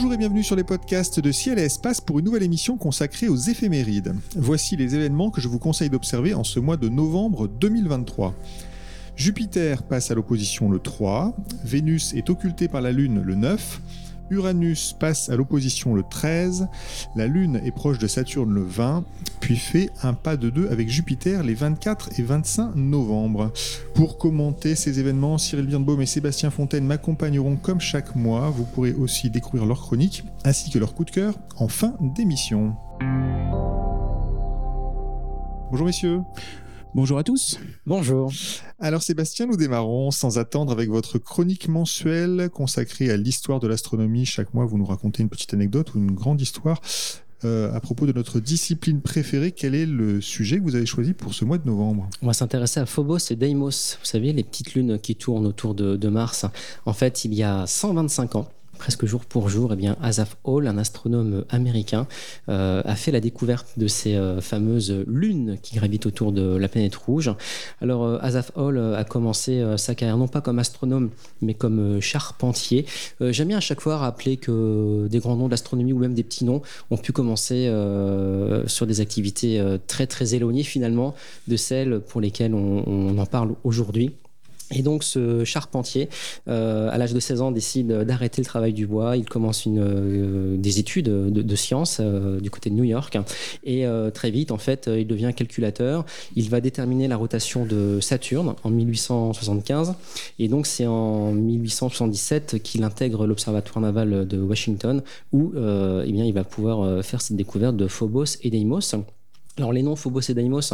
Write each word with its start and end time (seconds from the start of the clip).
Bonjour 0.01 0.13
et 0.13 0.17
bienvenue 0.17 0.43
sur 0.43 0.55
les 0.55 0.63
podcasts 0.63 1.19
de 1.19 1.29
Ciel 1.29 1.59
et 1.59 1.63
Espace 1.63 1.99
pour 1.99 2.19
une 2.19 2.25
nouvelle 2.25 2.43
émission 2.43 2.77
consacrée 2.77 3.27
aux 3.27 3.35
éphémérides. 3.35 4.15
Voici 4.37 4.77
les 4.77 4.95
événements 4.95 5.29
que 5.29 5.41
je 5.41 5.49
vous 5.49 5.59
conseille 5.59 5.89
d'observer 5.89 6.33
en 6.33 6.45
ce 6.45 6.61
mois 6.61 6.77
de 6.77 6.87
novembre 6.87 7.49
2023. 7.49 8.33
Jupiter 9.17 9.83
passe 9.83 10.09
à 10.09 10.15
l'opposition 10.15 10.71
le 10.71 10.79
3, 10.79 11.35
Vénus 11.65 12.13
est 12.13 12.29
occultée 12.29 12.69
par 12.69 12.79
la 12.79 12.93
Lune 12.93 13.21
le 13.21 13.35
9, 13.35 13.81
Uranus 14.29 14.93
passe 14.99 15.29
à 15.29 15.35
l'opposition 15.35 15.93
le 15.93 16.03
13, 16.03 16.67
la 17.15 17.27
Lune 17.27 17.61
est 17.63 17.71
proche 17.71 17.97
de 17.97 18.07
Saturne 18.07 18.53
le 18.53 18.63
20, 18.63 19.03
puis 19.39 19.55
fait 19.55 19.89
un 20.03 20.13
pas 20.13 20.37
de 20.37 20.49
deux 20.49 20.69
avec 20.69 20.89
Jupiter 20.89 21.43
les 21.43 21.53
24 21.53 22.19
et 22.19 22.23
25 22.23 22.75
novembre. 22.75 23.51
Pour 23.93 24.17
commenter 24.17 24.75
ces 24.75 24.99
événements, 24.99 25.37
Cyril 25.37 25.65
Birnbaum 25.65 26.01
et 26.01 26.05
Sébastien 26.05 26.49
Fontaine 26.49 26.85
m'accompagneront 26.85 27.55
comme 27.55 27.79
chaque 27.79 28.15
mois. 28.15 28.49
Vous 28.49 28.65
pourrez 28.65 28.93
aussi 28.93 29.29
découvrir 29.29 29.65
leurs 29.65 29.81
chroniques 29.81 30.23
ainsi 30.45 30.69
que 30.69 30.79
leurs 30.79 30.93
coups 30.93 31.11
de 31.11 31.15
cœur 31.15 31.33
en 31.57 31.67
fin 31.67 31.95
d'émission. 31.99 32.75
Bonjour 35.71 35.85
messieurs. 35.85 36.21
Bonjour 36.95 37.19
à 37.19 37.23
tous. 37.23 37.59
Bonjour. 37.85 38.31
Alors 38.79 39.03
Sébastien, 39.03 39.45
nous 39.45 39.57
démarrons 39.57 40.09
sans 40.09 40.39
attendre 40.39 40.71
avec 40.71 40.89
votre 40.89 41.19
chronique 41.19 41.67
mensuelle 41.67 42.49
consacrée 42.49 43.11
à 43.11 43.17
l'histoire 43.17 43.59
de 43.59 43.67
l'astronomie. 43.67 44.25
Chaque 44.25 44.55
mois, 44.55 44.65
vous 44.65 44.79
nous 44.79 44.85
racontez 44.85 45.21
une 45.21 45.29
petite 45.29 45.53
anecdote 45.53 45.93
ou 45.93 45.99
une 45.99 46.11
grande 46.11 46.41
histoire 46.41 46.81
euh, 47.45 47.71
à 47.73 47.79
propos 47.79 48.07
de 48.07 48.11
notre 48.11 48.39
discipline 48.39 49.01
préférée. 49.01 49.51
Quel 49.51 49.75
est 49.75 49.85
le 49.85 50.19
sujet 50.19 50.57
que 50.57 50.63
vous 50.63 50.75
avez 50.75 50.87
choisi 50.87 51.13
pour 51.13 51.35
ce 51.35 51.45
mois 51.45 51.59
de 51.59 51.67
novembre? 51.67 52.09
On 52.23 52.27
va 52.27 52.33
s'intéresser 52.33 52.79
à 52.79 52.87
Phobos 52.87 53.19
et 53.29 53.35
Deimos. 53.35 53.97
Vous 53.99 54.05
savez, 54.05 54.33
les 54.33 54.43
petites 54.43 54.73
lunes 54.73 54.97
qui 54.97 55.15
tournent 55.15 55.45
autour 55.45 55.75
de, 55.75 55.95
de 55.95 56.09
Mars. 56.09 56.47
En 56.87 56.93
fait, 56.93 57.23
il 57.23 57.35
y 57.35 57.43
a 57.43 57.67
125 57.67 58.35
ans, 58.35 58.49
presque 58.79 59.05
jour 59.05 59.25
pour 59.25 59.49
jour, 59.49 59.73
eh 59.73 59.75
bien, 59.75 59.95
Asaph 60.01 60.37
Hall, 60.43 60.65
un 60.65 60.77
astronome 60.79 61.45
américain, 61.49 62.07
euh, 62.47 62.81
a 62.85 62.95
fait 62.95 63.11
la 63.11 63.19
découverte 63.19 63.67
de 63.77 63.87
ces 63.87 64.15
euh, 64.15 64.41
fameuses 64.41 65.03
lunes 65.05 65.57
qui 65.61 65.75
gravitent 65.75 66.07
autour 66.07 66.31
de 66.31 66.55
la 66.55 66.67
planète 66.67 66.95
rouge. 66.95 67.31
Alors, 67.81 68.03
euh, 68.05 68.41
Hall 68.55 68.79
a 68.95 69.03
commencé 69.03 69.63
sa 69.77 69.93
carrière 69.93 70.17
non 70.17 70.27
pas 70.27 70.41
comme 70.41 70.59
astronome, 70.59 71.09
mais 71.41 71.53
comme 71.53 71.99
charpentier. 71.99 72.85
J'aime 73.19 73.49
bien 73.49 73.57
à 73.57 73.61
chaque 73.61 73.81
fois 73.81 73.97
rappeler 73.97 74.37
que 74.37 75.07
des 75.07 75.19
grands 75.19 75.35
noms 75.35 75.47
de 75.47 75.51
l'astronomie 75.51 75.91
ou 75.91 75.99
même 75.99 76.13
des 76.13 76.23
petits 76.23 76.45
noms 76.45 76.61
ont 76.89 76.97
pu 76.97 77.11
commencer 77.11 77.69
sur 78.65 78.87
des 78.87 79.01
activités 79.01 79.61
très 79.87 80.07
très 80.07 80.35
éloignées 80.35 80.63
finalement 80.63 81.15
de 81.49 81.57
celles 81.57 81.99
pour 81.99 82.21
lesquelles 82.21 82.53
on 82.53 83.17
en 83.17 83.25
parle 83.25 83.55
aujourd'hui. 83.63 84.15
Et 84.71 84.81
donc 84.83 85.03
ce 85.03 85.43
charpentier, 85.43 86.09
euh, 86.47 86.89
à 86.91 86.97
l'âge 86.97 87.13
de 87.13 87.19
16 87.19 87.41
ans, 87.41 87.51
décide 87.51 87.87
d'arrêter 87.87 88.41
le 88.41 88.45
travail 88.45 88.73
du 88.73 88.85
bois. 88.85 89.17
Il 89.17 89.25
commence 89.25 89.63
euh, 89.67 90.57
des 90.57 90.79
études 90.79 91.05
de, 91.05 91.41
de 91.41 91.55
sciences 91.55 91.97
euh, 91.99 92.39
du 92.39 92.51
côté 92.51 92.69
de 92.69 92.75
New 92.75 92.83
York. 92.83 93.17
Et 93.63 93.85
euh, 93.85 94.11
très 94.11 94.29
vite, 94.29 94.51
en 94.51 94.57
fait, 94.57 94.89
il 94.95 95.07
devient 95.07 95.31
calculateur. 95.35 96.05
Il 96.35 96.49
va 96.49 96.61
déterminer 96.61 97.07
la 97.07 97.17
rotation 97.17 97.65
de 97.65 97.99
Saturne 97.99 98.53
en 98.63 98.69
1875. 98.69 99.95
Et 100.37 100.47
donc 100.47 100.67
c'est 100.67 100.85
en 100.85 101.31
1877 101.31 102.61
qu'il 102.61 102.83
intègre 102.83 103.25
l'Observatoire 103.25 103.81
naval 103.81 104.27
de 104.27 104.39
Washington, 104.39 105.01
où 105.31 105.53
eh 105.55 106.11
bien, 106.11 106.25
il 106.25 106.33
va 106.33 106.43
pouvoir 106.43 107.03
faire 107.03 107.21
cette 107.21 107.37
découverte 107.37 107.75
de 107.75 107.87
Phobos 107.87 108.37
et 108.41 108.49
Deimos. 108.49 108.95
Alors 109.59 109.73
les 109.73 109.83
noms 109.83 109.97
Phobos 109.97 110.21
et 110.21 110.33
Deimos 110.33 110.73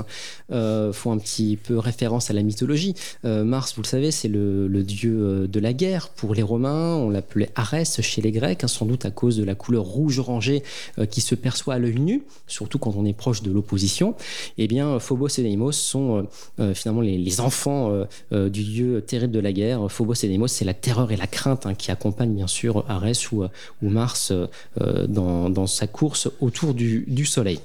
euh, 0.51 0.93
font 0.93 1.11
un 1.11 1.17
petit 1.17 1.57
peu 1.57 1.79
référence 1.79 2.29
à 2.29 2.33
la 2.33 2.43
mythologie. 2.43 2.93
Euh, 3.25 3.43
Mars, 3.43 3.73
vous 3.75 3.81
le 3.81 3.87
savez, 3.87 4.11
c'est 4.11 4.27
le, 4.27 4.67
dieu 4.83 5.17
euh, 5.19 5.47
de 5.47 5.59
la 5.59 5.73
guerre 5.73 6.09
pour 6.09 6.35
les 6.35 6.43
Romains. 6.43 6.95
On 6.95 7.09
l'appelait 7.09 7.49
Arès 7.55 7.99
chez 8.01 8.21
les 8.21 8.31
Grecs, 8.31 8.63
hein, 8.63 8.67
sans 8.67 8.85
doute 8.85 9.05
à 9.05 9.11
cause 9.11 9.37
de 9.37 9.43
la 9.43 9.55
couleur 9.55 9.85
rouge 9.85 10.19
orangée 10.19 10.61
euh, 10.99 11.07
qui 11.07 11.21
se 11.21 11.33
perçoit 11.33 11.73
à 11.73 11.79
l'œil 11.79 11.99
nu, 11.99 12.23
surtout 12.45 12.77
quand 12.77 12.93
on 12.95 13.05
est 13.05 13.13
proche 13.13 13.41
de 13.41 13.51
l'opposition. 13.51 14.13
Eh 14.59 14.67
bien, 14.67 14.99
Phobos 14.99 15.29
et 15.39 15.41
Deimos 15.41 15.71
sont 15.71 16.27
finalement 16.73 17.01
les, 17.01 17.41
enfants 17.41 18.05
du 18.31 18.63
dieu 18.63 19.01
terrible 19.01 19.33
de 19.33 19.39
la 19.39 19.51
guerre. 19.51 19.91
Phobos 19.91 20.13
et 20.23 20.27
Deimos, 20.27 20.47
c'est 20.47 20.65
la 20.65 20.73
terreur 20.73 21.11
et 21.11 21.17
la 21.17 21.27
crainte 21.27 21.65
hein, 21.65 21.73
qui 21.73 21.91
accompagnent 21.91 22.35
bien 22.35 22.47
sûr 22.47 22.85
Arès 22.87 23.31
ou, 23.31 23.45
Mars 23.81 24.31
dans, 24.79 25.67
sa 25.67 25.87
course 25.87 26.29
autour 26.39 26.73
du 26.73 27.25
Soleil. 27.25 27.59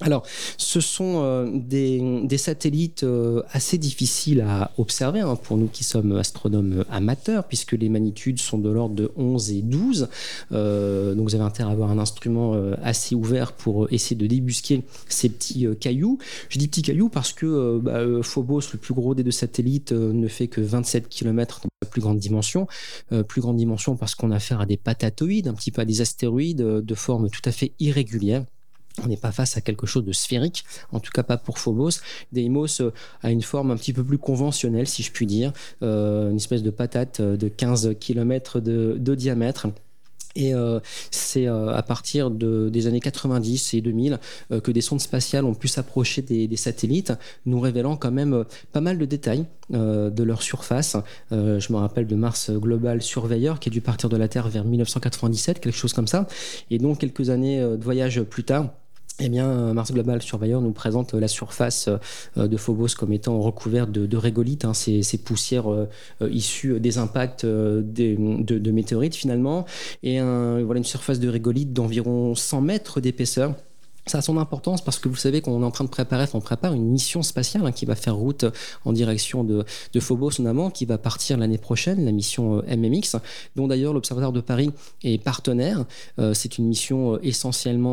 Alors, 0.00 0.24
ce 0.56 0.80
sont 0.80 1.22
euh, 1.22 1.50
des, 1.52 2.38
satellites 2.38 3.04
euh, 3.04 3.42
assez 3.52 3.78
difficiles 3.78 4.40
à 4.40 4.70
observer 4.78 5.20
hein, 5.20 5.36
pour 5.36 5.56
nous 5.56 5.66
qui 5.66 5.84
sommes 5.84 6.12
astronomes 6.16 6.84
amateurs, 6.90 7.44
puisque 7.44 7.72
les 7.72 7.88
magnitudes 7.88 8.40
sont 8.40 8.58
de 8.58 8.70
l'ordre 8.70 8.94
de 8.94 9.12
11 9.16 9.50
et 9.52 9.62
12. 9.62 10.08
Euh, 10.52 11.14
donc, 11.14 11.28
vous 11.28 11.34
avez 11.34 11.44
intérêt 11.44 11.70
à 11.70 11.72
avoir 11.72 11.90
un 11.90 11.98
instrument 11.98 12.54
euh, 12.54 12.74
assez 12.82 13.14
ouvert 13.14 13.52
pour 13.52 13.92
essayer 13.92 14.16
de 14.16 14.26
débusquer 14.26 14.82
ces 15.08 15.28
petits 15.28 15.66
euh, 15.66 15.74
cailloux. 15.74 16.18
Je 16.48 16.58
dis 16.58 16.68
petits 16.68 16.82
cailloux 16.82 17.08
parce 17.08 17.32
que 17.32 17.46
euh, 17.46 17.78
bah, 17.80 18.22
Phobos, 18.22 18.72
le 18.72 18.78
plus 18.78 18.94
gros 18.94 19.14
des 19.14 19.22
deux 19.22 19.30
satellites, 19.30 19.92
ne 19.92 20.28
fait 20.28 20.48
que 20.48 20.60
27 20.60 21.08
km 21.08 21.60
dans 21.62 21.68
la 21.82 21.88
plus 21.88 22.00
grande 22.00 22.18
dimension. 22.18 22.66
plus 23.28 23.40
grande 23.40 23.56
dimension 23.56 23.96
parce 23.96 24.14
qu'on 24.14 24.30
a 24.30 24.36
affaire 24.36 24.60
à 24.60 24.66
des 24.66 24.76
patatoïdes, 24.76 25.48
un 25.48 25.54
petit 25.54 25.70
peu 25.70 25.82
à 25.82 25.84
des 25.84 26.00
astéroïdes 26.00 26.62
de 26.62 26.94
forme 26.94 27.28
tout 27.28 27.42
à 27.44 27.52
fait 27.52 27.72
irrégulière. 27.78 28.44
On 29.02 29.08
n'est 29.08 29.16
pas 29.16 29.32
face 29.32 29.56
à 29.56 29.60
quelque 29.60 29.86
chose 29.86 30.04
de 30.04 30.12
sphérique, 30.12 30.64
en 30.92 31.00
tout 31.00 31.10
cas 31.12 31.22
pas 31.22 31.36
pour 31.36 31.58
Phobos. 31.58 32.00
Deimos 32.32 32.80
euh, 32.80 32.92
a 33.22 33.30
une 33.30 33.42
forme 33.42 33.70
un 33.70 33.76
petit 33.76 33.92
peu 33.92 34.04
plus 34.04 34.18
conventionnelle, 34.18 34.86
si 34.86 35.02
je 35.02 35.10
puis 35.12 35.26
dire, 35.26 35.52
euh, 35.82 36.30
une 36.30 36.36
espèce 36.36 36.62
de 36.62 36.70
patate 36.70 37.20
de 37.20 37.48
15 37.48 37.94
km 37.98 38.60
de, 38.60 39.14
diamètre. 39.14 39.68
Et 40.36 40.54
euh, 40.54 40.78
c'est 41.10 41.48
euh, 41.48 41.74
à 41.74 41.82
partir 41.82 42.30
de, 42.30 42.68
des 42.68 42.86
années 42.86 43.00
90 43.00 43.74
et 43.74 43.80
2000 43.80 44.18
euh, 44.52 44.60
que 44.60 44.70
des 44.70 44.80
sondes 44.80 45.00
spatiales 45.00 45.44
ont 45.44 45.54
pu 45.54 45.66
s'approcher 45.66 46.22
des, 46.22 46.46
des, 46.46 46.56
satellites, 46.56 47.12
nous 47.46 47.58
révélant 47.58 47.96
quand 47.96 48.12
même 48.12 48.34
euh, 48.34 48.44
pas 48.72 48.80
mal 48.80 48.98
de 48.98 49.04
détails 49.04 49.46
euh, 49.74 50.10
de 50.10 50.22
leur 50.22 50.42
surface. 50.42 50.96
je 51.30 51.72
me 51.72 51.78
rappelle 51.78 52.06
de 52.06 52.14
Mars 52.14 52.50
Global 52.50 53.02
Surveyor 53.02 53.58
qui 53.58 53.68
a 53.68 53.72
dû 53.72 53.80
partir 53.80 54.08
de 54.08 54.16
la 54.16 54.28
Terre 54.28 54.48
vers 54.48 54.64
1997, 54.64 55.60
quelque 55.60 55.76
chose 55.76 55.92
comme 55.92 56.06
ça. 56.06 56.26
Et 56.70 56.78
donc 56.78 56.98
quelques 56.98 57.30
années 57.30 57.60
de 57.60 57.82
voyage 57.82 58.22
plus 58.22 58.44
tard, 58.44 58.70
eh 59.20 59.28
bien, 59.28 59.74
Mars 59.74 59.92
Global 59.92 60.22
Surveyor 60.22 60.60
nous 60.60 60.72
présente 60.72 61.14
la 61.14 61.28
surface 61.28 61.88
de 62.36 62.56
Phobos 62.56 62.94
comme 62.98 63.12
étant 63.12 63.40
recouverte 63.40 63.90
de, 63.92 64.06
de 64.06 64.16
régolithes, 64.16 64.64
hein, 64.64 64.74
ces, 64.74 65.02
poussières 65.18 65.70
euh, 65.70 65.86
issues 66.30 66.80
des 66.80 66.98
impacts 66.98 67.44
euh, 67.44 67.82
de, 67.82 68.70
météorites 68.70 69.14
finalement, 69.14 69.66
et 70.02 70.20
voilà 70.20 70.78
une 70.78 70.84
surface 70.84 71.20
de 71.20 71.28
régolithes 71.28 71.72
d'environ 71.72 72.34
100 72.34 72.60
mètres 72.60 73.00
d'épaisseur 73.00 73.54
ça 74.06 74.18
a 74.18 74.22
son 74.22 74.38
importance 74.38 74.82
parce 74.82 74.98
que 74.98 75.08
vous 75.08 75.16
savez 75.16 75.40
qu'on 75.40 75.62
est 75.62 75.64
en 75.64 75.70
train 75.70 75.84
de 75.84 75.90
préparer, 75.90 76.26
on 76.34 76.40
prépare 76.40 76.74
une 76.74 76.86
mission 76.86 77.22
spatiale 77.22 77.66
hein, 77.66 77.72
qui 77.72 77.86
va 77.86 77.94
faire 77.94 78.16
route 78.16 78.44
en 78.84 78.92
direction 78.92 79.44
de, 79.44 79.64
de 79.92 80.00
Phobos 80.00 80.30
notamment, 80.38 80.70
qui 80.70 80.84
va 80.84 80.98
partir 80.98 81.36
l'année 81.38 81.58
prochaine, 81.58 82.04
la 82.04 82.12
mission 82.12 82.58
euh, 82.58 82.76
MMX, 82.76 83.16
dont 83.56 83.68
d'ailleurs 83.68 83.92
l'Observatoire 83.92 84.32
de 84.32 84.40
Paris 84.40 84.70
est 85.02 85.22
partenaire. 85.22 85.84
Euh, 86.18 86.34
c'est 86.34 86.58
une 86.58 86.66
mission 86.66 87.14
euh, 87.14 87.18
essentiellement 87.22 87.90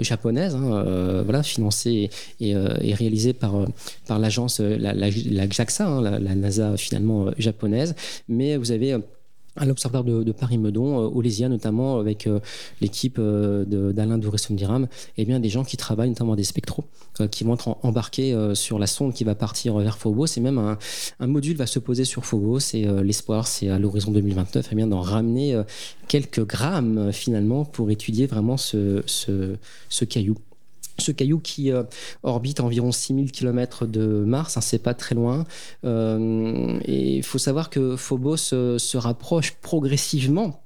japonaise, 0.00 0.54
hein, 0.54 1.22
voilà, 1.24 1.42
financée 1.42 2.10
et, 2.40 2.54
réalisée 2.94 3.32
par, 3.32 3.54
par 4.06 4.18
l'agence, 4.18 4.60
la, 4.60 4.92
la, 4.92 5.08
la, 5.10 5.48
JAXA, 5.48 5.86
hein, 5.86 6.02
la, 6.02 6.18
la, 6.18 6.34
NASA 6.34 6.76
finalement 6.76 7.26
japonaise. 7.38 7.94
Mais 8.28 8.56
vous 8.56 8.72
avez 8.72 8.98
à 9.56 9.64
l'Observatoire 9.66 10.04
de, 10.04 10.32
Paris-Meudon, 10.32 10.96
au 10.96 11.20
Lésia 11.20 11.48
notamment, 11.48 11.98
avec 11.98 12.28
l'équipe 12.80 13.20
d'Alain 13.20 14.18
Douresson-Diram, 14.18 14.86
et 15.16 15.24
bien 15.24 15.40
des 15.40 15.48
gens 15.48 15.64
qui 15.64 15.76
travaillent 15.76 16.08
notamment 16.08 16.36
des 16.36 16.44
spectros, 16.44 16.84
qui 17.30 17.44
vont 17.44 17.54
être 17.54 17.76
embarqués 17.82 18.36
sur 18.54 18.78
la 18.78 18.86
sonde 18.86 19.12
qui 19.12 19.24
va 19.24 19.34
partir 19.34 19.76
vers 19.78 19.98
Phobos, 19.98 20.26
et 20.36 20.40
même 20.40 20.58
un, 20.58 21.26
module 21.26 21.56
va 21.56 21.66
se 21.66 21.78
poser 21.78 22.04
sur 22.04 22.24
Phobos, 22.24 22.74
et 22.74 22.86
l'espoir, 23.02 23.46
c'est 23.46 23.68
à 23.68 23.78
l'horizon 23.78 24.12
2029, 24.12 24.72
et 24.72 24.74
bien 24.76 24.86
d'en 24.86 25.00
ramener 25.00 25.60
quelques 26.08 26.46
grammes 26.46 27.12
finalement 27.12 27.64
pour 27.64 27.90
étudier 27.90 28.26
vraiment 28.26 28.56
ce 28.56 29.04
caillou 30.08 30.36
ce 31.00 31.12
caillou 31.12 31.40
qui 31.40 31.72
euh, 31.72 31.82
orbite 32.22 32.60
environ 32.60 32.92
6000 32.92 33.32
km 33.32 33.86
de 33.86 34.24
Mars, 34.24 34.56
hein, 34.56 34.60
c'est 34.60 34.82
pas 34.82 34.94
très 34.94 35.14
loin. 35.14 35.44
Euh, 35.84 36.78
et 36.84 37.16
il 37.16 37.22
faut 37.22 37.38
savoir 37.38 37.70
que 37.70 37.96
Phobos 37.96 38.52
euh, 38.52 38.78
se 38.78 38.96
rapproche 38.96 39.52
progressivement 39.60 40.62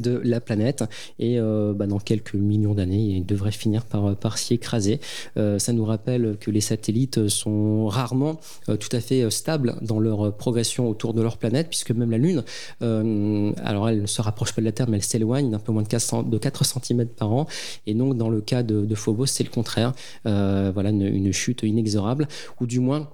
de 0.00 0.20
la 0.24 0.40
planète 0.40 0.84
et 1.18 1.38
euh, 1.38 1.72
bah, 1.74 1.86
dans 1.86 1.98
quelques 1.98 2.34
millions 2.34 2.74
d'années 2.74 3.16
il 3.16 3.26
devrait 3.26 3.52
finir 3.52 3.84
par, 3.84 4.16
par 4.16 4.38
s'y 4.38 4.54
écraser. 4.54 5.00
Euh, 5.36 5.58
ça 5.58 5.72
nous 5.72 5.84
rappelle 5.84 6.36
que 6.40 6.50
les 6.50 6.60
satellites 6.60 7.28
sont 7.28 7.86
rarement 7.86 8.40
euh, 8.68 8.76
tout 8.76 8.94
à 8.94 9.00
fait 9.00 9.30
stables 9.30 9.76
dans 9.82 10.00
leur 10.00 10.36
progression 10.36 10.88
autour 10.88 11.14
de 11.14 11.22
leur 11.22 11.38
planète 11.38 11.68
puisque 11.68 11.90
même 11.90 12.10
la 12.10 12.18
Lune, 12.18 12.44
alors 12.80 13.88
elle 13.88 14.02
ne 14.02 14.06
se 14.06 14.22
rapproche 14.22 14.52
pas 14.52 14.60
de 14.60 14.66
la 14.66 14.72
Terre 14.72 14.88
mais 14.88 14.96
elle 14.96 15.02
s'éloigne 15.02 15.50
d'un 15.50 15.58
peu 15.58 15.72
moins 15.72 15.82
de 15.82 15.88
4, 15.88 16.24
de 16.24 16.38
4 16.38 16.64
cm 16.64 17.06
par 17.06 17.32
an 17.32 17.46
et 17.86 17.94
donc 17.94 18.16
dans 18.16 18.28
le 18.28 18.40
cas 18.40 18.62
de, 18.62 18.94
Phobos 18.94 19.26
c'est 19.26 19.44
le 19.44 19.50
contraire. 19.50 19.92
voilà 20.24 20.90
une 20.90 21.32
chute 21.32 21.62
inexorable 21.62 22.28
ou 22.60 22.66
du 22.66 22.80
moins 22.80 23.08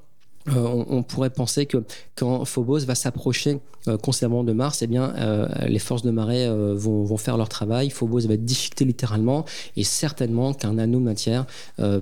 euh, 0.48 0.84
on, 0.88 1.02
pourrait 1.02 1.30
penser 1.30 1.66
que 1.66 1.84
quand 2.16 2.44
Phobos 2.46 2.80
va 2.80 2.94
s'approcher 2.94 3.60
euh, 3.88 3.96
de 3.98 4.52
Mars, 4.52 4.80
eh 4.82 4.86
bien, 4.86 5.14
euh, 5.16 5.46
les 5.66 5.78
forces 5.78 6.02
de 6.02 6.10
marée 6.10 6.48
vont, 6.74 7.16
faire 7.16 7.36
leur 7.36 7.48
travail. 7.48 7.90
Phobos 7.90 8.20
va 8.20 8.34
être 8.34 8.44
déchiqueté 8.44 8.84
littéralement 8.84 9.44
et 9.76 9.84
certainement 9.84 10.54
qu'un 10.54 10.78
anneau 10.78 10.98
de 10.98 11.04
matière 11.04 11.46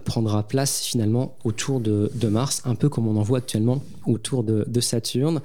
prendra 0.05 0.43
place 0.43 0.81
finalement 0.81 1.37
autour 1.45 1.81
de, 1.81 2.11
Mars, 2.29 2.63
un 2.65 2.75
peu 2.75 2.89
comme 2.89 3.09
on 3.09 3.17
en 3.17 3.23
voit 3.23 3.39
actuellement 3.39 3.83
autour 4.07 4.45
de, 4.45 4.81
Saturne. 4.81 5.41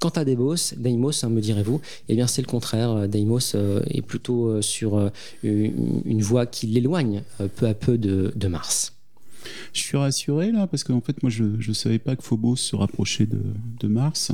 Quant 0.00 0.10
à 0.10 0.24
Deimos, 0.24 0.74
Deimos, 0.76 1.24
hein, 1.24 1.30
me 1.30 1.40
direz-vous, 1.40 1.80
eh 2.08 2.14
bien 2.14 2.26
c'est 2.26 2.42
le 2.42 2.46
contraire. 2.46 3.08
Deimos 3.08 3.54
est 3.54 4.02
plutôt 4.02 4.60
sur 4.60 5.10
une, 5.42 6.22
voie 6.22 6.44
qui 6.44 6.66
l'éloigne 6.66 7.22
peu 7.56 7.66
à 7.66 7.74
peu 7.74 7.96
de 7.96 8.48
Mars. 8.48 8.93
Je 9.72 9.80
suis 9.80 9.96
rassuré 9.96 10.52
là 10.52 10.66
parce 10.66 10.84
qu'en 10.84 11.00
fait 11.00 11.22
moi 11.22 11.30
je 11.30 11.44
ne 11.44 11.74
savais 11.74 11.98
pas 11.98 12.16
que 12.16 12.22
Phobos 12.22 12.56
se 12.56 12.76
rapprochait 12.76 13.26
de, 13.26 13.40
de, 13.80 13.88
Mars. 13.88 14.32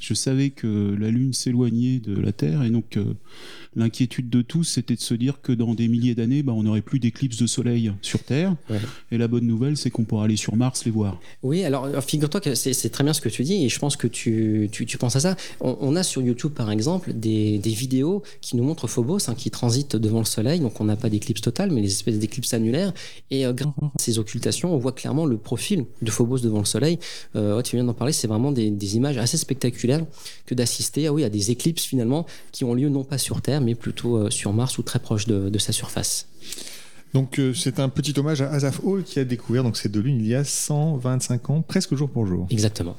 Je 0.00 0.14
savais 0.14 0.50
que 0.50 0.96
la 0.98 1.10
Lune 1.10 1.32
s'éloignait 1.32 1.98
de 1.98 2.18
la 2.18 2.32
Terre 2.32 2.62
et 2.62 2.70
donc 2.70 2.96
euh, 2.96 3.14
l'inquiétude 3.76 4.30
de 4.30 4.42
tous, 4.42 4.64
c'était 4.64 4.96
de 4.96 5.00
se 5.00 5.14
dire 5.14 5.40
que 5.42 5.52
dans 5.52 5.74
des 5.74 5.86
milliers 5.86 6.14
d'années, 6.14 6.42
bah, 6.42 6.52
on 6.54 6.62
n'aurait 6.62 6.80
plus 6.80 6.98
d'éclipses 6.98 7.36
de 7.36 7.46
soleil 7.46 7.92
sur 8.02 8.24
Terre. 8.24 8.56
Et 9.12 9.18
la 9.18 9.28
bonne 9.28 9.46
nouvelle, 9.46 9.76
c'est 9.76 9.90
qu'on 9.90 10.04
pourra 10.04 10.24
aller 10.24 10.36
sur 10.36 10.56
Mars 10.56 10.84
les 10.84 10.90
voir. 10.90 11.20
Oui, 11.42 11.62
alors 11.62 12.02
figure-toi 12.02 12.40
que 12.40 12.54
c'est 12.54 12.90
très 12.90 13.04
bien 13.04 13.12
ce 13.12 13.20
que 13.20 13.28
tu 13.28 13.44
dis, 13.44 13.64
et 13.64 13.68
je 13.68 13.78
pense 13.78 13.96
que 13.96 14.06
tu, 14.06 14.68
tu, 14.72 14.86
tu 14.86 14.98
penses 14.98 15.16
à 15.16 15.20
ça. 15.20 15.36
On, 15.60 15.94
a 15.94 16.02
sur 16.02 16.22
YouTube, 16.22 16.52
par 16.52 16.70
exemple, 16.70 17.12
des, 17.12 17.58
des 17.58 17.70
vidéos 17.70 18.22
qui 18.40 18.56
nous 18.56 18.64
montrent 18.64 18.86
Phobos, 18.86 19.28
hein, 19.28 19.34
qui 19.34 19.50
transite 19.50 19.96
devant 19.96 20.18
le 20.18 20.24
Soleil. 20.24 20.60
Donc 20.60 20.80
on 20.80 20.84
n'a 20.84 20.96
pas 20.96 21.10
d'éclipse 21.10 21.42
totale, 21.42 21.70
mais 21.70 21.82
des 21.82 21.88
espèces 21.88 22.18
d'éclipses 22.18 22.54
annulaires. 22.54 22.92
Et 23.30 23.44
euh, 23.44 23.52
grâce 23.52 23.74
à 23.82 23.90
ces 23.98 24.18
occultations, 24.18 24.45
on 24.64 24.78
voit 24.78 24.92
clairement 24.92 25.26
le 25.26 25.36
profil 25.36 25.86
de 26.02 26.10
Phobos 26.10 26.38
devant 26.38 26.58
le 26.58 26.64
Soleil. 26.64 26.98
Euh, 27.34 27.62
tu 27.62 27.76
viens 27.76 27.84
d'en 27.84 27.94
parler, 27.94 28.12
c'est 28.12 28.26
vraiment 28.26 28.52
des, 28.52 28.70
des, 28.70 28.96
images 28.96 29.18
assez 29.18 29.36
spectaculaires 29.36 30.04
que 30.46 30.54
d'assister 30.54 31.06
ah 31.06 31.12
oui, 31.12 31.24
à 31.24 31.28
des 31.28 31.50
éclipses 31.50 31.84
finalement 31.84 32.26
qui 32.52 32.64
ont 32.64 32.74
lieu 32.74 32.88
non 32.88 33.04
pas 33.04 33.18
sur 33.18 33.42
Terre, 33.42 33.60
mais 33.60 33.74
plutôt 33.74 34.16
euh, 34.16 34.30
sur 34.30 34.52
Mars 34.52 34.78
ou 34.78 34.82
très 34.82 34.98
proche 34.98 35.26
de, 35.26 35.58
sa 35.58 35.72
surface. 35.72 36.28
Donc 37.14 37.38
euh, 37.38 37.54
c'est 37.54 37.80
un 37.80 37.88
petit 37.88 38.18
hommage 38.18 38.42
à 38.42 38.50
Asaph 38.50 38.80
Hall 38.84 39.02
qui 39.02 39.18
a 39.18 39.24
découvert 39.24 39.62
donc 39.62 39.76
ces 39.76 39.88
deux 39.88 40.00
lunes 40.00 40.20
il 40.20 40.26
y 40.26 40.34
a 40.34 40.44
125 40.44 41.50
ans, 41.50 41.62
presque 41.62 41.94
jour 41.94 42.10
pour 42.10 42.26
jour. 42.26 42.46
Exactement. 42.50 42.96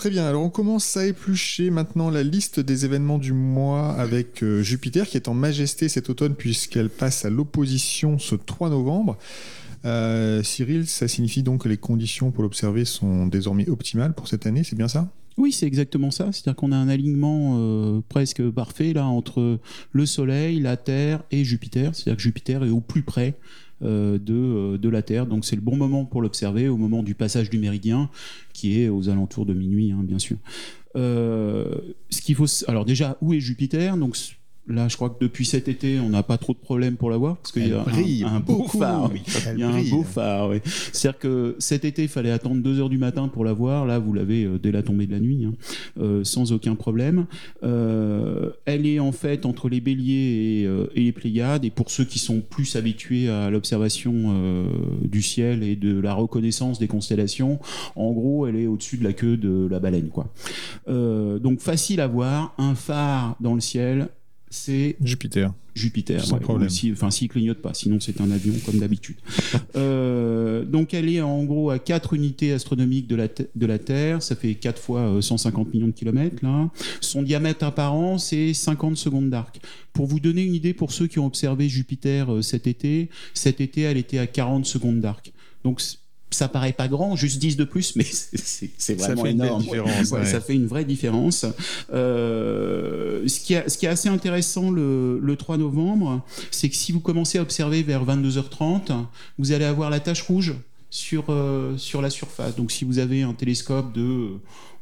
Très 0.00 0.08
bien, 0.08 0.24
alors 0.24 0.42
on 0.42 0.48
commence 0.48 0.96
à 0.96 1.04
éplucher 1.04 1.68
maintenant 1.68 2.08
la 2.08 2.22
liste 2.22 2.58
des 2.58 2.86
événements 2.86 3.18
du 3.18 3.34
mois 3.34 3.90
avec 3.90 4.42
euh, 4.42 4.62
Jupiter 4.62 5.06
qui 5.06 5.18
est 5.18 5.28
en 5.28 5.34
majesté 5.34 5.90
cet 5.90 6.08
automne 6.08 6.34
puisqu'elle 6.34 6.88
passe 6.88 7.26
à 7.26 7.30
l'opposition 7.30 8.18
ce 8.18 8.34
3 8.34 8.70
novembre. 8.70 9.18
Cyril, 9.82 10.86
ça 10.86 11.08
signifie 11.08 11.42
donc 11.42 11.62
que 11.62 11.68
les 11.68 11.76
conditions 11.76 12.30
pour 12.30 12.42
l'observer 12.42 12.84
sont 12.84 13.26
désormais 13.26 13.68
optimales 13.68 14.14
pour 14.14 14.28
cette 14.28 14.46
année, 14.46 14.64
c'est 14.64 14.76
bien 14.76 14.88
ça? 14.88 15.10
Oui, 15.40 15.52
c'est 15.52 15.66
exactement 15.66 16.10
ça. 16.10 16.32
C'est-à-dire 16.32 16.54
qu'on 16.54 16.70
a 16.70 16.76
un 16.76 16.88
alignement 16.88 17.56
euh, 17.58 18.00
presque 18.08 18.46
parfait 18.50 18.92
là 18.92 19.06
entre 19.06 19.58
le 19.92 20.06
Soleil, 20.06 20.60
la 20.60 20.76
Terre 20.76 21.22
et 21.30 21.44
Jupiter. 21.44 21.94
C'est-à-dire 21.94 22.16
que 22.16 22.22
Jupiter 22.22 22.62
est 22.62 22.68
au 22.68 22.80
plus 22.80 23.02
près 23.02 23.38
euh, 23.82 24.18
de, 24.18 24.34
euh, 24.34 24.78
de, 24.78 24.88
la 24.90 25.00
Terre. 25.00 25.26
Donc 25.26 25.46
c'est 25.46 25.56
le 25.56 25.62
bon 25.62 25.76
moment 25.76 26.04
pour 26.04 26.20
l'observer 26.20 26.68
au 26.68 26.76
moment 26.76 27.02
du 27.02 27.14
passage 27.14 27.48
du 27.48 27.58
méridien, 27.58 28.10
qui 28.52 28.82
est 28.82 28.90
aux 28.90 29.08
alentours 29.08 29.46
de 29.46 29.54
minuit, 29.54 29.92
hein, 29.92 30.02
bien 30.02 30.18
sûr. 30.18 30.36
ce 30.94 32.20
qu'il 32.20 32.34
faut, 32.34 32.46
alors 32.68 32.84
déjà, 32.84 33.16
où 33.22 33.32
est 33.32 33.40
Jupiter? 33.40 33.96
Donc 33.96 34.16
Là, 34.68 34.86
je 34.88 34.96
crois 34.96 35.10
que 35.10 35.18
depuis 35.20 35.46
cet 35.46 35.68
été, 35.68 35.98
on 35.98 36.10
n'a 36.10 36.22
pas 36.22 36.38
trop 36.38 36.52
de 36.52 36.58
problèmes 36.58 36.96
pour 36.96 37.10
la 37.10 37.16
voir 37.16 37.36
parce 37.38 37.50
qu'il 37.50 37.66
y 37.66 37.72
a 37.72 37.80
un, 38.28 38.40
beau 38.40 38.68
phare. 38.68 39.10
Il 39.52 39.58
y 39.58 39.62
a 39.64 39.68
un 39.68 39.82
beau 39.90 40.04
phare. 40.04 40.52
C'est-à-dire 40.92 41.18
que 41.18 41.56
cet 41.58 41.84
été, 41.84 42.02
il 42.02 42.08
fallait 42.08 42.30
attendre 42.30 42.62
2 42.62 42.78
heures 42.78 42.88
du 42.88 42.98
matin 42.98 43.28
pour 43.28 43.44
la 43.44 43.52
voir. 43.52 43.84
Là, 43.86 43.98
vous 43.98 44.12
l'avez 44.12 44.44
euh, 44.44 44.58
dès 44.58 44.70
la 44.70 44.82
tombée 44.82 45.06
de 45.06 45.12
la 45.12 45.18
nuit, 45.18 45.44
hein, 45.44 45.54
euh, 45.98 46.22
sans 46.22 46.52
aucun 46.52 46.76
problème. 46.76 47.26
Euh, 47.64 48.50
elle 48.64 48.86
est 48.86 49.00
en 49.00 49.12
fait 49.12 49.44
entre 49.44 49.68
les 49.68 49.80
Béliers 49.80 50.68
et, 50.94 51.02
les 51.02 51.12
Pléiades. 51.12 51.64
Et 51.64 51.70
pour 51.70 51.90
ceux 51.90 52.04
qui 52.04 52.20
sont 52.20 52.40
plus 52.40 52.76
habitués 52.76 53.28
à 53.28 53.50
l'observation 53.50 54.10
du 55.02 55.22
ciel 55.22 55.62
et 55.62 55.74
de 55.74 55.98
la 55.98 56.14
reconnaissance 56.14 56.78
des 56.78 56.86
constellations, 56.86 57.58
en 57.96 58.12
gros, 58.12 58.46
elle 58.46 58.56
est 58.56 58.66
au-dessus 58.66 58.98
de 58.98 59.04
la 59.04 59.12
queue 59.12 59.36
de 59.36 59.66
la 59.68 59.80
baleine, 59.80 60.10
quoi. 60.10 60.32
donc 60.86 61.60
facile 61.60 62.00
à 62.00 62.06
voir, 62.06 62.54
un 62.58 62.74
phare 62.74 63.36
dans 63.40 63.54
le 63.54 63.60
ciel 63.60 64.08
c'est 64.50 64.96
Jupiter. 65.00 65.52
Jupiter, 65.76 66.24
sans 66.24 66.38
problème. 66.38 66.68
enfin, 66.92 67.10
s'il 67.12 67.28
clignote 67.28 67.62
pas, 67.62 67.72
sinon 67.72 68.00
c'est 68.00 68.20
un 68.20 68.30
avion 68.32 68.54
comme 68.66 68.78
d'habitude. 68.78 69.16
Euh, 69.76 70.64
donc 70.64 70.94
elle 70.94 71.08
est 71.08 71.20
en 71.20 71.44
gros 71.44 71.70
à 71.70 71.78
4 71.78 72.14
unités 72.14 72.52
astronomiques 72.52 73.06
de 73.06 73.14
la, 73.14 73.28
de 73.28 73.66
la 73.66 73.78
Terre, 73.78 74.20
ça 74.20 74.34
fait 74.34 74.54
4 74.54 74.80
fois 74.80 75.22
150 75.22 75.66
euh, 75.66 75.70
millions 75.72 75.86
de 75.86 75.92
kilomètres 75.92 76.44
là. 76.44 76.70
Son 77.00 77.22
diamètre 77.22 77.64
apparent 77.64 78.18
c'est 78.18 78.52
50 78.52 78.96
secondes 78.96 79.30
d'arc. 79.30 79.60
Pour 79.92 80.06
vous 80.06 80.18
donner 80.18 80.42
une 80.42 80.54
idée, 80.54 80.74
pour 80.74 80.92
ceux 80.92 81.06
qui 81.06 81.18
ont 81.20 81.26
observé 81.26 81.68
Jupiter 81.68 82.32
euh, 82.32 82.42
cet 82.42 82.66
été, 82.66 83.10
cet 83.32 83.60
été 83.60 83.82
elle 83.82 83.96
était 83.96 84.18
à 84.18 84.26
40 84.26 84.66
secondes 84.66 85.00
d'arc. 85.00 85.32
Donc 85.62 85.80
ça 86.30 86.48
paraît 86.48 86.72
pas 86.72 86.88
grand, 86.88 87.16
juste 87.16 87.38
10 87.38 87.56
de 87.56 87.64
plus, 87.64 87.96
mais 87.96 88.06
c'est 88.34 88.94
vraiment 88.94 89.26
énorme. 89.26 89.64
Ça 90.24 90.40
fait 90.40 90.54
une 90.54 90.66
vraie 90.66 90.84
différence. 90.84 91.46
Euh, 91.92 93.26
ce, 93.26 93.40
qui 93.40 93.54
ce, 93.66 93.76
qui 93.76 93.86
est 93.86 93.88
assez 93.88 94.08
intéressant 94.08 94.70
le, 94.70 95.18
le 95.20 95.36
3 95.36 95.58
novembre, 95.58 96.22
c'est 96.50 96.68
que 96.68 96.76
si 96.76 96.92
vous 96.92 97.00
commencez 97.00 97.38
à 97.38 97.42
observer 97.42 97.82
vers 97.82 98.04
22h30, 98.04 98.92
vous 99.38 99.52
allez 99.52 99.64
avoir 99.64 99.90
la 99.90 100.00
tache 100.00 100.22
rouge 100.22 100.54
sur, 100.90 101.26
euh, 101.28 101.76
sur 101.76 102.02
la 102.02 102.10
surface. 102.10 102.56
Donc 102.56 102.72
si 102.72 102.84
vous 102.84 102.98
avez 102.98 103.22
un 103.22 103.34
télescope 103.34 103.92
de, 103.92 104.28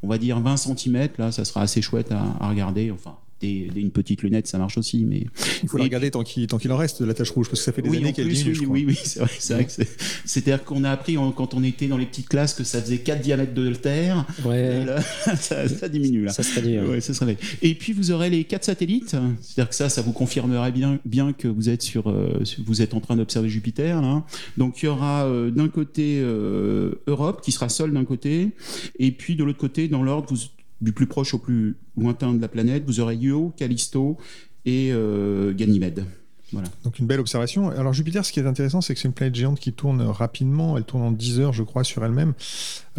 on 0.03 0.07
va 0.07 0.17
dire, 0.17 0.39
20 0.39 0.57
cm, 0.57 1.09
là, 1.17 1.31
ça 1.31 1.45
sera 1.45 1.61
assez 1.61 1.81
chouette 1.81 2.11
à, 2.11 2.23
à 2.39 2.49
regarder. 2.49 2.91
Enfin, 2.91 3.15
une 3.47 3.91
petite 3.91 4.21
lunette, 4.23 4.47
ça 4.47 4.57
marche 4.57 4.77
aussi. 4.77 5.05
Mais 5.05 5.25
il 5.63 5.69
faut 5.69 5.77
la 5.77 5.85
regarder 5.85 6.11
tant 6.11 6.23
qu'il 6.23 6.47
tant 6.47 6.57
qu'il 6.57 6.71
en 6.71 6.77
reste 6.77 7.01
de 7.01 7.07
la 7.07 7.13
tache 7.13 7.31
rouge 7.31 7.47
parce 7.47 7.59
que 7.59 7.65
ça 7.65 7.71
fait 7.71 7.81
des 7.81 7.97
années 7.97 8.13
qu'elle 8.13 8.27
diminue. 8.27 8.67
Oui, 8.67 8.85
oui, 8.87 8.99
c'est 9.03 9.19
vrai. 9.19 9.67
C'est-à-dire 10.25 10.63
qu'on 10.63 10.83
a 10.83 10.91
appris 10.91 11.15
quand 11.35 11.53
on 11.53 11.63
était 11.63 11.87
dans 11.87 11.97
les 11.97 12.05
petites 12.05 12.29
classes 12.29 12.53
que 12.53 12.63
ça 12.63 12.81
faisait 12.81 12.99
4 12.99 13.21
diamètres 13.21 13.53
de 13.53 13.73
terre. 13.73 14.25
Ouais. 14.45 14.85
ça, 15.39 15.89
diminue 15.89 16.25
là. 16.25 16.31
Ça 16.31 16.43
se 16.43 16.55
réduit. 16.55 16.79
Ouais, 16.79 17.01
ça 17.01 17.13
se 17.13 17.23
Et 17.61 17.75
puis 17.75 17.93
vous 17.93 18.11
aurez 18.11 18.29
les 18.29 18.43
quatre 18.43 18.65
satellites. 18.65 19.15
C'est-à-dire 19.41 19.69
que 19.69 19.75
ça, 19.75 19.89
ça 19.89 20.01
vous 20.01 20.11
confirmerait 20.11 20.71
bien, 20.71 20.99
bien 21.05 21.33
que 21.33 21.47
vous 21.47 21.69
êtes 21.69 21.81
sur, 21.81 22.09
euh, 22.09 22.41
vous 22.65 22.81
êtes 22.81 22.93
en 22.93 22.99
train 22.99 23.15
d'observer 23.15 23.49
Jupiter 23.49 24.01
là. 24.01 24.23
Donc 24.57 24.81
il 24.81 24.85
y 24.85 24.89
aura 24.89 25.25
euh, 25.25 25.51
d'un 25.51 25.69
côté 25.69 26.19
euh, 26.21 27.01
Europe 27.07 27.41
qui 27.41 27.51
sera 27.51 27.69
seule 27.69 27.93
d'un 27.93 28.05
côté, 28.05 28.51
et 28.97 29.11
puis 29.11 29.35
de 29.35 29.43
l'autre 29.43 29.57
côté, 29.57 29.87
dans 29.87 30.03
l'ordre, 30.03 30.27
vous 30.29 30.37
du 30.81 30.91
plus 30.91 31.07
proche 31.07 31.33
au 31.33 31.39
plus 31.39 31.77
lointain 31.97 32.33
de 32.33 32.41
la 32.41 32.47
planète, 32.47 32.83
vous 32.85 32.99
aurez 32.99 33.15
Io, 33.15 33.53
Callisto 33.57 34.17
et 34.65 34.91
euh, 34.91 35.53
Ganymède. 35.53 36.05
Voilà. 36.51 36.67
Donc 36.83 36.99
une 36.99 37.05
belle 37.05 37.19
observation. 37.19 37.69
Alors 37.69 37.93
Jupiter, 37.93 38.25
ce 38.25 38.31
qui 38.31 38.39
est 38.39 38.45
intéressant, 38.45 38.81
c'est 38.81 38.93
que 38.93 38.99
c'est 38.99 39.07
une 39.07 39.13
planète 39.13 39.35
géante 39.35 39.59
qui 39.59 39.73
tourne 39.73 40.01
rapidement. 40.01 40.77
Elle 40.77 40.83
tourne 40.83 41.03
en 41.03 41.11
10 41.11 41.39
heures, 41.39 41.53
je 41.53 41.63
crois, 41.63 41.83
sur 41.83 42.03
elle-même. 42.03 42.33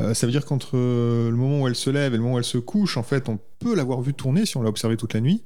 Euh, 0.00 0.14
ça 0.14 0.26
veut 0.26 0.33
dire 0.33 0.45
qu'entre 0.45 0.76
le 0.76 1.37
moment 1.37 1.62
où 1.62 1.69
elle 1.69 1.75
se 1.75 1.90
lève 1.90 2.14
et 2.14 2.16
le 2.16 2.23
moment 2.23 2.37
où 2.37 2.38
elle 2.38 2.45
se 2.45 2.59
couche, 2.59 2.97
en 2.97 3.02
fait, 3.02 3.28
on 3.28 3.38
peut 3.59 3.75
l'avoir 3.75 4.00
vu 4.00 4.14
tourner 4.14 4.47
si 4.47 4.57
on 4.57 4.62
l'a 4.62 4.71
observé 4.71 4.97
toute 4.97 5.12
la 5.12 5.21
nuit. 5.21 5.42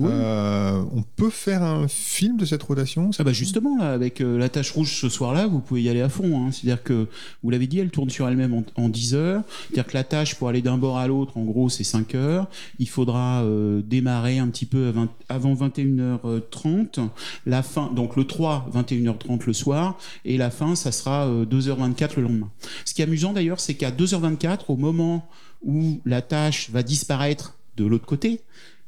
Euh, 0.00 0.82
on 0.92 1.02
peut 1.02 1.30
faire 1.30 1.62
un 1.62 1.86
film 1.86 2.36
de 2.36 2.44
cette 2.44 2.62
rotation 2.62 3.10
ah 3.18 3.22
bah 3.22 3.32
Justement, 3.32 3.78
là, 3.78 3.92
avec 3.92 4.18
la 4.18 4.48
tache 4.48 4.72
rouge 4.72 5.00
ce 5.00 5.08
soir-là, 5.08 5.46
vous 5.46 5.60
pouvez 5.60 5.82
y 5.82 5.88
aller 5.88 6.00
à 6.00 6.08
fond. 6.08 6.46
Hein. 6.46 6.50
C'est-à-dire 6.50 6.82
que, 6.82 7.06
vous 7.42 7.50
l'avez 7.50 7.68
dit, 7.68 7.78
elle 7.78 7.90
tourne 7.90 8.10
sur 8.10 8.26
elle-même 8.28 8.64
en, 8.76 8.88
10 8.88 9.14
heures. 9.14 9.42
C'est-à-dire 9.68 9.86
que 9.86 9.94
la 9.94 10.04
tâche 10.04 10.34
pour 10.34 10.48
aller 10.48 10.62
d'un 10.62 10.78
bord 10.78 10.98
à 10.98 11.06
l'autre, 11.06 11.36
en 11.36 11.44
gros, 11.44 11.68
c'est 11.68 11.84
5 11.84 12.14
heures. 12.16 12.48
Il 12.80 12.88
faudra 12.88 13.44
démarrer 13.84 14.38
un 14.38 14.48
petit 14.48 14.66
peu 14.66 14.92
avant 15.28 15.54
21h30. 15.54 17.08
La 17.44 17.62
fin, 17.62 17.90
donc 17.92 18.16
le 18.16 18.24
3, 18.24 18.70
21h30 18.74 19.46
le 19.46 19.52
soir. 19.52 19.98
Et 20.24 20.36
la 20.36 20.50
fin, 20.50 20.74
ça 20.74 20.92
sera 20.92 21.28
2h24 21.28 22.16
le 22.16 22.22
lendemain. 22.22 22.50
Ce 22.84 22.94
qui 22.94 23.02
est 23.02 23.04
amusant 23.04 23.32
d'ailleurs, 23.32 23.60
c'est 23.60 23.74
qu'à 23.74 23.90
2h24, 23.90 24.60
au 24.68 24.76
moment 24.76 25.28
où 25.62 26.00
la 26.04 26.22
tâche 26.22 26.70
va 26.70 26.82
disparaître 26.82 27.58
de 27.76 27.84
l'autre 27.84 28.06
côté, 28.06 28.40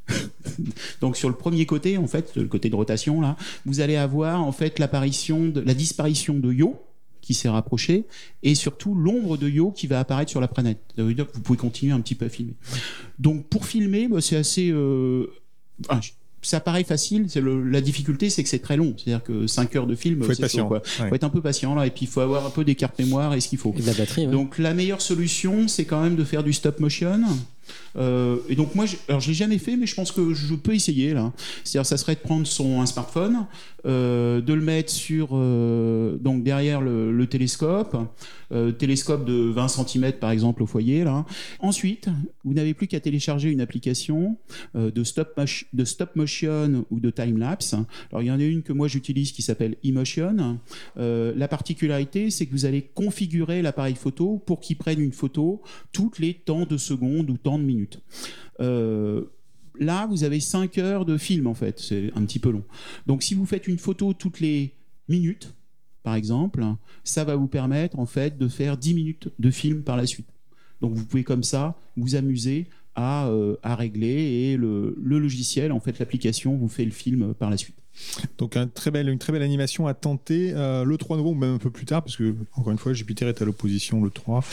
donc 1.01 1.17
sur 1.17 1.29
le 1.29 1.35
premier 1.35 1.67
côté, 1.67 1.99
en 1.99 2.07
fait, 2.07 2.37
le 2.37 2.47
côté 2.47 2.71
de 2.71 2.77
rotation 2.77 3.21
là, 3.21 3.37
vous 3.65 3.81
allez 3.81 3.97
avoir 3.97 4.43
en 4.43 4.53
fait 4.53 4.79
l'apparition 4.79 5.49
de 5.49 5.61
la 5.61 5.75
disparition 5.75 6.35
de 6.35 6.53
Yo 6.53 6.81
qui 7.21 7.33
s'est 7.33 7.49
rapproché 7.49 8.05
et 8.43 8.55
surtout 8.55 8.95
l'ombre 8.95 9.39
de 9.39 9.49
Yo 9.49 9.71
qui 9.71 9.87
va 9.87 9.99
apparaître 9.99 10.31
sur 10.31 10.41
la 10.41 10.49
planète. 10.49 10.81
Ça 10.97 11.03
veut 11.03 11.15
dire 11.15 11.27
que 11.27 11.33
vous 11.35 11.41
pouvez 11.41 11.59
continuer 11.59 11.93
un 11.93 12.01
petit 12.01 12.15
peu 12.15 12.27
à 12.27 12.29
filmer. 12.29 12.55
Donc 13.19 13.47
pour 13.47 13.67
filmer, 13.67 14.09
bah, 14.09 14.21
c'est 14.21 14.37
assez 14.37 14.71
euh, 14.71 15.33
ça 16.47 16.61
paraît 16.61 16.85
facile. 16.85 17.27
C'est 17.29 17.43
la 17.43 17.81
difficulté, 17.81 18.31
c'est 18.31 18.43
que 18.43 18.49
c'est 18.49 18.59
très 18.59 18.77
long. 18.77 18.95
C'est-à-dire 18.97 19.23
que 19.23 19.47
5 19.47 19.75
heures 19.77 19.87
de 19.87 19.95
film, 19.95 20.23
faut 20.23 20.33
être 20.33 20.41
patient. 20.41 20.69
Faut 20.69 21.15
être 21.15 21.25
un 21.25 21.31
peu 21.31 21.41
patient 21.41 21.75
là, 21.75 21.87
et 21.87 21.91
puis 21.91 22.07
il 22.07 22.09
faut 22.09 22.21
avoir 22.21 22.47
un 22.47 22.51
peu 22.51 22.65
des 22.65 22.75
cartes 22.75 22.99
mémoire 22.99 23.35
et 23.35 23.41
ce 23.41 23.49
qu'il 23.49 23.59
faut. 23.59 23.75
Et 23.77 23.81
de 23.81 23.87
la 23.87 23.95
batterie. 23.95 24.27
Donc 24.27 24.59
la 24.59 24.75
meilleure 24.75 25.03
solution, 25.03 25.69
c'est 25.69 25.85
quand 25.85 26.03
même 26.03 26.17
de 26.17 26.25
faire 26.25 26.43
du 26.43 26.53
stop 26.53 26.81
motion. 26.81 27.21
Euh, 27.97 28.38
et 28.49 28.56
donc 28.56 28.75
moi, 28.75 28.87
alors 29.09 29.21
je 29.21 29.28
l'ai 29.28 29.35
jamais 29.35 29.59
fait, 29.59 29.76
mais 29.76 29.87
je 29.87 29.94
pense 29.94 30.12
que 30.12 30.35
je 30.35 30.54
peux 30.54 30.75
essayer 30.75 31.14
là. 31.14 31.33
C'est-à-dire, 31.62 31.87
ça 31.87 31.97
serait 31.97 32.14
de 32.14 32.21
prendre 32.21 32.47
son 32.47 32.80
un 32.80 32.87
smartphone, 32.87 33.47
euh, 33.87 34.40
de 34.40 34.52
le 34.52 34.62
mettre 34.62 34.90
sur 34.90 35.30
euh, 35.33 36.16
donc 36.16 36.42
derrière 36.42 36.80
le, 36.80 37.26
télescope, 37.26 37.97
télescope 38.78 39.25
de 39.25 39.50
20 39.50 39.68
cm 39.68 40.12
par 40.12 40.30
exemple 40.30 40.62
au 40.62 40.66
foyer 40.66 41.04
là. 41.04 41.25
Ensuite, 41.59 42.09
vous 42.44 42.54
n'avez 42.54 42.75
plus 42.75 42.87
qu'à 42.87 43.00
télécharger 43.00 43.50
une 43.50 43.61
application 43.61 44.37
de 44.75 45.04
stop 45.04 45.40
de 45.73 45.85
stop 45.85 46.14
motion 46.14 46.85
ou 46.90 47.00
de 47.00 47.11
time 47.11 47.38
lapse. 47.38 47.75
Alors 48.11 48.23
il 48.23 48.26
y 48.26 48.30
en 48.30 48.38
a 48.38 48.44
une 48.44 48.62
que 48.62 48.73
moi 48.73 48.87
j'utilise 48.87 49.33
qui 49.33 49.42
s'appelle 49.42 49.76
Emotion. 49.83 50.59
la 50.97 51.49
particularité, 51.49 52.30
c'est 52.30 52.47
que 52.47 52.52
vous 52.52 52.66
allez 52.66 52.83
configurer 52.83 53.62
l'appareil 53.62 53.94
photo 53.94 54.42
pour 54.44 54.61
qu'il 54.61 54.76
prenne 54.76 55.00
une 55.00 55.12
photo 55.12 55.62
toutes 55.92 56.18
les 56.18 56.35
temps 56.35 56.66
de 56.66 56.76
secondes 56.76 57.30
ou 57.30 57.37
temps 57.37 57.54
minutes. 57.63 58.01
Euh, 58.61 59.23
là, 59.79 60.07
vous 60.07 60.25
avez 60.25 60.41
5 60.41 60.79
heures 60.79 61.05
de 61.05 61.17
film, 61.17 61.47
en 61.47 61.55
fait. 61.55 61.79
C'est 61.79 62.11
un 62.15 62.25
petit 62.25 62.39
peu 62.39 62.51
long. 62.51 62.65
Donc, 63.07 63.23
si 63.23 63.35
vous 63.35 63.47
faites 63.47 63.69
une 63.69 63.79
photo 63.79 64.13
toutes 64.13 64.41
les 64.41 64.73
minutes, 65.09 65.55
par 66.03 66.15
exemple, 66.15 66.65
ça 67.03 67.25
va 67.25 67.37
vous 67.37 67.49
permettre, 67.49 67.99
en 67.99 68.07
fait, 68.07 68.37
de 68.39 68.49
faire 68.49 68.77
10 68.77 68.95
minutes 68.95 69.29
de 69.39 69.51
film 69.51 69.83
par 69.83 69.97
la 69.97 70.07
suite. 70.07 70.29
Donc, 70.81 70.95
vous 70.95 71.05
pouvez 71.05 71.25
comme 71.25 71.43
ça 71.43 71.77
vous 71.97 72.15
amuser 72.15 72.67
à, 72.95 73.29
euh, 73.29 73.57
à 73.63 73.75
régler 73.75 74.07
et 74.07 74.57
le, 74.57 74.97
le 75.03 75.19
logiciel, 75.19 75.73
en 75.73 75.81
fait, 75.81 75.99
l'application 75.99 76.57
vous 76.57 76.69
fait 76.69 76.85
le 76.85 76.91
film 76.91 77.35
par 77.35 77.51
la 77.51 77.57
suite. 77.57 77.77
Donc 78.39 78.57
une 78.57 78.71
très 78.71 78.91
belle 78.91 79.43
animation 79.43 79.87
à 79.87 79.95
tenter 79.95 80.53
euh, 80.55 80.85
le 80.85 80.97
3 80.97 81.17
novembre, 81.17 81.41
même 81.41 81.55
un 81.55 81.59
peu 81.59 81.71
plus 81.71 81.87
tard, 81.87 82.03
parce 82.03 82.17
que 82.17 82.35
encore 82.55 82.73
une 82.73 82.79
fois, 82.79 82.93
Jupiter 82.93 83.29
est 83.29 83.43
à 83.43 83.45
l'opposition 83.45 84.03
le 84.03 84.11
3, 84.11 84.45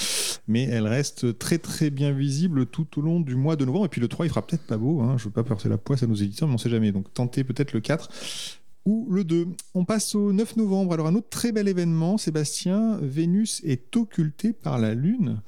mais 0.47 0.63
elle 0.63 0.87
reste 0.87 1.37
très 1.37 1.57
très 1.57 1.89
bien 1.89 2.11
visible 2.11 2.65
tout 2.65 2.87
au 2.97 3.01
long 3.01 3.19
du 3.19 3.35
mois 3.35 3.55
de 3.55 3.65
novembre. 3.65 3.85
Et 3.85 3.89
puis 3.89 4.01
le 4.01 4.07
3, 4.07 4.25
il 4.25 4.29
fera 4.29 4.45
peut-être 4.45 4.65
pas 4.65 4.77
beau, 4.77 5.01
hein, 5.01 5.15
je 5.17 5.25
veux 5.25 5.31
pas 5.31 5.43
porter 5.43 5.69
la 5.69 5.77
poisse 5.77 6.03
à 6.03 6.07
nos 6.07 6.15
éditeurs, 6.15 6.47
mais 6.47 6.55
on 6.55 6.59
sait 6.59 6.69
jamais. 6.69 6.91
Donc 6.91 7.13
tentez 7.13 7.43
peut-être 7.43 7.73
le 7.73 7.79
4 7.79 8.09
ou 8.85 9.07
le 9.11 9.23
2. 9.23 9.47
On 9.75 9.85
passe 9.85 10.15
au 10.15 10.33
9 10.33 10.57
novembre. 10.57 10.93
Alors 10.93 11.07
un 11.07 11.15
autre 11.15 11.29
très 11.29 11.51
bel 11.51 11.67
événement, 11.67 12.17
Sébastien, 12.17 12.97
Vénus 13.01 13.61
est 13.63 13.95
occultée 13.95 14.53
par 14.53 14.79
la 14.79 14.93
Lune. 14.93 15.41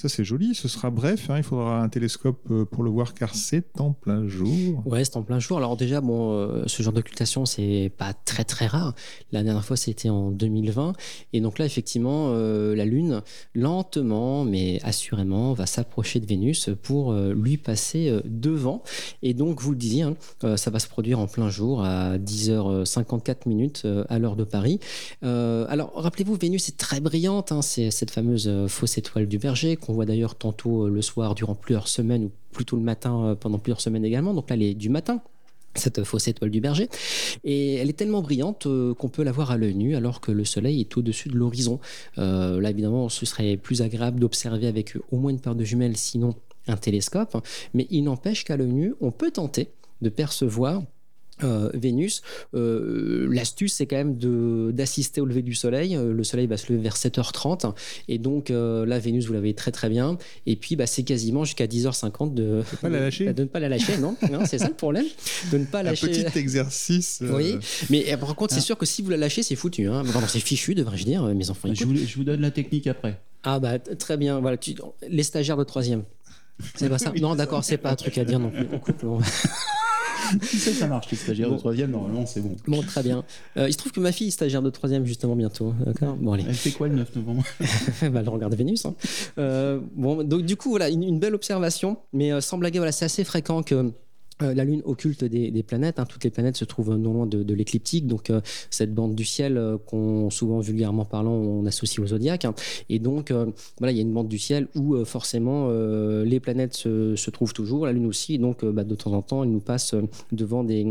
Ça, 0.00 0.08
c'est 0.08 0.24
joli. 0.24 0.54
Ce 0.54 0.66
sera 0.66 0.88
bref. 0.88 1.28
Hein. 1.28 1.36
il 1.36 1.42
faudra 1.42 1.82
un 1.82 1.90
télescope 1.90 2.40
euh, 2.50 2.64
pour 2.64 2.82
le 2.82 2.88
voir 2.88 3.12
car 3.12 3.34
c'est 3.34 3.78
en 3.78 3.92
plein 3.92 4.26
jour. 4.26 4.80
Ouais, 4.86 5.04
c'est 5.04 5.18
en 5.18 5.22
plein 5.22 5.38
jour. 5.38 5.58
Alors, 5.58 5.76
déjà, 5.76 6.00
bon, 6.00 6.32
euh, 6.32 6.62
ce 6.68 6.82
genre 6.82 6.94
d'occultation, 6.94 7.44
c'est 7.44 7.92
pas 7.98 8.14
très, 8.14 8.44
très 8.44 8.66
rare. 8.66 8.94
La 9.30 9.42
dernière 9.42 9.62
fois, 9.62 9.76
c'était 9.76 10.08
en 10.08 10.30
2020. 10.30 10.94
Et 11.34 11.42
donc 11.42 11.58
là, 11.58 11.66
effectivement, 11.66 12.28
euh, 12.30 12.74
la 12.74 12.86
Lune, 12.86 13.20
lentement, 13.54 14.42
mais 14.44 14.80
assurément, 14.84 15.52
va 15.52 15.66
s'approcher 15.66 16.18
de 16.18 16.24
Vénus 16.24 16.70
pour 16.82 17.12
lui 17.12 17.58
passer 17.58 18.10
devant. 18.24 18.82
Et 19.20 19.34
donc, 19.34 19.60
vous 19.60 19.72
le 19.72 19.76
disiez, 19.76 20.04
hein, 20.04 20.16
ça 20.56 20.70
va 20.70 20.78
se 20.78 20.88
produire 20.88 21.18
en 21.18 21.26
plein 21.26 21.50
jour 21.50 21.84
à 21.84 22.16
10h54 22.16 23.46
minutes 23.46 23.86
à 24.08 24.18
l'heure 24.18 24.36
de 24.36 24.44
Paris. 24.44 24.80
alors, 25.20 25.92
rappelez-vous, 25.94 26.36
Vénus 26.36 26.70
est 26.70 26.78
très 26.78 27.00
brillante. 27.00 27.52
Hein. 27.52 27.60
c'est 27.60 27.90
cette 27.90 28.10
fameuse 28.10 28.50
fausse 28.68 28.96
étoile 28.96 29.26
du 29.26 29.36
Berger 29.36 29.76
on 29.90 29.92
voit 29.92 30.06
d'ailleurs 30.06 30.34
tantôt 30.34 30.86
euh, 30.86 30.90
le 30.90 31.02
soir 31.02 31.34
durant 31.34 31.54
plusieurs 31.54 31.88
semaines 31.88 32.24
ou 32.24 32.30
plutôt 32.52 32.76
le 32.76 32.82
matin 32.82 33.24
euh, 33.24 33.34
pendant 33.34 33.58
plusieurs 33.58 33.80
semaines 33.80 34.04
également. 34.04 34.32
Donc 34.32 34.48
là, 34.48 34.56
elle 34.56 34.62
est 34.62 34.74
du 34.74 34.88
matin 34.88 35.20
cette 35.76 36.02
fausse 36.02 36.26
étoile 36.26 36.50
du 36.50 36.60
berger. 36.60 36.88
Et 37.44 37.76
elle 37.76 37.88
est 37.88 37.94
tellement 37.94 38.22
brillante 38.22 38.66
euh, 38.66 38.92
qu'on 38.94 39.08
peut 39.08 39.22
la 39.22 39.30
voir 39.30 39.50
à 39.50 39.56
l'œil 39.56 39.74
nu 39.74 39.94
alors 39.94 40.20
que 40.20 40.32
le 40.32 40.44
soleil 40.44 40.80
est 40.80 40.96
au-dessus 40.96 41.28
de 41.28 41.36
l'horizon. 41.36 41.78
là, 42.16 42.70
évidemment, 42.70 43.08
ce 43.08 43.24
serait 43.26 43.56
plus 43.56 43.82
agréable 43.82 44.18
d'observer 44.18 44.66
avec 44.66 44.96
au 45.12 45.18
moins 45.18 45.30
une 45.30 45.40
paire 45.40 45.54
de 45.54 45.64
jumelles, 45.64 45.96
sinon 45.96 46.34
un 46.66 46.76
télescope. 46.76 47.36
Mais 47.74 47.86
il 47.90 48.02
n'empêche 48.02 48.44
qu'à 48.44 48.56
l'œil 48.56 48.72
nu, 48.72 48.94
on 49.00 49.12
peut 49.12 49.30
tenter 49.30 49.70
de 50.02 50.08
percevoir 50.08 50.82
euh, 51.44 51.70
Vénus. 51.74 52.22
Euh, 52.54 53.28
l'astuce, 53.30 53.74
c'est 53.74 53.86
quand 53.86 53.96
même 53.96 54.16
d'assister 54.72 55.20
au 55.20 55.26
lever 55.26 55.42
du 55.42 55.54
soleil. 55.54 55.96
Euh, 55.96 56.12
le 56.12 56.24
soleil 56.24 56.46
va 56.46 56.56
se 56.56 56.72
lever 56.72 56.82
vers 56.82 56.96
7h30. 56.96 57.74
Et 58.08 58.18
donc, 58.18 58.50
là, 58.50 58.98
Vénus, 58.98 59.26
vous 59.26 59.32
l'avez 59.32 59.54
très 59.54 59.70
très 59.70 59.88
bien. 59.88 60.18
Et 60.46 60.56
puis, 60.56 60.76
bah, 60.76 60.86
c'est 60.86 61.02
quasiment 61.02 61.44
jusqu'à 61.44 61.66
10h50 61.66 62.34
de, 62.34 62.62
pas 62.80 62.88
la 62.88 63.00
lâcher. 63.00 63.32
de, 63.32 63.42
ne 63.42 63.48
pas 63.48 63.60
la 63.60 63.68
lâcher. 63.68 63.98
Non, 63.98 64.16
non 64.30 64.44
c'est 64.44 64.58
ça 64.58 64.68
le 64.68 64.74
problème. 64.74 65.06
De 65.52 65.58
ne 65.58 65.64
pas 65.64 65.82
lâcher. 65.82 66.06
Un 66.06 66.30
petit 66.30 66.38
exercice. 66.38 67.22
Oui, 67.22 67.56
mais 67.90 68.16
par 68.16 68.34
contre, 68.34 68.52
c'est 68.52 68.60
ah. 68.60 68.62
sûr 68.62 68.78
que 68.78 68.86
si 68.86 69.02
vous 69.02 69.10
la 69.10 69.16
lâchez, 69.16 69.42
c'est 69.42 69.56
foutu. 69.56 69.86
Hein. 69.86 70.02
c'est 70.28 70.40
fichu, 70.40 70.74
devrais-je 70.74 71.04
dire, 71.04 71.24
mes 71.24 71.50
enfants. 71.50 71.68
Je 71.72 71.84
vous, 71.84 71.96
je 71.96 72.16
vous, 72.16 72.24
donne 72.24 72.40
la 72.40 72.50
technique 72.50 72.86
après. 72.86 73.20
Ah, 73.42 73.58
bah, 73.58 73.78
très 73.78 74.16
bien. 74.16 74.40
Voilà, 74.40 74.56
les 75.08 75.22
stagiaires 75.22 75.56
de 75.56 75.64
troisième. 75.64 76.04
C'est 76.74 76.88
pas 76.88 76.98
ça. 76.98 77.12
Non, 77.20 77.34
d'accord, 77.34 77.64
c'est 77.64 77.78
pas 77.78 77.90
un 77.90 77.96
truc 77.96 78.16
à 78.18 78.24
dire 78.24 78.38
non 78.38 78.50
plus. 78.50 78.66
On 78.72 78.78
coupe. 78.78 79.04
ça, 80.42 80.72
ça 80.72 80.86
marche, 80.86 81.10
les 81.10 81.16
stagiaires 81.16 81.50
de 81.50 81.56
troisième, 81.56 81.90
normalement, 81.90 82.26
c'est 82.26 82.40
bon. 82.40 82.56
Bon, 82.66 82.82
très 82.82 83.02
bien. 83.02 83.24
Euh, 83.56 83.68
il 83.68 83.72
se 83.72 83.78
trouve 83.78 83.92
que 83.92 84.00
ma 84.00 84.12
fille 84.12 84.28
est 84.28 84.32
stagiaire 84.32 84.62
de 84.62 84.70
troisième, 84.70 85.04
justement, 85.04 85.36
bientôt. 85.36 85.74
D'accord 85.84 86.16
bon, 86.16 86.32
allez. 86.32 86.44
Elle 86.46 86.54
fait 86.54 86.70
quoi 86.70 86.88
le 86.88 86.96
9 86.96 87.16
novembre 87.16 87.44
bah, 87.60 88.20
Elle 88.20 88.28
regarde 88.28 88.54
Vénus. 88.54 88.86
Hein. 88.86 88.94
Euh, 89.38 89.80
bon, 89.94 90.22
donc, 90.24 90.42
du 90.42 90.56
coup, 90.56 90.70
voilà, 90.70 90.88
une, 90.88 91.18
belle 91.18 91.34
observation, 91.34 91.98
mais 92.12 92.32
euh, 92.32 92.40
sans 92.40 92.58
blaguer, 92.58 92.78
voilà, 92.78 92.92
c'est 92.92 93.04
assez 93.04 93.24
fréquent 93.24 93.62
que 93.62 93.92
euh, 94.42 94.54
la 94.54 94.64
Lune 94.64 94.82
occulte 94.84 95.24
des, 95.24 95.62
planètes. 95.62 95.98
Hein. 95.98 96.06
Toutes 96.08 96.24
les 96.24 96.30
planètes 96.30 96.56
se 96.56 96.64
trouvent 96.64 96.96
non 96.96 97.12
loin 97.12 97.26
de, 97.26 97.54
l'écliptique, 97.54 98.06
donc 98.06 98.30
euh, 98.30 98.40
cette 98.70 98.94
bande 98.94 99.14
du 99.14 99.24
ciel 99.24 99.56
euh, 99.56 99.76
qu'on 99.76 100.30
souvent 100.30 100.60
vulgairement 100.60 101.04
parlant 101.04 101.32
on 101.32 101.66
associe 101.66 101.98
au 102.02 102.06
zodiaque. 102.06 102.44
Hein. 102.44 102.54
Et 102.88 102.98
donc 102.98 103.32
voilà, 103.78 103.92
il 103.92 103.96
y 103.96 103.98
a 103.98 104.02
une 104.02 104.12
bande 104.12 104.28
du 104.28 104.38
ciel 104.38 104.68
où 104.74 105.04
forcément 105.04 105.70
les 106.22 106.40
planètes 106.40 106.74
se, 106.74 107.30
trouvent 107.30 107.52
toujours, 107.52 107.86
la 107.86 107.92
Lune 107.92 108.06
aussi. 108.06 108.38
donc 108.38 108.64
bah, 108.64 108.84
de 108.84 108.94
temps 108.94 109.12
en 109.12 109.22
temps, 109.22 109.44
elle 109.44 109.50
nous 109.50 109.60
passe 109.60 109.94
devant 110.32 110.64
des, 110.64 110.84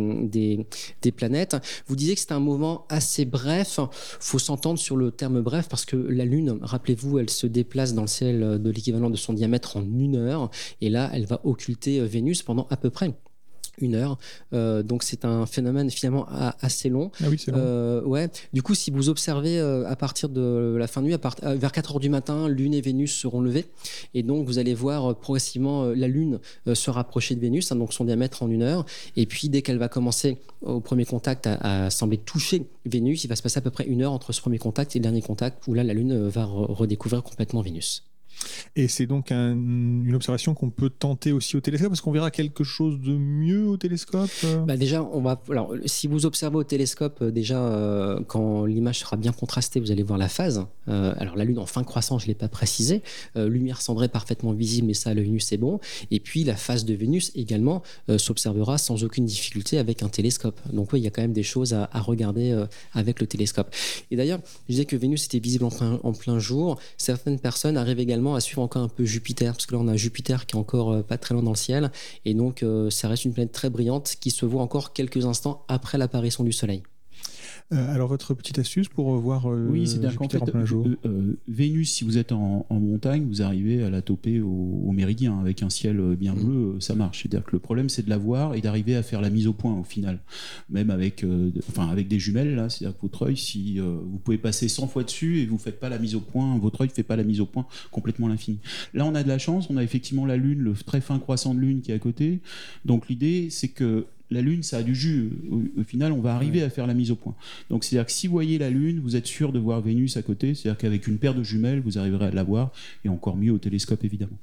des, 1.01 1.11
planètes. 1.11 1.55
Vous 1.87 1.95
disiez 1.95 2.15
que 2.15 2.21
c'était 2.21 2.33
un 2.33 2.39
moment 2.39 2.85
assez 2.89 3.25
bref. 3.25 3.79
Faut 4.19 4.39
s'entendre 4.39 4.79
sur 4.79 4.95
le 4.95 5.11
terme 5.11 5.41
bref 5.41 5.67
parce 5.69 5.85
que 5.85 5.95
la 5.95 6.25
Lune, 6.25 6.59
rappelez-vous, 6.61 7.19
elle 7.19 7.29
se 7.29 7.47
déplace 7.47 7.93
dans 7.93 8.03
le 8.03 8.07
ciel 8.07 8.61
de 8.61 8.69
l'équivalent 8.69 9.09
de 9.09 9.17
son 9.17 9.33
diamètre 9.33 9.77
en 9.77 9.83
une 9.83 10.15
heure. 10.15 10.49
Et 10.81 10.89
là, 10.89 11.09
elle 11.13 11.25
va 11.25 11.41
occulter 11.43 11.99
Vénus 12.01 12.43
pendant 12.43 12.67
à 12.69 12.77
peu 12.77 12.89
près 12.89 13.13
une 13.81 13.95
heure. 13.95 14.17
Euh, 14.53 14.83
donc 14.83 15.03
c'est 15.03 15.25
un 15.25 15.45
phénomène 15.45 15.89
finalement 15.89 16.27
assez 16.61 16.89
long. 16.89 17.11
Ah 17.21 17.27
oui, 17.29 17.37
long. 17.47 17.57
Euh, 17.57 18.01
ouais. 18.03 18.29
Du 18.53 18.61
coup, 18.61 18.75
si 18.75 18.91
vous 18.91 19.09
observez 19.09 19.59
euh, 19.59 19.89
à 19.89 19.95
partir 19.95 20.29
de 20.29 20.75
la 20.77 20.87
fin 20.87 21.01
de 21.01 21.07
nuit, 21.07 21.13
à 21.13 21.55
vers 21.55 21.71
4 21.71 21.91
heures 21.91 21.99
du 21.99 22.09
matin, 22.09 22.47
Lune 22.47 22.73
et 22.73 22.81
Vénus 22.81 23.15
seront 23.15 23.41
levées. 23.41 23.65
Et 24.13 24.23
donc 24.23 24.45
vous 24.45 24.59
allez 24.59 24.73
voir 24.73 25.15
progressivement 25.15 25.85
la 25.85 26.07
Lune 26.07 26.39
se 26.73 26.89
rapprocher 26.89 27.35
de 27.35 27.41
Vénus, 27.41 27.71
hein, 27.71 27.75
donc 27.75 27.93
son 27.93 28.05
diamètre 28.05 28.43
en 28.43 28.49
une 28.49 28.63
heure. 28.63 28.85
Et 29.15 29.25
puis 29.25 29.49
dès 29.49 29.61
qu'elle 29.61 29.77
va 29.77 29.89
commencer 29.89 30.37
au 30.61 30.79
premier 30.79 31.05
contact 31.05 31.47
à, 31.47 31.89
sembler 31.89 32.17
toucher 32.17 32.65
Vénus, 32.85 33.23
il 33.23 33.27
va 33.27 33.35
se 33.35 33.41
passer 33.41 33.59
à 33.59 33.61
peu 33.61 33.71
près 33.71 33.85
une 33.85 34.01
heure 34.01 34.11
entre 34.11 34.33
ce 34.33 34.41
premier 34.41 34.57
contact 34.57 34.95
et 34.95 34.99
le 34.99 35.03
dernier 35.03 35.21
contact 35.21 35.67
où 35.67 35.73
là 35.73 35.83
la 35.83 35.93
Lune 35.93 36.27
va 36.27 36.45
redécouvrir 36.45 37.23
complètement 37.23 37.61
Vénus. 37.61 38.08
Et 38.75 38.87
c'est 38.87 39.05
donc 39.05 39.31
un- 39.31 39.53
une 39.53 40.15
observation 40.15 40.53
qu'on 40.53 40.69
peut 40.69 40.89
tenter 40.89 41.31
aussi 41.31 41.57
au 41.57 41.61
télescope, 41.61 41.89
parce 41.89 42.01
qu'on 42.01 42.11
verra 42.11 42.31
quelque 42.31 42.63
chose 42.63 42.99
de 42.99 43.13
mieux 43.17 43.67
au 43.67 43.77
télescope. 43.77 44.29
euh? 44.43 44.59
Bah 44.65 44.77
déjà, 44.77 45.03
on 45.03 45.21
va. 45.21 45.41
Alors, 45.49 45.73
si 45.85 46.07
vous 46.07 46.25
observez 46.25 46.57
au 46.57 46.63
télescope, 46.63 47.19
euh, 47.21 47.31
déjà, 47.31 47.59
euh, 47.61 48.19
quand 48.27 48.65
l'image 48.65 48.99
sera 48.99 49.17
bien 49.17 49.31
contrastée, 49.31 49.79
vous 49.79 49.91
allez 49.91 50.03
voir 50.03 50.17
la 50.17 50.29
phase. 50.29 50.65
Alors, 50.87 51.35
la 51.35 51.43
Lune 51.45 51.59
en 51.59 51.67
fin 51.67 51.83
croissance, 51.83 52.23
je 52.23 52.27
l'ai 52.27 52.33
pas 52.33 52.47
précisé. 52.47 53.03
Lumière 53.35 53.79
cendrée 53.79 54.07
parfaitement 54.07 54.53
visible, 54.53 54.87
mais 54.87 54.95
ça, 54.95 55.11
à 55.11 55.13
l'œil 55.13 55.29
nu, 55.29 55.39
c'est 55.39 55.57
bon. 55.57 55.79
Et 56.09 56.19
puis, 56.19 56.43
la 56.43 56.55
phase 56.55 56.83
de 56.83 56.95
Vénus 56.95 57.31
également 57.35 57.83
s'observera 58.17 58.79
sans 58.79 59.03
aucune 59.03 59.25
difficulté 59.25 59.77
avec 59.77 60.01
un 60.01 60.09
télescope. 60.09 60.59
Donc, 60.73 60.91
oui, 60.91 60.99
il 61.01 61.03
y 61.03 61.07
a 61.07 61.11
quand 61.11 61.21
même 61.21 61.33
des 61.33 61.43
choses 61.43 61.73
à, 61.75 61.87
regarder 61.99 62.59
avec 62.93 63.19
le 63.19 63.27
télescope. 63.27 63.69
Et 64.09 64.15
d'ailleurs, 64.15 64.39
je 64.67 64.73
disais 64.73 64.85
que 64.85 64.95
Vénus 64.95 65.25
était 65.25 65.37
visible 65.39 65.65
en 65.65 66.13
plein 66.13 66.39
jour. 66.39 66.79
Certaines 66.97 67.39
personnes 67.39 67.77
arrivent 67.77 67.99
également 67.99 68.28
à 68.35 68.41
suivre 68.41 68.61
encore 68.61 68.83
un 68.83 68.89
peu 68.89 69.05
Jupiter, 69.05 69.53
parce 69.53 69.65
que 69.65 69.73
là, 69.73 69.81
on 69.81 69.87
a 69.87 69.95
Jupiter 69.95 70.45
qui 70.45 70.55
est 70.55 70.59
encore 70.59 70.91
euh, 70.91 71.01
pas 71.01 71.17
très 71.17 71.33
loin 71.33 71.43
dans 71.43 71.51
le 71.51 71.57
ciel. 71.57 71.91
Et 72.25 72.33
donc, 72.33 72.63
euh, 72.63 72.89
ça 72.89 73.07
reste 73.07 73.25
une 73.25 73.33
planète 73.33 73.51
très 73.51 73.69
brillante 73.69 74.15
qui 74.19 74.31
se 74.31 74.45
voit 74.45 74.61
encore 74.61 74.93
quelques 74.93 75.25
instants 75.25 75.65
après 75.67 75.97
l'apparition 75.97 76.43
du 76.43 76.51
Soleil. 76.51 76.83
Euh, 77.71 77.93
alors, 77.93 78.07
votre 78.07 78.33
petite 78.33 78.57
astuce 78.57 78.87
pour 78.87 79.13
euh, 79.13 79.19
voir 79.19 79.45
euh, 79.45 79.67
Oui, 79.69 79.83
qu'en 80.01 80.09
Jupiter 80.09 80.29
fait, 80.31 80.41
en 80.41 80.45
plein 80.45 80.65
jour 80.65 80.87
euh, 81.05 81.33
Vénus, 81.47 81.91
si 81.91 82.03
vous 82.03 82.17
êtes 82.17 82.31
en, 82.31 82.65
en 82.67 82.79
montagne, 82.79 83.25
vous 83.27 83.43
arrivez 83.43 83.83
à 83.83 83.91
la 83.91 84.01
toper 84.01 84.41
au, 84.41 84.47
au 84.87 84.91
méridien 84.91 85.39
avec 85.39 85.61
un 85.61 85.69
ciel 85.69 86.01
bien 86.15 86.33
Mhm. 86.33 86.43
bleu, 86.43 86.75
ça 86.79 86.95
marche. 86.95 87.21
C'est-à-dire 87.21 87.43
que 87.45 87.51
le 87.51 87.59
problème, 87.59 87.87
c'est 87.89 88.01
de 88.03 88.09
la 88.09 88.17
voir 88.17 88.55
et 88.55 88.61
d'arriver 88.61 88.95
à 88.95 89.03
faire 89.03 89.21
la 89.21 89.29
mise 89.29 89.45
au 89.45 89.53
point 89.53 89.77
au 89.77 89.83
final. 89.83 90.19
Même 90.71 90.89
avec, 90.89 91.23
enfin, 91.67 91.89
avec 91.89 92.07
des 92.07 92.17
jumelles, 92.17 92.55
là, 92.55 92.69
c'est-à-dire 92.69 92.97
que 92.97 93.01
votre 93.03 93.27
œil, 93.27 93.37
si 93.37 93.77
vous 93.79 94.17
pouvez 94.23 94.37
passer 94.39 94.67
100 94.67 94.87
fois 94.87 95.03
dessus 95.03 95.39
et 95.39 95.45
vous 95.45 95.57
faites 95.59 95.79
pas 95.79 95.89
la 95.89 95.99
mise 95.99 96.15
au 96.15 96.21
point, 96.21 96.57
votre 96.57 96.81
œil 96.81 96.87
ne 96.87 96.93
fait 96.93 97.03
pas 97.03 97.15
la 97.15 97.23
mise 97.23 97.39
au 97.41 97.45
point 97.45 97.67
complètement 97.91 98.27
à 98.27 98.29
l'infini. 98.29 98.57
Là, 98.95 99.05
on 99.05 99.13
a 99.13 99.21
de 99.23 99.27
la 99.27 99.37
chance, 99.37 99.69
on 99.69 99.77
a 99.77 99.83
effectivement 99.83 100.25
la 100.25 100.37
Lune, 100.37 100.59
le 100.59 100.73
très 100.73 101.01
fin 101.01 101.19
croissant 101.19 101.53
de 101.53 101.59
Lune 101.59 101.81
qui 101.81 101.91
est 101.91 101.95
à 101.95 101.99
côté. 101.99 102.39
Donc 102.85 103.09
l'idée, 103.09 103.49
c'est 103.51 103.67
que 103.69 104.05
la 104.31 104.41
Lune, 104.41 104.63
ça 104.63 104.77
a 104.77 104.83
du 104.83 104.95
jus. 104.95 105.29
Au, 105.51 105.61
au 105.79 105.83
final, 105.83 106.11
on 106.11 106.21
va 106.21 106.35
arriver 106.35 106.61
à 106.63 106.69
faire 106.69 106.87
la 106.87 106.93
mise 106.93 107.11
au 107.11 107.15
point. 107.15 107.35
Donc 107.69 107.83
c'est-à-dire 107.83 108.05
que 108.05 108.11
si 108.11 108.27
vous 108.27 108.33
voyez 108.33 108.57
la 108.57 108.69
Lune, 108.69 108.99
vous 108.99 109.15
êtes 109.15 109.27
sûr 109.27 109.51
de 109.51 109.59
voir 109.59 109.81
Vénus 109.81 110.17
à 110.17 110.21
côté. 110.21 110.55
C'est-à-dire 110.55 110.77
qu'avec 110.77 111.07
une 111.07 111.17
paire 111.17 111.35
de 111.35 111.43
jumelles, 111.43 111.81
vous 111.81 111.97
arriverez 111.97 112.27
à 112.27 112.31
la 112.31 112.43
voir, 112.43 112.71
et 113.05 113.09
encore 113.09 113.35
mieux 113.35 113.51
au 113.51 113.57
télescope 113.57 114.03
évidemment. 114.03 114.37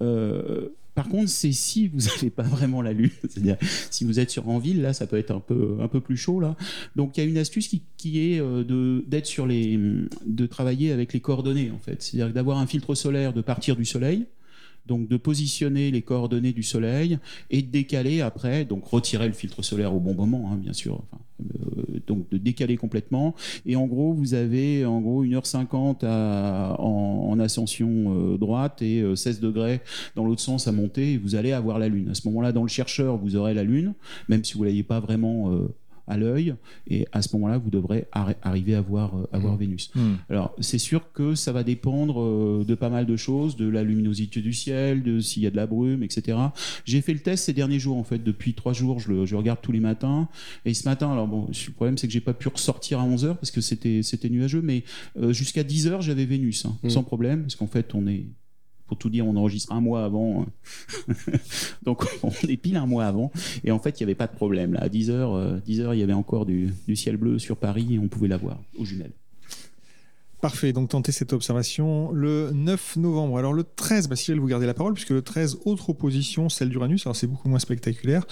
Euh, 0.00 0.68
par 0.94 1.08
contre, 1.08 1.28
c'est 1.28 1.52
si 1.52 1.86
vous 1.86 1.98
n'avez 2.16 2.30
pas 2.30 2.42
vraiment 2.42 2.82
la 2.82 2.92
Lune, 2.92 3.10
c'est-à-dire 3.28 3.56
si 3.90 4.04
vous 4.04 4.18
êtes 4.18 4.30
sur 4.30 4.48
en 4.48 4.58
ville, 4.58 4.82
là, 4.82 4.92
ça 4.92 5.06
peut 5.06 5.16
être 5.16 5.30
un 5.30 5.40
peu, 5.40 5.76
un 5.80 5.88
peu 5.88 6.00
plus 6.00 6.16
chaud 6.16 6.40
là. 6.40 6.56
Donc 6.96 7.16
il 7.16 7.22
y 7.22 7.26
a 7.26 7.28
une 7.28 7.38
astuce 7.38 7.68
qui, 7.68 7.82
qui 7.96 8.32
est 8.32 8.40
euh, 8.40 8.64
de 8.64 9.04
d'être 9.06 9.26
sur 9.26 9.46
les, 9.46 9.78
de 10.26 10.46
travailler 10.46 10.90
avec 10.92 11.12
les 11.12 11.20
coordonnées 11.20 11.70
en 11.70 11.78
fait, 11.78 12.02
c'est-à-dire 12.02 12.32
d'avoir 12.34 12.58
un 12.58 12.66
filtre 12.66 12.94
solaire 12.94 13.32
de 13.32 13.42
partir 13.42 13.76
du 13.76 13.84
Soleil. 13.84 14.26
Donc 14.86 15.06
de 15.06 15.18
positionner 15.18 15.90
les 15.90 16.00
coordonnées 16.00 16.52
du 16.52 16.62
Soleil 16.62 17.18
et 17.50 17.60
de 17.60 17.70
décaler 17.70 18.22
après, 18.22 18.64
donc 18.64 18.86
retirer 18.86 19.26
le 19.26 19.34
filtre 19.34 19.62
solaire 19.62 19.94
au 19.94 20.00
bon 20.00 20.14
moment, 20.14 20.50
hein, 20.50 20.56
bien 20.56 20.72
sûr. 20.72 21.02
Euh, 21.40 22.00
donc 22.06 22.28
de 22.30 22.38
décaler 22.38 22.76
complètement. 22.76 23.34
Et 23.66 23.76
en 23.76 23.86
gros, 23.86 24.12
vous 24.12 24.34
avez 24.34 24.84
en 24.84 25.00
gros 25.00 25.24
1h50 25.24 26.04
à, 26.04 26.76
en, 26.78 27.28
en 27.30 27.38
ascension 27.38 28.32
euh, 28.34 28.38
droite 28.38 28.82
et 28.82 29.00
euh, 29.02 29.14
16 29.14 29.40
degrés 29.40 29.80
dans 30.16 30.24
l'autre 30.24 30.40
sens 30.40 30.66
à 30.66 30.72
monter. 30.72 31.12
Et 31.12 31.18
vous 31.18 31.34
allez 31.34 31.52
avoir 31.52 31.78
la 31.78 31.88
Lune. 31.88 32.08
À 32.08 32.14
ce 32.14 32.26
moment-là, 32.28 32.52
dans 32.52 32.62
le 32.62 32.68
chercheur, 32.68 33.18
vous 33.18 33.36
aurez 33.36 33.54
la 33.54 33.64
Lune, 33.64 33.94
même 34.28 34.42
si 34.42 34.54
vous 34.54 34.64
l'ayez 34.64 34.82
pas 34.82 35.00
vraiment 35.00 35.52
euh, 35.52 35.68
à 36.08 36.16
l'œil. 36.16 36.54
Et 36.88 37.06
à 37.12 37.22
ce 37.22 37.34
moment-là, 37.36 37.58
vous 37.58 37.70
devrez 37.70 38.06
arri- 38.12 38.36
arriver 38.42 38.74
à 38.74 38.80
voir, 38.80 39.16
euh, 39.16 39.26
à 39.32 39.38
voir 39.38 39.56
Vénus. 39.56 39.90
Hmm. 39.94 40.14
Alors, 40.28 40.54
c'est 40.60 40.78
sûr 40.78 41.12
que 41.12 41.34
ça 41.34 41.52
va 41.52 41.62
dépendre 41.62 42.20
euh, 42.22 42.64
de 42.66 42.74
pas 42.74 42.88
mal 42.90 43.06
de 43.06 43.16
choses, 43.16 43.56
de 43.56 43.68
la 43.68 43.82
luminosité 43.82 44.40
du 44.40 44.52
ciel, 44.52 45.02
de 45.02 45.20
s'il 45.20 45.42
y 45.42 45.46
a 45.46 45.50
de 45.50 45.56
la 45.56 45.66
brume, 45.66 46.02
etc. 46.02 46.38
J'ai 46.84 47.00
fait 47.00 47.12
le 47.14 47.20
test 47.20 47.44
ces 47.44 47.52
derniers 47.52 47.78
jours, 47.78 47.96
en 47.96 48.04
fait. 48.04 48.22
Depuis 48.22 48.54
trois 48.54 48.72
jours, 48.72 48.98
je 49.00 49.10
le, 49.12 49.26
je 49.26 49.32
le 49.32 49.38
regarde 49.38 49.60
tous 49.62 49.72
les 49.72 49.80
matins. 49.80 50.28
Et 50.64 50.74
ce 50.74 50.88
matin, 50.88 51.10
alors 51.12 51.28
bon, 51.28 51.48
le 51.48 51.72
problème, 51.72 51.98
c'est 51.98 52.06
que 52.06 52.12
j'ai 52.12 52.20
pas 52.20 52.34
pu 52.34 52.48
ressortir 52.48 53.00
à 53.00 53.06
11h 53.08 53.34
parce 53.36 53.50
que 53.50 53.60
c'était, 53.60 54.02
nuageux, 54.28 54.62
mais 54.62 54.84
euh, 55.18 55.32
jusqu'à 55.32 55.62
10h, 55.62 56.00
j'avais 56.02 56.24
Vénus, 56.24 56.64
hein, 56.64 56.76
Mm. 56.82 56.90
sans 56.90 57.02
problème, 57.02 57.42
parce 57.42 57.56
qu'en 57.56 57.66
fait, 57.66 57.94
on 57.94 58.06
est. 58.06 58.26
Pour 58.88 58.98
tout 58.98 59.10
dire, 59.10 59.26
on 59.26 59.36
enregistre 59.36 59.72
un 59.72 59.80
mois 59.80 60.04
avant. 60.04 60.46
Donc, 61.84 62.04
on 62.22 62.30
est 62.48 62.56
pile 62.56 62.76
un 62.76 62.86
mois 62.86 63.04
avant. 63.04 63.30
Et 63.62 63.70
en 63.70 63.78
fait, 63.78 64.00
il 64.00 64.02
n'y 64.02 64.04
avait 64.04 64.16
pas 64.16 64.26
de 64.26 64.34
problème. 64.34 64.72
Là, 64.72 64.80
à 64.80 64.88
10h, 64.88 65.62
10h 65.62 65.94
il 65.94 66.00
y 66.00 66.02
avait 66.02 66.12
encore 66.12 66.46
du, 66.46 66.74
du 66.86 66.96
ciel 66.96 67.16
bleu 67.16 67.38
sur 67.38 67.56
Paris 67.56 67.94
et 67.94 67.98
on 67.98 68.08
pouvait 68.08 68.28
la 68.28 68.38
voir 68.38 68.58
aux 68.78 68.84
jumelles. 68.84 69.12
Parfait, 70.40 70.72
donc 70.72 70.90
tentez 70.90 71.10
cette 71.10 71.32
observation 71.32 72.12
le 72.12 72.52
9 72.54 72.96
novembre. 72.98 73.38
Alors 73.38 73.52
le 73.52 73.64
13, 73.64 74.06
bah, 74.06 74.14
Cyril, 74.14 74.40
vous 74.40 74.46
gardez 74.46 74.66
la 74.66 74.74
parole, 74.74 74.94
puisque 74.94 75.10
le 75.10 75.20
13, 75.20 75.58
autre 75.64 75.90
opposition, 75.90 76.48
celle 76.48 76.68
d'Uranus. 76.68 77.06
Alors 77.06 77.16
c'est 77.16 77.26
beaucoup 77.26 77.48
moins 77.48 77.58
spectaculaire. 77.58 78.24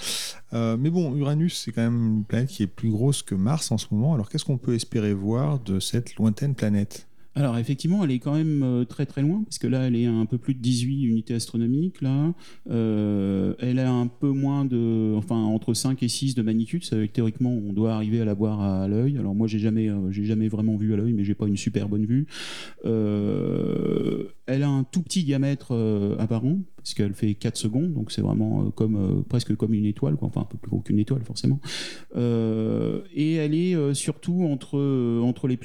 Euh, 0.53 0.77
mais 0.79 0.89
bon, 0.89 1.13
Uranus, 1.17 1.61
c'est 1.65 1.73
quand 1.73 1.81
même 1.81 2.19
une 2.19 2.23
planète 2.23 2.47
qui 2.47 2.63
est 2.63 2.67
plus 2.67 2.91
grosse 2.91 3.23
que 3.23 3.35
Mars 3.35 3.73
en 3.73 3.77
ce 3.77 3.87
moment. 3.91 4.13
Alors 4.13 4.29
qu'est-ce 4.29 4.45
qu'on 4.45 4.57
peut 4.57 4.73
espérer 4.73 5.13
voir 5.13 5.59
de 5.59 5.81
cette 5.81 6.15
lointaine 6.15 6.55
planète? 6.55 7.07
Alors 7.37 7.59
effectivement, 7.59 8.03
elle 8.03 8.09
est 8.09 8.17
quand 8.17 8.33
même 8.33 8.63
euh, 8.63 8.83
très 8.83 9.05
très 9.05 9.21
loin, 9.21 9.43
parce 9.43 9.59
que 9.59 9.67
là, 9.67 9.81
elle 9.81 9.95
est 9.95 10.07
un 10.07 10.25
peu 10.25 10.39
plus 10.39 10.55
de 10.55 10.59
18 10.59 11.05
unités 11.05 11.35
astronomiques. 11.35 12.01
Là, 12.01 12.33
Euh, 12.69 13.53
elle 13.59 13.77
a 13.77 13.91
un 13.91 14.07
peu 14.07 14.31
moins 14.31 14.65
de, 14.65 15.13
enfin 15.15 15.35
entre 15.35 15.75
5 15.75 16.01
et 16.01 16.07
6 16.07 16.33
de 16.33 16.41
magnitude. 16.41 16.83
Ça, 16.83 16.97
théoriquement, 17.07 17.51
on 17.51 17.73
doit 17.73 17.93
arriver 17.93 18.21
à 18.21 18.25
la 18.25 18.33
voir 18.33 18.61
à, 18.61 18.87
l'œil. 18.87 19.19
Alors 19.19 19.35
moi, 19.35 19.45
j'ai 19.47 19.59
jamais, 19.59 19.87
euh, 19.87 20.11
jamais 20.11 20.47
vraiment 20.47 20.77
vu 20.77 20.93
à 20.95 20.97
l'œil, 20.97 21.13
mais 21.13 21.23
j'ai 21.23 21.35
pas 21.35 21.47
une 21.47 21.57
super 21.57 21.87
bonne 21.87 22.05
vue. 22.07 22.25
Elle 22.83 24.63
a 24.63 24.69
un 24.69 24.83
tout 24.83 25.01
petit 25.01 25.23
diamètre 25.23 25.73
apparent, 26.17 26.57
parce 26.77 26.95
qu'elle 26.95 27.13
fait 27.13 27.35
4 27.35 27.55
secondes, 27.57 27.93
donc 27.93 28.11
c'est 28.11 28.21
vraiment 28.21 28.71
comme 28.71 29.23
presque 29.29 29.55
comme 29.55 29.73
une 29.73 29.85
étoile, 29.85 30.15
quoi. 30.15 30.29
enfin 30.29 30.41
un 30.41 30.45
peu 30.45 30.57
plus 30.57 30.69
gros 30.69 30.79
qu'une 30.79 30.99
étoile 30.99 31.21
forcément. 31.23 31.59
Et 32.15 33.33
elle 33.33 33.53
est 33.53 33.93
surtout 33.93 34.43
entre 34.43 34.79
entre 35.21 35.47
les 35.47 35.57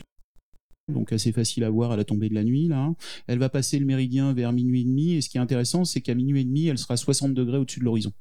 donc 0.88 1.12
assez 1.12 1.30
facile 1.30 1.62
à 1.62 1.70
voir 1.70 1.92
à 1.92 1.96
la 1.96 2.04
tombée 2.04 2.28
de 2.28 2.34
la 2.34 2.42
nuit 2.42 2.66
là. 2.66 2.92
Elle 3.28 3.38
va 3.38 3.48
passer 3.48 3.78
le 3.78 3.86
méridien 3.86 4.32
vers 4.32 4.52
minuit 4.52 4.80
et 4.80 4.84
demi 4.84 5.12
et 5.14 5.20
ce 5.20 5.28
qui 5.28 5.38
est 5.38 5.40
intéressant 5.40 5.84
c'est 5.84 6.00
qu'à 6.00 6.14
minuit 6.14 6.40
et 6.40 6.44
demi 6.44 6.66
elle 6.66 6.78
sera 6.78 6.96
60 6.96 7.34
degrés 7.34 7.58
au-dessus 7.58 7.78
de 7.78 7.84
l'horizon, 7.84 8.12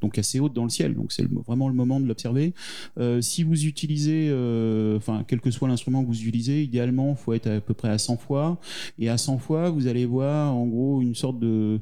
donc 0.00 0.18
assez 0.18 0.40
haute 0.40 0.52
dans 0.52 0.64
le 0.64 0.68
ciel, 0.70 0.94
donc 0.94 1.12
c'est 1.12 1.24
vraiment 1.46 1.68
le 1.68 1.74
moment 1.74 2.00
de 2.00 2.06
l'observer. 2.06 2.54
Euh, 2.98 3.20
si 3.20 3.44
vous 3.44 3.66
utilisez, 3.66 4.28
euh, 4.30 4.96
enfin 4.96 5.24
quel 5.28 5.40
que 5.40 5.50
soit 5.52 5.68
l'instrument 5.68 6.02
que 6.02 6.08
vous 6.08 6.20
utilisez, 6.20 6.62
idéalement 6.64 7.14
faut 7.14 7.34
être 7.34 7.46
à 7.46 7.60
peu 7.60 7.74
près 7.74 7.90
à 7.90 7.98
100 7.98 8.16
fois 8.16 8.60
et 8.98 9.08
à 9.08 9.16
100 9.16 9.38
fois 9.38 9.70
vous 9.70 9.86
allez 9.86 10.04
voir 10.04 10.54
en 10.56 10.66
gros 10.66 11.00
une 11.00 11.14
sorte 11.14 11.38
de 11.38 11.80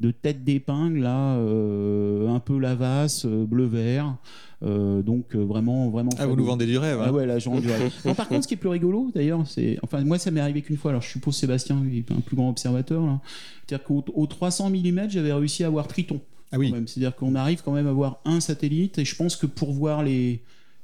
de 0.00 0.10
tête 0.10 0.44
d'épingle 0.44 1.00
là, 1.00 1.34
euh, 1.36 2.28
un 2.28 2.40
peu 2.40 2.58
lavasse, 2.58 3.24
euh, 3.24 3.44
bleu 3.44 3.64
vert, 3.64 4.16
Euh, 4.64 5.02
donc 5.02 5.36
vraiment 5.36 5.88
vraiment. 5.88 6.10
Ah, 6.18 6.26
vous 6.26 6.34
nous 6.34 6.44
vendez 6.44 6.66
du 6.66 6.78
rêve. 6.78 6.98
Ah 7.00 7.08
hein 7.08 7.12
ouais, 7.12 7.26
là, 7.26 7.38
j'en 7.38 7.60
dirais. 7.60 7.92
Non, 8.04 8.14
par 8.16 8.26
contre, 8.26 8.42
ce 8.42 8.48
qui 8.48 8.54
est 8.54 8.56
plus 8.56 8.68
rigolo, 8.68 9.08
d'ailleurs, 9.14 9.46
c'est. 9.46 9.78
Enfin, 9.84 10.02
moi, 10.02 10.18
ça 10.18 10.32
m'est 10.32 10.40
arrivé 10.40 10.62
qu'une 10.62 10.76
fois. 10.76 10.90
Alors, 10.90 11.02
je 11.02 11.10
suppose 11.10 11.36
Sébastien 11.36 11.80
est 11.94 12.10
un 12.10 12.18
plus 12.20 12.34
grand 12.34 12.50
observateur, 12.50 13.06
là. 13.06 13.20
C'est-à-dire 13.66 13.86
qu'au 13.86 14.04
au 14.14 14.26
300 14.26 14.70
mm, 14.70 15.10
j'avais 15.10 15.32
réussi 15.32 15.62
à 15.62 15.70
voir 15.70 15.86
Triton. 15.86 16.20
Ah 16.50 16.58
oui. 16.58 16.74
C'est-à-dire 16.86 17.14
qu'on 17.14 17.36
arrive 17.36 17.62
quand 17.64 17.70
même 17.70 17.86
à 17.86 17.92
voir 17.92 18.18
un 18.24 18.40
satellite, 18.40 18.98
et 18.98 19.04
je 19.04 19.14
pense 19.14 19.36
que 19.36 19.46
pour 19.46 19.72
voir 19.72 20.02
les. 20.02 20.40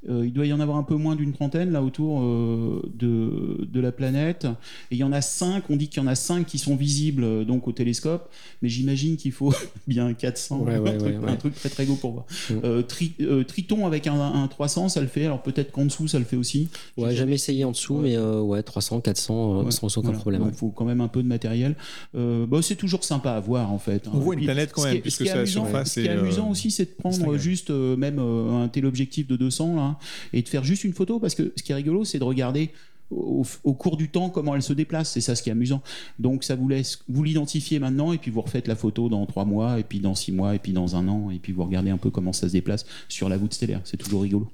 Euh, 0.09 0.27
il 0.27 0.33
doit 0.33 0.47
y 0.47 0.53
en 0.53 0.61
avoir 0.61 0.77
un 0.77 0.83
peu 0.83 0.95
moins 0.97 1.17
d'une 1.17 1.33
trentaine 1.33 1.71
là 1.73 1.83
autour 1.83 2.21
euh, 2.23 2.83
de, 2.95 3.67
de 3.71 3.81
la 3.81 3.93
planète. 3.93 4.45
Et 4.91 4.97
il 4.97 4.99
y 4.99 5.05
en 5.05 5.13
a 5.13 5.21
cinq, 5.21 5.65
on 5.71 5.77
dit 5.77 5.89
qu'il 5.89 6.03
y 6.03 6.07
en 6.07 6.09
a 6.09 6.15
cinq 6.15 6.47
qui 6.47 6.59
sont 6.59 6.77
visibles 6.77 7.25
euh, 7.25 7.45
donc 7.45 7.67
au 7.69 7.73
télescope, 7.73 8.29
mais 8.63 8.69
j'imagine 8.69 9.17
qu'il 9.17 9.33
faut 9.33 9.53
bien 9.89 10.13
400, 10.15 10.61
Ouais, 10.61 10.79
ouais, 10.79 10.91
un, 10.91 10.99
truc, 10.99 11.13
ouais, 11.15 11.19
ouais. 11.19 11.31
un 11.31 11.37
truc 11.37 11.55
très 11.55 11.69
très 11.69 11.85
gros 11.87 11.97
pour 11.97 12.13
voir. 12.13 12.25
Mm. 12.51 12.55
Euh, 12.65 12.83
tri- 12.83 13.13
euh, 13.21 13.45
Triton 13.45 13.87
avec 13.87 14.07
un, 14.07 14.21
un 14.21 14.47
300, 14.49 14.89
ça 14.91 15.01
le 15.01 15.07
fait. 15.07 15.25
Alors 15.27 15.43
peut-être 15.43 15.73
qu'en 15.73 15.85
dessous, 15.87 16.09
ça 16.09 16.19
le 16.19 16.25
fait 16.25 16.37
aussi. 16.37 16.69
Ouais, 16.97 17.11
J'ai 17.11 17.17
jamais 17.17 17.35
essayé 17.35 17.65
en 17.65 17.71
dessous, 17.71 17.95
Ouais. 17.97 18.03
mais 18.03 18.17
euh, 18.17 18.41
ouais, 18.41 18.63
300, 18.63 19.01
400, 19.01 19.61
euh, 19.61 19.63
Ouais, 19.65 19.71
sans 19.71 19.87
aucun 19.99 20.07
voilà. 20.09 20.19
problème. 20.21 20.43
Il 20.49 20.55
faut 20.55 20.69
quand 20.71 20.85
même 20.85 21.01
un 21.01 21.09
peu 21.09 21.23
de 21.23 21.29
matériel. 21.29 21.77
Euh, 22.15 22.47
bah, 22.47 22.59
c'est 22.63 22.77
toujours 22.77 23.05
sympa 23.05 23.33
à 23.33 23.41
voir 23.41 23.73
en 23.73 23.79
fait. 23.79 24.07
hein. 24.07 24.13
On 24.15 24.19
voit 24.19 24.35
une 24.35 24.45
planète 24.45 24.73
quand 24.73 24.85
même, 24.85 25.01
puisque 25.01 25.19
ce 25.19 25.23
qui 25.25 25.29
est 25.29 25.33
c'est 25.33 25.37
la 25.37 25.43
amusant- 25.43 25.65
surface 25.65 25.93
Ce 25.95 26.01
qui 26.01 26.07
est 26.07 26.11
amusant 26.11 26.51
aussi, 26.51 26.71
c'est 26.71 26.85
de 26.85 26.91
prendre 27.03 27.37
juste 27.37 27.71
même 27.71 28.19
un 28.19 28.69
téléobjectif 28.69 29.27
de 29.27 29.37
200 29.37 29.77
là 29.77 29.94
et 30.33 30.43
de 30.43 30.49
faire 30.49 30.65
juste 30.65 30.85
une 30.85 30.93
photo 30.93 31.19
parce 31.19 31.35
que 31.35 31.53
ce 31.57 31.63
qui 31.63 31.73
est 31.73 31.75
rigolo, 31.75 32.05
c'est 32.05 32.19
de 32.19 32.25
regarder 32.25 32.71
au, 33.11 33.75
cours 33.75 33.97
du 33.97 34.09
temps 34.09 34.31
comment 34.31 34.55
elle 34.55 34.63
se 34.63 34.73
déplace. 34.73 35.11
C'est 35.11 35.21
ça 35.21 35.35
ce 35.35 35.43
qui 35.43 35.49
est 35.49 35.53
amusant. 35.53 35.83
Donc 36.19 36.45
ça 36.45 36.57
vous 36.57 36.69
laisse 36.69 37.01
vous 37.09 37.23
l'identifier 37.23 37.79
maintenant 37.79 38.13
et 38.13 38.19
puis 38.19 38.31
vous 38.31 38.41
refaites 38.41 38.69
la 38.69 38.77
photo 38.77 39.09
dans 39.09 39.25
trois 39.27 39.45
mois 39.45 39.79
et 39.79 39.85
puis 39.85 40.01
dans 40.01 40.15
six 40.15 40.33
mois 40.33 40.55
et 40.55 40.59
puis 40.59 40.73
dans 40.73 40.97
un 40.97 41.07
an 41.09 41.31
et 41.31 41.39
puis 41.39 41.53
vous 41.53 41.65
regardez 41.65 41.91
un 41.91 41.99
peu 41.99 42.11
comment 42.11 42.33
ça 42.33 42.49
se 42.49 42.53
déplace 42.53 42.87
sur 43.09 43.29
la 43.29 43.37
voûte 43.37 43.55
stellaire. 43.55 43.81
C'est 43.85 43.97
toujours 43.97 44.23
rigolo. 44.23 44.51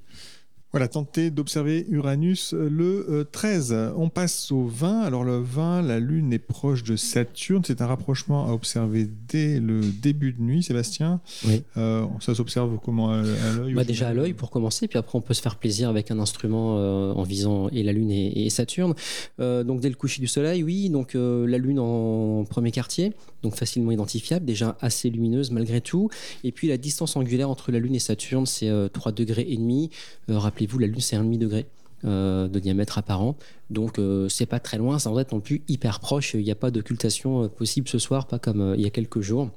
Voilà, 0.73 0.87
tenter 0.87 1.31
d'observer 1.31 1.85
Uranus 1.89 2.55
euh, 2.55 2.69
le 2.71 3.29
13. 3.31 3.73
Euh, 3.73 3.93
On 3.97 4.09
passe 4.09 4.53
au 4.53 4.67
20. 4.67 5.01
Alors 5.01 5.25
le 5.25 5.41
20, 5.41 5.83
la 5.83 5.99
Lune 5.99 6.33
est 6.33 6.39
proche 6.39 6.85
de 6.85 6.95
Saturne. 6.95 7.63
C'est 7.67 7.83
un 7.83 7.87
rapprochement 7.87 8.47
à 8.49 8.53
observer 8.53 9.09
dès 9.29 9.59
le 9.59 9.81
début 9.81 10.33
de 10.33 10.41
nuit, 10.41 10.63
Sébastien. 10.63 11.21
Oui. 11.47 11.63
Euh, 11.77 12.05
ça 12.21 12.35
s'observe 12.35 12.79
comment 12.83 13.11
à, 13.11 13.23
l'œil 13.23 13.75
Bah 13.75 13.85
déjà 13.85 14.09
à 14.09 14.15
l'œil 14.15 14.33
pour 14.33 14.51
commencer, 14.51 14.89
puis 14.89 14.99
après 14.99 15.17
on 15.17 15.21
peut 15.21 15.35
se 15.35 15.43
faire 15.43 15.57
plaisir 15.57 15.89
avec 15.89 16.11
un 16.11 16.19
instrument 16.19 16.77
euh, 16.79 17.13
en 17.13 17.23
visant 17.23 17.69
et 17.71 17.83
la 17.83 17.93
Lune 17.93 18.11
et, 18.11 18.47
et 18.47 18.51
Saturne. 18.51 18.95
Euh, 19.41 19.65
donc 19.65 19.81
dès 19.81 19.89
le 19.89 19.95
coucher 19.95 20.21
du 20.21 20.29
Soleil, 20.29 20.63
oui, 20.63 20.91
donc 20.91 21.15
la 21.15 21.59
Lune 21.59 21.79
en 21.79 22.45
premier 22.45 22.71
quartier, 22.71 23.13
donc 23.43 23.55
facilement 23.55 23.91
identifiable, 23.93 24.45
déjà 24.45 24.77
assez 24.81 25.11
lumineuse 25.11 25.51
malgré 25.51 25.81
tout. 25.81 26.11
Et 26.45 26.53
puis 26.53 26.69
la 26.69 26.77
distance 26.77 27.17
angulaire 27.17 27.49
entre 27.51 27.73
la 27.73 27.79
Lune 27.79 27.95
et 27.95 27.99
Saturne, 28.01 28.47
c'est 28.47 28.69
euh, 28.69 28.89
3 28.89 29.13
degrés 29.13 29.47
et 29.49 29.57
demi. 29.57 29.91
Euh, 30.29 30.39
Rappelez-vous, 30.39 30.79
la 30.79 30.87
Lune 30.87 31.01
c'est 31.01 31.17
1,5 31.17 31.39
degré. 31.39 31.67
euh, 32.05 32.49
de 32.49 32.59
diamètre 32.59 32.97
apparent 32.97 33.37
donc 33.69 33.99
euh, 33.99 34.27
c'est 34.31 34.47
pas 34.47 34.59
très 34.59 34.79
loin 34.79 34.99
sans 34.99 35.19
être 35.19 35.33
non 35.33 35.41
plus 35.41 35.63
hyper 35.69 36.01
proche 36.01 36.33
il 36.33 36.43
n'y 36.43 36.51
a 36.51 36.55
pas 36.55 36.71
d'occultation 36.71 37.45
euh, 37.45 37.49
possible 37.49 37.89
ce 37.89 37.99
soir 37.99 38.27
pas 38.27 38.39
comme 38.39 38.63
euh, 38.63 38.75
il 38.77 38.83
y 38.83 38.87
a 38.87 38.91
quelques 38.91 39.21
jours 39.21 39.51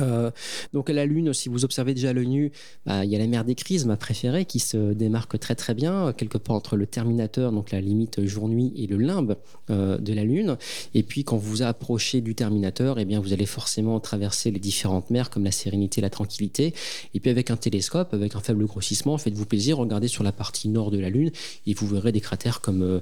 Euh, 0.00 0.30
donc 0.72 0.88
la 0.88 1.06
Lune, 1.06 1.32
si 1.32 1.48
vous 1.48 1.64
observez 1.64 1.94
déjà 1.94 2.12
l'œil 2.12 2.26
nu, 2.26 2.52
bah, 2.84 3.04
il 3.04 3.10
y 3.10 3.16
a 3.16 3.18
la 3.18 3.26
mer 3.26 3.44
des 3.44 3.54
crises, 3.54 3.86
ma 3.86 3.96
préférée, 3.96 4.44
qui 4.44 4.58
se 4.58 4.92
démarque 4.92 5.38
très 5.38 5.54
très 5.54 5.74
bien, 5.74 6.08
euh, 6.08 6.12
quelque 6.12 6.38
part 6.38 6.56
entre 6.56 6.76
le 6.76 6.86
Terminateur, 6.86 7.52
donc 7.52 7.70
la 7.70 7.80
limite 7.80 8.24
jour-nuit, 8.24 8.72
et 8.76 8.86
le 8.86 8.96
limbe 8.96 9.36
euh, 9.70 9.98
de 9.98 10.12
la 10.12 10.24
Lune. 10.24 10.56
Et 10.94 11.02
puis 11.02 11.24
quand 11.24 11.36
vous 11.36 11.62
approchez 11.62 12.20
du 12.20 12.34
Terminateur, 12.34 12.98
eh 12.98 13.04
bien 13.04 13.20
vous 13.20 13.32
allez 13.32 13.46
forcément 13.46 14.00
traverser 14.00 14.50
les 14.50 14.60
différentes 14.60 15.10
mers, 15.10 15.30
comme 15.30 15.44
la 15.44 15.52
Sérénité, 15.52 16.00
la 16.00 16.10
Tranquillité. 16.10 16.74
Et 17.14 17.20
puis 17.20 17.30
avec 17.30 17.50
un 17.50 17.56
télescope, 17.56 18.12
avec 18.14 18.34
un 18.36 18.40
faible 18.40 18.66
grossissement, 18.66 19.18
faites-vous 19.18 19.46
plaisir, 19.46 19.78
regardez 19.78 20.08
sur 20.08 20.24
la 20.24 20.32
partie 20.32 20.68
nord 20.68 20.90
de 20.90 20.98
la 20.98 21.10
Lune, 21.10 21.30
et 21.66 21.74
vous 21.74 21.86
verrez 21.86 22.12
des 22.12 22.20
cratères 22.20 22.60
comme, 22.60 23.00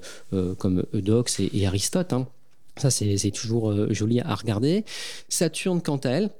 comme 0.58 0.84
Eudoxe 0.94 1.40
et, 1.40 1.66
Aristote. 1.66 2.12
hein. 2.12 2.26
Ça, 2.76 2.90
c'est 2.90 3.30
toujours 3.30 3.92
joli 3.92 4.20
à 4.20 4.34
regarder. 4.34 4.84
Saturne, 5.28 5.80
quant 5.80 5.96
à 5.98 6.10
elle, 6.10 6.30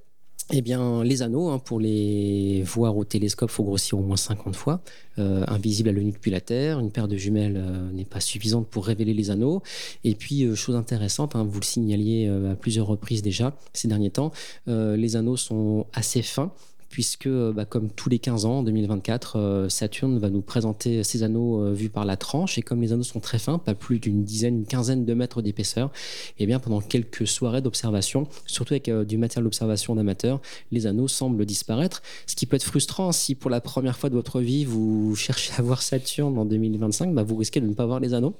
eh 0.53 0.61
bien, 0.61 1.03
les 1.03 1.23
anneaux, 1.23 1.49
hein, 1.49 1.59
pour 1.59 1.81
les 1.81 2.63
voir 2.65 2.97
au 2.99 3.05
télescope, 3.05 3.51
faut 3.51 3.65
grossir 3.65 3.99
au 3.99 4.03
moins 4.03 4.17
50 4.17 4.55
fois. 4.55 4.83
Euh, 5.19 5.43
invisible 5.49 5.89
à 5.89 5.93
l'œil 5.93 6.05
nu 6.05 6.13
depuis 6.13 6.31
la 6.31 6.41
Terre, 6.41 6.81
une 6.81 6.91
paire 6.91 7.09
de 7.09 7.17
jumelles 7.17 7.57
euh, 7.57 7.91
n'est 7.93 8.05
pas 8.05 8.21
suffisante 8.21 8.69
pour 8.69 8.85
révéler 8.85 9.15
les 9.15 9.31
anneaux. 9.31 9.63
Et 10.05 10.15
puis, 10.15 10.45
euh, 10.45 10.55
chose 10.55 10.77
intéressante, 10.77 11.35
hein, 11.35 11.45
vous 11.49 11.61
le 11.61 11.65
signaliez 11.65 12.29
à 12.29 12.57
plusieurs 12.57 12.87
reprises 12.87 13.23
déjà 13.23 13.57
ces 13.73 13.89
derniers 13.89 14.11
temps, 14.11 14.33
les 14.67 15.17
anneaux 15.17 15.37
sont 15.37 15.87
assez 15.93 16.23
fins 16.23 16.53
puisque, 16.95 17.27
euh, 17.27 17.53
bah, 17.53 17.65
comme 17.65 17.91
tous 17.91 18.09
les 18.09 18.21
15 18.21 18.45
ans, 18.45 18.59
en 18.59 18.63
2024, 18.63 19.37
euh, 19.37 19.69
Saturne 19.69 20.17
va 20.21 20.31
nous 20.31 20.43
présenter 20.43 21.03
ses 21.03 21.25
anneaux 21.25 21.61
euh, 21.61 21.73
vus 21.73 21.89
par 21.89 22.05
la 22.05 22.17
tranche. 22.17 22.57
Et 22.57 22.63
comme 22.63 22.81
les 22.81 22.93
anneaux 22.93 23.03
sont 23.03 23.19
très 23.19 23.41
fins, 23.41 23.59
pas 23.59 23.75
plus 23.75 23.99
d'une 23.99 24.23
dizaine, 24.23 24.59
une 24.59 24.65
quinzaine 24.65 25.05
de 25.05 25.13
mètres 25.13 25.43
d'épaisseur, 25.43 25.91
bien 26.39 26.61
pendant 26.61 26.81
quelques 26.81 27.27
soirées 27.27 27.63
d'observation, 27.63 28.29
surtout 28.47 28.75
avec 28.75 28.89
du 28.89 29.19
matériel 29.19 29.43
d'observation 29.43 29.97
d'amateur, 29.97 30.41
les 30.71 30.87
anneaux 30.87 31.09
semblent 31.09 31.45
disparaître. 31.45 32.01
Ce 32.29 32.37
qui 32.37 32.47
peut 32.47 32.55
être 32.55 32.63
frustrant 32.63 33.11
si 33.11 33.35
pour 33.35 33.51
la 33.51 33.61
première 33.61 33.99
fois 33.99 34.09
de 34.09 34.15
votre 34.15 34.41
vie 34.41 34.65
vous 34.65 35.17
cherchez 35.17 35.53
à 35.59 35.63
voir 35.63 35.83
Saturne 35.83 36.39
en 36.39 36.45
2025, 36.45 37.13
bah, 37.13 37.25
vous 37.25 37.35
risquez 37.35 37.61
de 37.61 37.67
ne 37.67 37.75
pas 37.75 37.87
voir 37.87 37.99
les 37.99 38.15
anneaux. 38.15 38.37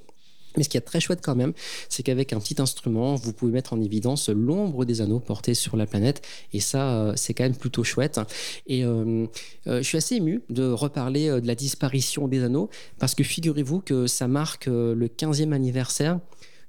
Mais 0.57 0.63
ce 0.63 0.69
qui 0.69 0.77
est 0.77 0.81
très 0.81 0.99
chouette 0.99 1.19
quand 1.21 1.35
même, 1.35 1.53
c'est 1.89 2.03
qu'avec 2.03 2.33
un 2.33 2.39
petit 2.39 2.61
instrument, 2.61 3.15
vous 3.15 3.33
pouvez 3.33 3.51
mettre 3.51 3.73
en 3.73 3.81
évidence 3.81 4.29
l'ombre 4.29 4.85
des 4.85 5.01
anneaux 5.01 5.19
portés 5.19 5.53
sur 5.53 5.77
la 5.77 5.85
planète. 5.85 6.25
Et 6.53 6.59
ça, 6.59 6.95
euh, 6.95 7.13
c'est 7.15 7.33
quand 7.33 7.43
même 7.43 7.55
plutôt 7.55 7.83
chouette. 7.83 8.19
Et 8.67 8.83
euh, 8.83 9.27
euh, 9.67 9.77
je 9.77 9.83
suis 9.83 9.97
assez 9.97 10.15
ému 10.15 10.41
de 10.49 10.71
reparler 10.71 11.29
de 11.41 11.47
la 11.47 11.55
disparition 11.55 12.27
des 12.27 12.43
anneaux, 12.43 12.69
parce 12.99 13.15
que 13.15 13.23
figurez-vous 13.23 13.81
que 13.81 14.07
ça 14.07 14.27
marque 14.27 14.67
le 14.67 15.07
15e 15.07 15.51
anniversaire 15.51 16.19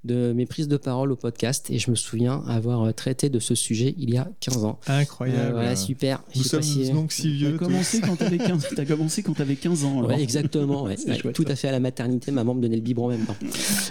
de 0.06 0.32
mes 0.34 0.46
prises 0.46 0.68
de 0.68 0.76
parole 0.76 1.12
au 1.12 1.16
podcast. 1.16 1.66
Et 1.70 1.78
je 1.78 1.90
me 1.90 1.96
souviens 1.96 2.42
avoir 2.48 2.82
euh, 2.84 2.92
traité 2.92 3.28
de 3.28 3.38
ce 3.38 3.54
sujet 3.54 3.94
il 3.98 4.10
y 4.14 4.16
a 4.16 4.28
15 4.40 4.64
ans. 4.64 4.78
Incroyable. 4.86 5.40
Euh, 5.40 5.52
voilà, 5.52 5.76
super. 5.76 6.22
Nous 6.34 6.42
sommes 6.42 6.62
si- 6.62 6.90
donc 6.90 7.12
si 7.12 7.30
vieux. 7.32 7.56
commencé 7.58 8.00
quand 8.00 8.16
t'avais 8.16 8.38
15, 8.38 8.68
t'as 8.74 8.84
commencé 8.84 9.22
quand 9.22 9.34
t'avais 9.34 9.56
15 9.56 9.84
ans. 9.84 9.98
alors. 9.98 10.10
Ouais, 10.10 10.22
exactement. 10.22 10.84
ouais. 10.84 10.96
C'est 10.98 11.10
Ouais, 11.10 11.18
chouette, 11.18 11.34
tout 11.34 11.44
ça. 11.46 11.52
à 11.52 11.56
fait 11.56 11.68
à 11.68 11.72
la 11.72 11.80
maternité. 11.80 12.30
Maman 12.32 12.54
me 12.54 12.62
donnait 12.62 12.76
le 12.76 12.82
biberon 12.82 13.06
en 13.06 13.10
même 13.10 13.24
temps. 13.26 13.36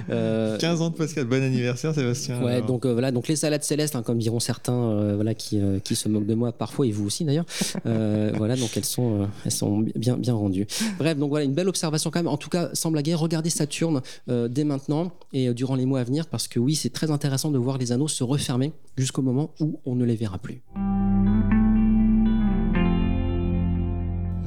Euh, 0.09 0.57
15 0.57 0.81
ans 0.81 0.89
de 0.89 0.95
podcast. 0.95 1.27
Bon 1.27 1.41
anniversaire, 1.43 1.93
Sébastien. 1.93 2.41
Ouais, 2.43 2.53
alors. 2.55 2.65
donc 2.67 2.85
euh, 2.85 2.93
voilà, 2.93 3.11
donc 3.11 3.27
les 3.27 3.35
salades 3.35 3.63
célestes, 3.63 3.95
hein, 3.95 4.03
comme 4.03 4.17
diront 4.19 4.39
certains, 4.39 4.73
euh, 4.73 5.13
voilà, 5.15 5.33
qui, 5.33 5.59
euh, 5.59 5.79
qui 5.79 5.95
se 5.95 6.07
moquent 6.09 6.25
de 6.27 6.33
moi 6.35 6.51
parfois 6.51 6.87
et 6.87 6.91
vous 6.91 7.05
aussi 7.05 7.25
d'ailleurs. 7.25 7.45
Euh, 7.85 8.31
voilà, 8.37 8.55
donc 8.55 8.75
elles 8.77 8.85
sont, 8.85 9.21
euh, 9.21 9.25
elles 9.45 9.51
sont 9.51 9.79
bien, 9.95 10.17
bien 10.17 10.33
rendues. 10.33 10.67
Bref, 10.97 11.17
donc 11.17 11.29
voilà, 11.29 11.45
une 11.45 11.53
belle 11.53 11.67
observation 11.69 12.09
quand 12.11 12.19
même. 12.19 12.27
En 12.27 12.37
tout 12.37 12.49
cas, 12.49 12.69
sans 12.73 12.91
blaguer, 12.91 13.13
regardez 13.15 13.49
Saturne 13.49 14.01
euh, 14.29 14.47
dès 14.47 14.63
maintenant 14.63 15.11
et 15.33 15.49
euh, 15.49 15.53
durant 15.53 15.75
les 15.75 15.85
mois 15.85 15.99
à 15.99 16.04
parce 16.29 16.47
que 16.47 16.59
oui, 16.59 16.75
c'est 16.75 16.89
très 16.89 17.11
intéressant 17.11 17.51
de 17.51 17.57
voir 17.57 17.77
les 17.77 17.91
anneaux 17.91 18.07
se 18.07 18.23
refermer 18.23 18.73
jusqu'au 18.97 19.21
moment 19.21 19.51
où 19.59 19.79
on 19.85 19.95
ne 19.95 20.05
les 20.05 20.15
verra 20.15 20.37
plus. 20.37 20.61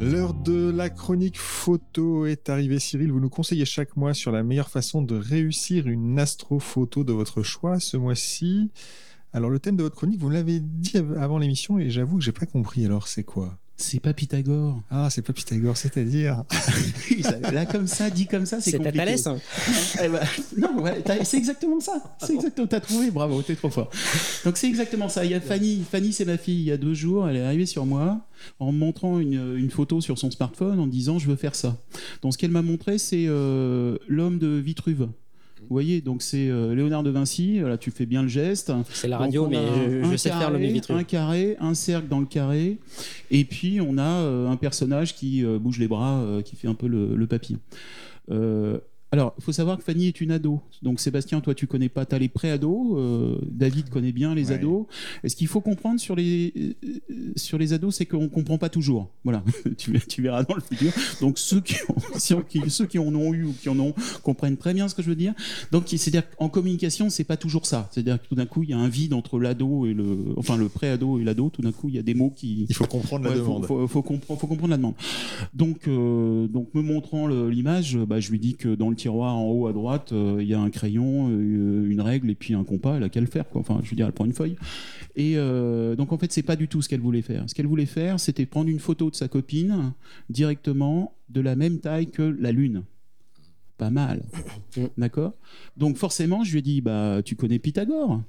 L'heure 0.00 0.32
de 0.32 0.70
la 0.70 0.90
chronique 0.90 1.38
photo 1.38 2.24
est 2.26 2.48
arrivée. 2.48 2.78
Cyril, 2.78 3.10
vous 3.10 3.18
nous 3.20 3.28
conseillez 3.28 3.64
chaque 3.64 3.96
mois 3.96 4.14
sur 4.14 4.30
la 4.30 4.44
meilleure 4.44 4.70
façon 4.70 5.02
de 5.02 5.16
réussir 5.16 5.88
une 5.88 6.18
astrophoto 6.20 7.02
de 7.02 7.12
votre 7.12 7.42
choix. 7.42 7.80
Ce 7.80 7.96
mois-ci, 7.96 8.70
alors 9.32 9.50
le 9.50 9.58
thème 9.58 9.76
de 9.76 9.82
votre 9.82 9.96
chronique, 9.96 10.20
vous 10.20 10.30
l'avez 10.30 10.60
dit 10.60 10.98
av- 10.98 11.18
avant 11.18 11.38
l'émission 11.38 11.80
et 11.80 11.90
j'avoue 11.90 12.18
que 12.18 12.24
j'ai 12.24 12.32
pas 12.32 12.46
compris. 12.46 12.84
Alors 12.86 13.08
c'est 13.08 13.24
quoi? 13.24 13.58
C'est 13.80 14.00
pas 14.00 14.12
Pythagore. 14.12 14.82
Ah, 14.90 15.08
c'est 15.08 15.22
pas 15.22 15.32
Pythagore, 15.32 15.76
c'est-à-dire 15.76 16.42
Là, 17.52 17.64
comme 17.64 17.86
ça, 17.86 18.10
dit 18.10 18.26
comme 18.26 18.44
ça, 18.44 18.60
c'est 18.60 18.72
C'est 18.72 18.76
compliqué. 18.76 18.98
Thalès 18.98 19.26
hein 19.28 19.38
Eh 20.02 20.08
ben, 20.08 20.20
non, 20.56 20.82
ouais, 20.82 21.02
c'est 21.22 21.36
exactement 21.36 21.78
ça. 21.78 22.02
C'est 22.20 22.34
exactement. 22.34 22.66
T'as 22.66 22.80
trouvé, 22.80 23.12
bravo, 23.12 23.40
t'es 23.40 23.54
trop 23.54 23.70
fort. 23.70 23.88
Donc 24.44 24.56
c'est 24.56 24.66
exactement 24.66 25.08
ça. 25.08 25.24
Il 25.24 25.30
y 25.30 25.34
a 25.34 25.40
Fanny. 25.40 25.84
Fanny, 25.90 26.12
c'est 26.12 26.24
ma 26.24 26.38
fille. 26.38 26.58
Il 26.58 26.64
y 26.64 26.72
a 26.72 26.76
deux 26.76 26.92
jours, 26.92 27.28
elle 27.28 27.36
est 27.36 27.42
arrivée 27.44 27.66
sur 27.66 27.86
moi 27.86 28.20
en 28.58 28.72
me 28.72 28.78
montrant 28.78 29.20
une, 29.20 29.56
une 29.56 29.70
photo 29.70 30.00
sur 30.00 30.18
son 30.18 30.32
smartphone 30.32 30.80
en 30.80 30.88
disant 30.88 31.20
je 31.20 31.28
veux 31.28 31.36
faire 31.36 31.54
ça. 31.54 31.76
Donc 32.22 32.32
ce 32.32 32.38
qu'elle 32.38 32.50
m'a 32.50 32.62
montré, 32.62 32.98
c'est 32.98 33.26
euh, 33.28 33.96
l'homme 34.08 34.40
de 34.40 34.48
Vitruve. 34.48 35.08
Vous 35.60 35.74
voyez, 35.74 36.00
donc 36.00 36.22
c'est 36.22 36.48
euh, 36.48 36.74
Léonard 36.74 37.02
de 37.02 37.10
Vinci. 37.10 37.60
Voilà, 37.60 37.76
tu 37.78 37.90
fais 37.90 38.06
bien 38.06 38.22
le 38.22 38.28
geste. 38.28 38.72
C'est 38.90 39.08
la 39.08 39.18
radio, 39.18 39.48
mais 39.48 39.58
je, 40.10 40.16
sais 40.16 40.30
faire 40.30 40.50
le. 40.50 40.58
Un 40.92 41.04
carré, 41.04 41.56
un 41.60 41.74
cercle 41.74 42.08
dans 42.08 42.20
le 42.20 42.26
carré, 42.26 42.78
et 43.30 43.44
puis 43.44 43.80
on 43.80 43.98
a 43.98 44.02
euh, 44.02 44.48
un 44.48 44.56
personnage 44.56 45.14
qui 45.14 45.44
euh, 45.44 45.58
bouge 45.58 45.78
les 45.78 45.88
bras, 45.88 46.24
qui 46.44 46.56
fait 46.56 46.68
un 46.68 46.74
peu 46.74 46.86
le, 46.86 47.14
le 47.14 47.26
papillon. 47.26 47.58
Alors, 49.10 49.34
il 49.38 49.42
faut 49.44 49.52
savoir 49.52 49.78
que 49.78 49.82
Fanny 49.84 50.06
est 50.06 50.20
une 50.20 50.30
ado. 50.30 50.60
Donc, 50.82 51.00
Sébastien, 51.00 51.40
toi, 51.40 51.54
tu 51.54 51.66
connais 51.66 51.88
pas, 51.88 52.04
t'as 52.04 52.18
les 52.18 52.28
pré-ados. 52.28 52.92
euh, 52.98 53.38
David 53.50 53.88
connaît 53.88 54.12
bien 54.12 54.34
les 54.34 54.48
Ouais. 54.48 54.56
ados. 54.56 54.84
Et 55.24 55.30
ce 55.30 55.36
qu'il 55.36 55.46
faut 55.46 55.62
comprendre 55.62 55.98
sur 55.98 56.14
les, 56.14 56.52
euh, 56.84 57.00
sur 57.34 57.56
les 57.56 57.72
ados, 57.72 57.94
c'est 57.96 58.04
qu'on 58.04 58.28
comprend 58.28 58.58
pas 58.58 58.68
toujours. 58.68 59.08
Voilà, 59.24 59.42
tu, 59.78 59.98
tu 60.06 60.20
verras 60.20 60.42
dans 60.42 60.54
le 60.54 60.60
futur. 60.60 60.92
Donc, 61.22 61.38
ceux 61.38 61.60
qui, 61.62 61.76
ont- 61.88 61.94
si 62.18 62.34
on- 62.34 62.42
qui- 62.42 62.68
ceux 62.68 62.84
qui 62.84 62.98
en 62.98 63.14
ont 63.14 63.32
eu 63.32 63.44
ou 63.44 63.54
qui 63.58 63.70
en 63.70 63.78
ont 63.78 63.94
comprennent 64.22 64.58
très 64.58 64.74
bien 64.74 64.88
ce 64.88 64.94
que 64.94 65.02
je 65.02 65.08
veux 65.08 65.16
dire. 65.16 65.32
Donc, 65.72 65.84
c'est-à-dire 65.88 66.28
qu'en 66.36 66.50
communication, 66.50 67.08
c'est 67.08 67.24
pas 67.24 67.38
toujours 67.38 67.64
ça. 67.64 67.88
C'est-à-dire 67.90 68.20
que 68.20 68.28
tout 68.28 68.34
d'un 68.34 68.44
coup, 68.46 68.62
il 68.62 68.68
y 68.68 68.72
a 68.74 68.78
un 68.78 68.88
vide 68.88 69.14
entre 69.14 69.38
l'ado 69.40 69.86
et 69.86 69.94
le, 69.94 70.18
enfin, 70.36 70.58
le 70.58 70.68
pré-ado 70.68 71.18
et 71.18 71.24
l'ado. 71.24 71.48
Tout 71.48 71.62
d'un 71.62 71.72
coup, 71.72 71.88
il 71.88 71.94
y 71.94 71.98
a 71.98 72.02
des 72.02 72.14
mots 72.14 72.30
qui, 72.36 72.66
Il 72.68 72.74
faut 72.74 72.84
comprendre 72.86 73.24
la 73.26 73.34
demande. 73.34 73.64
Faut, 73.64 73.78
faut, 73.78 73.88
faut 73.88 74.02
comprendre, 74.02 74.38
faut 74.38 74.46
comprendre 74.46 74.70
la 74.72 74.76
demande. 74.76 74.94
Donc, 75.54 75.88
euh, 75.88 76.46
donc 76.46 76.74
me 76.74 76.82
montrant 76.82 77.26
l'image, 77.26 77.96
bah, 77.96 78.20
je 78.20 78.30
lui 78.30 78.38
dis 78.38 78.54
que 78.54 78.74
dans 78.74 78.90
le 78.90 78.97
tiroir 78.98 79.34
en 79.36 79.46
haut 79.50 79.66
à 79.66 79.72
droite, 79.72 80.12
euh, 80.12 80.38
il 80.40 80.46
y 80.46 80.52
a 80.52 80.60
un 80.60 80.68
crayon, 80.68 81.30
euh, 81.30 81.88
une 81.88 82.00
règle 82.00 82.28
et 82.30 82.34
puis 82.34 82.52
un 82.52 82.64
compas. 82.64 82.96
Elle 82.96 83.04
a 83.04 83.08
qu'à 83.08 83.20
le 83.20 83.26
faire. 83.26 83.48
Quoi. 83.48 83.62
Enfin, 83.62 83.80
je 83.82 83.88
veux 83.88 83.96
dire, 83.96 84.06
elle 84.06 84.12
prend 84.12 84.26
une 84.26 84.34
feuille. 84.34 84.56
Et 85.16 85.34
euh, 85.36 85.96
donc 85.96 86.12
en 86.12 86.18
fait, 86.18 86.30
c'est 86.32 86.42
pas 86.42 86.56
du 86.56 86.68
tout 86.68 86.82
ce 86.82 86.88
qu'elle 86.88 87.00
voulait 87.00 87.22
faire. 87.22 87.48
Ce 87.48 87.54
qu'elle 87.54 87.66
voulait 87.66 87.86
faire, 87.86 88.20
c'était 88.20 88.44
prendre 88.44 88.68
une 88.68 88.78
photo 88.78 89.10
de 89.10 89.16
sa 89.16 89.28
copine 89.28 89.92
directement 90.28 91.14
de 91.30 91.40
la 91.40 91.56
même 91.56 91.78
taille 91.78 92.10
que 92.10 92.22
la 92.22 92.52
lune. 92.52 92.82
Pas 93.78 93.90
mal, 93.90 94.24
d'accord? 94.98 95.34
Donc 95.76 95.96
forcément, 95.96 96.42
je 96.42 96.50
lui 96.52 96.58
ai 96.58 96.62
dit, 96.62 96.80
bah, 96.80 97.22
tu 97.24 97.36
connais 97.36 97.60
Pythagore? 97.60 98.20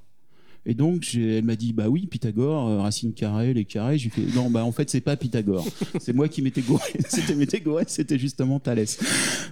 Et 0.66 0.74
donc, 0.74 1.14
elle 1.14 1.44
m'a 1.44 1.56
dit, 1.56 1.72
bah 1.72 1.88
oui, 1.88 2.06
Pythagore, 2.06 2.68
euh, 2.68 2.80
racine 2.80 3.12
carrée, 3.12 3.54
les 3.54 3.64
carrés. 3.64 3.96
J'ai 3.98 4.10
fait, 4.10 4.22
non, 4.34 4.50
bah 4.50 4.64
en 4.64 4.72
fait, 4.72 4.90
c'est 4.90 5.00
pas 5.00 5.16
Pythagore. 5.16 5.66
c'est 6.00 6.12
moi 6.12 6.28
qui 6.28 6.42
m'étais 6.42 6.60
gouré. 6.60 6.82
C'était 7.08 7.34
c'était 7.86 8.18
justement 8.18 8.60
Thalès. 8.60 8.98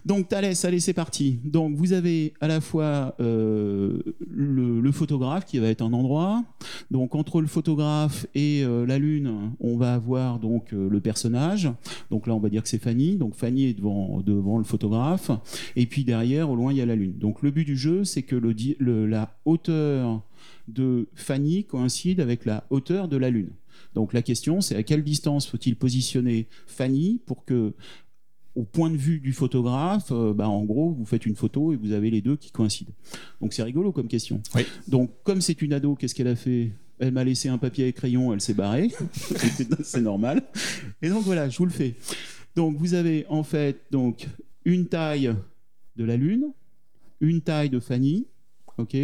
Donc, 0.05 0.29
Thalès, 0.29 0.65
allez, 0.65 0.81
c'est 0.81 0.93
parti. 0.93 1.39
Donc, 1.45 1.75
vous 1.77 1.93
avez 1.93 2.35
à 2.41 2.49
la 2.49 2.61
fois 2.61 3.15
euh, 3.21 3.99
le, 4.29 4.81
le 4.81 4.93
photographe 4.93 5.45
qui 5.47 5.59
va 5.59 5.69
être 5.69 5.83
un 5.83 5.93
endroit. 5.93 6.45
Donc, 6.91 7.15
entre 7.15 7.41
le 7.41 7.47
photographe 7.47 8.27
et 8.35 8.63
euh, 8.65 8.87
la 8.87 8.99
Lune, 8.99 9.53
on 9.61 9.77
va 9.77 9.95
avoir 9.95 10.39
donc 10.39 10.73
euh, 10.73 10.89
le 10.91 11.01
personnage. 11.01 11.71
Donc 12.11 12.27
là, 12.27 12.35
on 12.35 12.41
va 12.41 12.49
dire 12.49 12.63
que 12.63 12.69
c'est 12.69 12.83
Fanny. 12.83 13.17
Donc, 13.17 13.35
Fanny 13.35 13.65
est 13.67 13.75
devant, 13.75 14.21
devant 14.21 14.59
le 14.59 14.65
photographe. 14.65 15.31
Et 15.77 15.87
puis 15.87 16.05
derrière, 16.05 16.51
au 16.51 16.57
loin, 16.57 16.73
il 16.73 16.79
y 16.79 16.83
a 16.83 16.87
la 16.87 16.97
Lune. 16.97 17.15
Donc, 17.19 17.43
le 17.43 17.51
but 17.51 17.65
du 17.65 17.77
jeu, 17.77 18.05
c'est 18.05 18.23
que 18.23 18.37
le, 18.37 18.55
di- 18.55 18.77
le- 18.79 19.07
la 19.07 19.35
hauteur 19.45 20.23
de 20.69 21.09
Fanny 21.15 21.65
coïncide 21.65 22.21
avec 22.21 22.45
la 22.45 22.65
hauteur 22.71 23.09
de 23.09 23.17
la 23.17 23.31
Lune. 23.31 23.51
Donc 23.95 24.13
la 24.13 24.23
question, 24.23 24.61
c'est 24.61 24.77
à 24.77 24.83
quelle 24.83 25.03
distance 25.03 25.47
faut-il 25.47 25.77
positionner 25.77 26.47
Fanny 26.67 27.21
pour 27.27 27.45
que 27.45 27.75
au 28.55 28.65
point 28.65 28.91
de 28.91 28.97
vue 28.97 29.21
du 29.21 29.33
photographe, 29.33 30.11
euh, 30.11 30.35
bah, 30.35 30.49
en 30.49 30.65
gros, 30.65 30.91
vous 30.91 31.05
faites 31.05 31.27
une 31.27 31.37
photo 31.37 31.73
et 31.73 31.77
vous 31.77 31.93
avez 31.93 32.11
les 32.11 32.21
deux 32.21 32.37
qui 32.37 32.51
coïncident. 32.51 32.93
Donc 33.41 33.53
c'est 33.53 33.63
rigolo 33.63 33.93
comme 33.93 34.09
question. 34.09 34.43
Oui. 34.55 34.63
Donc 34.89 35.13
comme 35.23 35.41
c'est 35.41 35.63
une 35.63 35.73
ado, 35.73 35.95
qu'est-ce 35.95 36.15
qu'elle 36.15 36.29
a 36.29 36.37
fait? 36.37 36.73
Elle 36.99 37.13
m'a 37.13 37.23
laissé 37.23 37.49
un 37.49 37.59
papier 37.59 37.87
et 37.87 37.93
crayon, 37.93 38.35
elle 38.35 38.41
s'est 38.41 38.55
barrée. 38.55 38.91
c'est 39.83 40.01
normal. 40.01 40.43
Et 41.01 41.09
donc 41.09 41.23
voilà, 41.23 41.49
je 41.49 41.57
vous 41.57 41.67
le 41.67 41.71
fais. 41.71 41.95
Donc 42.57 42.77
vous 42.77 42.95
avez 42.95 43.25
en 43.29 43.45
fait 43.45 43.83
donc 43.93 44.27
une 44.65 44.87
taille 44.87 45.33
de 45.95 46.05
la 46.05 46.17
Lune, 46.17 46.53
une 47.21 47.41
taille 47.41 47.71
de 47.71 47.79
Fanny, 47.79 48.27
ok? 48.77 48.97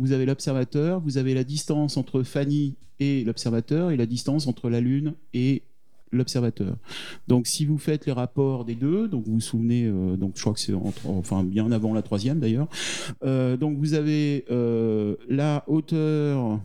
Vous 0.00 0.12
avez 0.12 0.24
l'observateur, 0.24 0.98
vous 1.00 1.18
avez 1.18 1.34
la 1.34 1.44
distance 1.44 1.98
entre 1.98 2.22
Fanny 2.22 2.74
et 3.00 3.22
l'observateur 3.22 3.90
et 3.90 3.98
la 3.98 4.06
distance 4.06 4.46
entre 4.46 4.70
la 4.70 4.80
Lune 4.80 5.12
et 5.34 5.62
l'observateur. 6.10 6.74
Donc 7.28 7.46
si 7.46 7.66
vous 7.66 7.76
faites 7.76 8.06
les 8.06 8.12
rapports 8.12 8.64
des 8.64 8.74
deux, 8.74 9.08
donc 9.08 9.26
vous 9.26 9.34
vous 9.34 9.40
souvenez, 9.40 9.84
euh, 9.84 10.16
donc 10.16 10.32
je 10.36 10.40
crois 10.40 10.54
que 10.54 10.60
c'est 10.60 10.72
enfin 11.04 11.44
bien 11.44 11.70
avant 11.70 11.92
la 11.92 12.00
troisième 12.00 12.40
d'ailleurs. 12.40 12.68
Euh, 13.24 13.58
donc 13.58 13.76
vous 13.76 13.92
avez 13.92 14.46
euh, 14.50 15.16
la 15.28 15.64
hauteur 15.66 16.60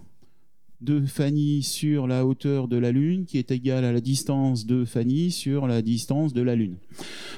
de 0.81 1.05
Fanny 1.05 1.63
sur 1.63 2.07
la 2.07 2.25
hauteur 2.25 2.67
de 2.67 2.77
la 2.77 2.91
Lune 2.91 3.25
qui 3.25 3.37
est 3.37 3.51
égale 3.51 3.85
à 3.85 3.91
la 3.91 4.01
distance 4.01 4.65
de 4.65 4.85
Fanny 4.85 5.31
sur 5.31 5.67
la 5.67 5.81
distance 5.81 6.33
de 6.33 6.41
la 6.41 6.55
Lune. 6.55 6.75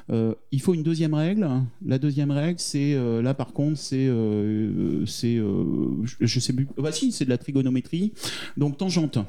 Euh, 0.09 0.33
il 0.51 0.61
faut 0.61 0.73
une 0.73 0.83
deuxième 0.83 1.13
règle. 1.13 1.47
La 1.85 1.99
deuxième 1.99 2.31
règle, 2.31 2.59
c'est 2.59 2.93
euh, 2.93 3.21
là 3.21 3.33
par 3.33 3.53
contre, 3.53 3.77
c'est 3.77 4.07
euh, 4.07 5.05
c'est 5.05 5.39
je, 6.21 6.39
sais 6.39 6.53
plus. 6.53 6.67
Bah 6.77 6.91
c'est 6.91 7.25
de 7.25 7.29
la 7.29 7.37
trigonométrie. 7.37 8.13
Donc 8.55 8.77
tangente. 8.77 9.19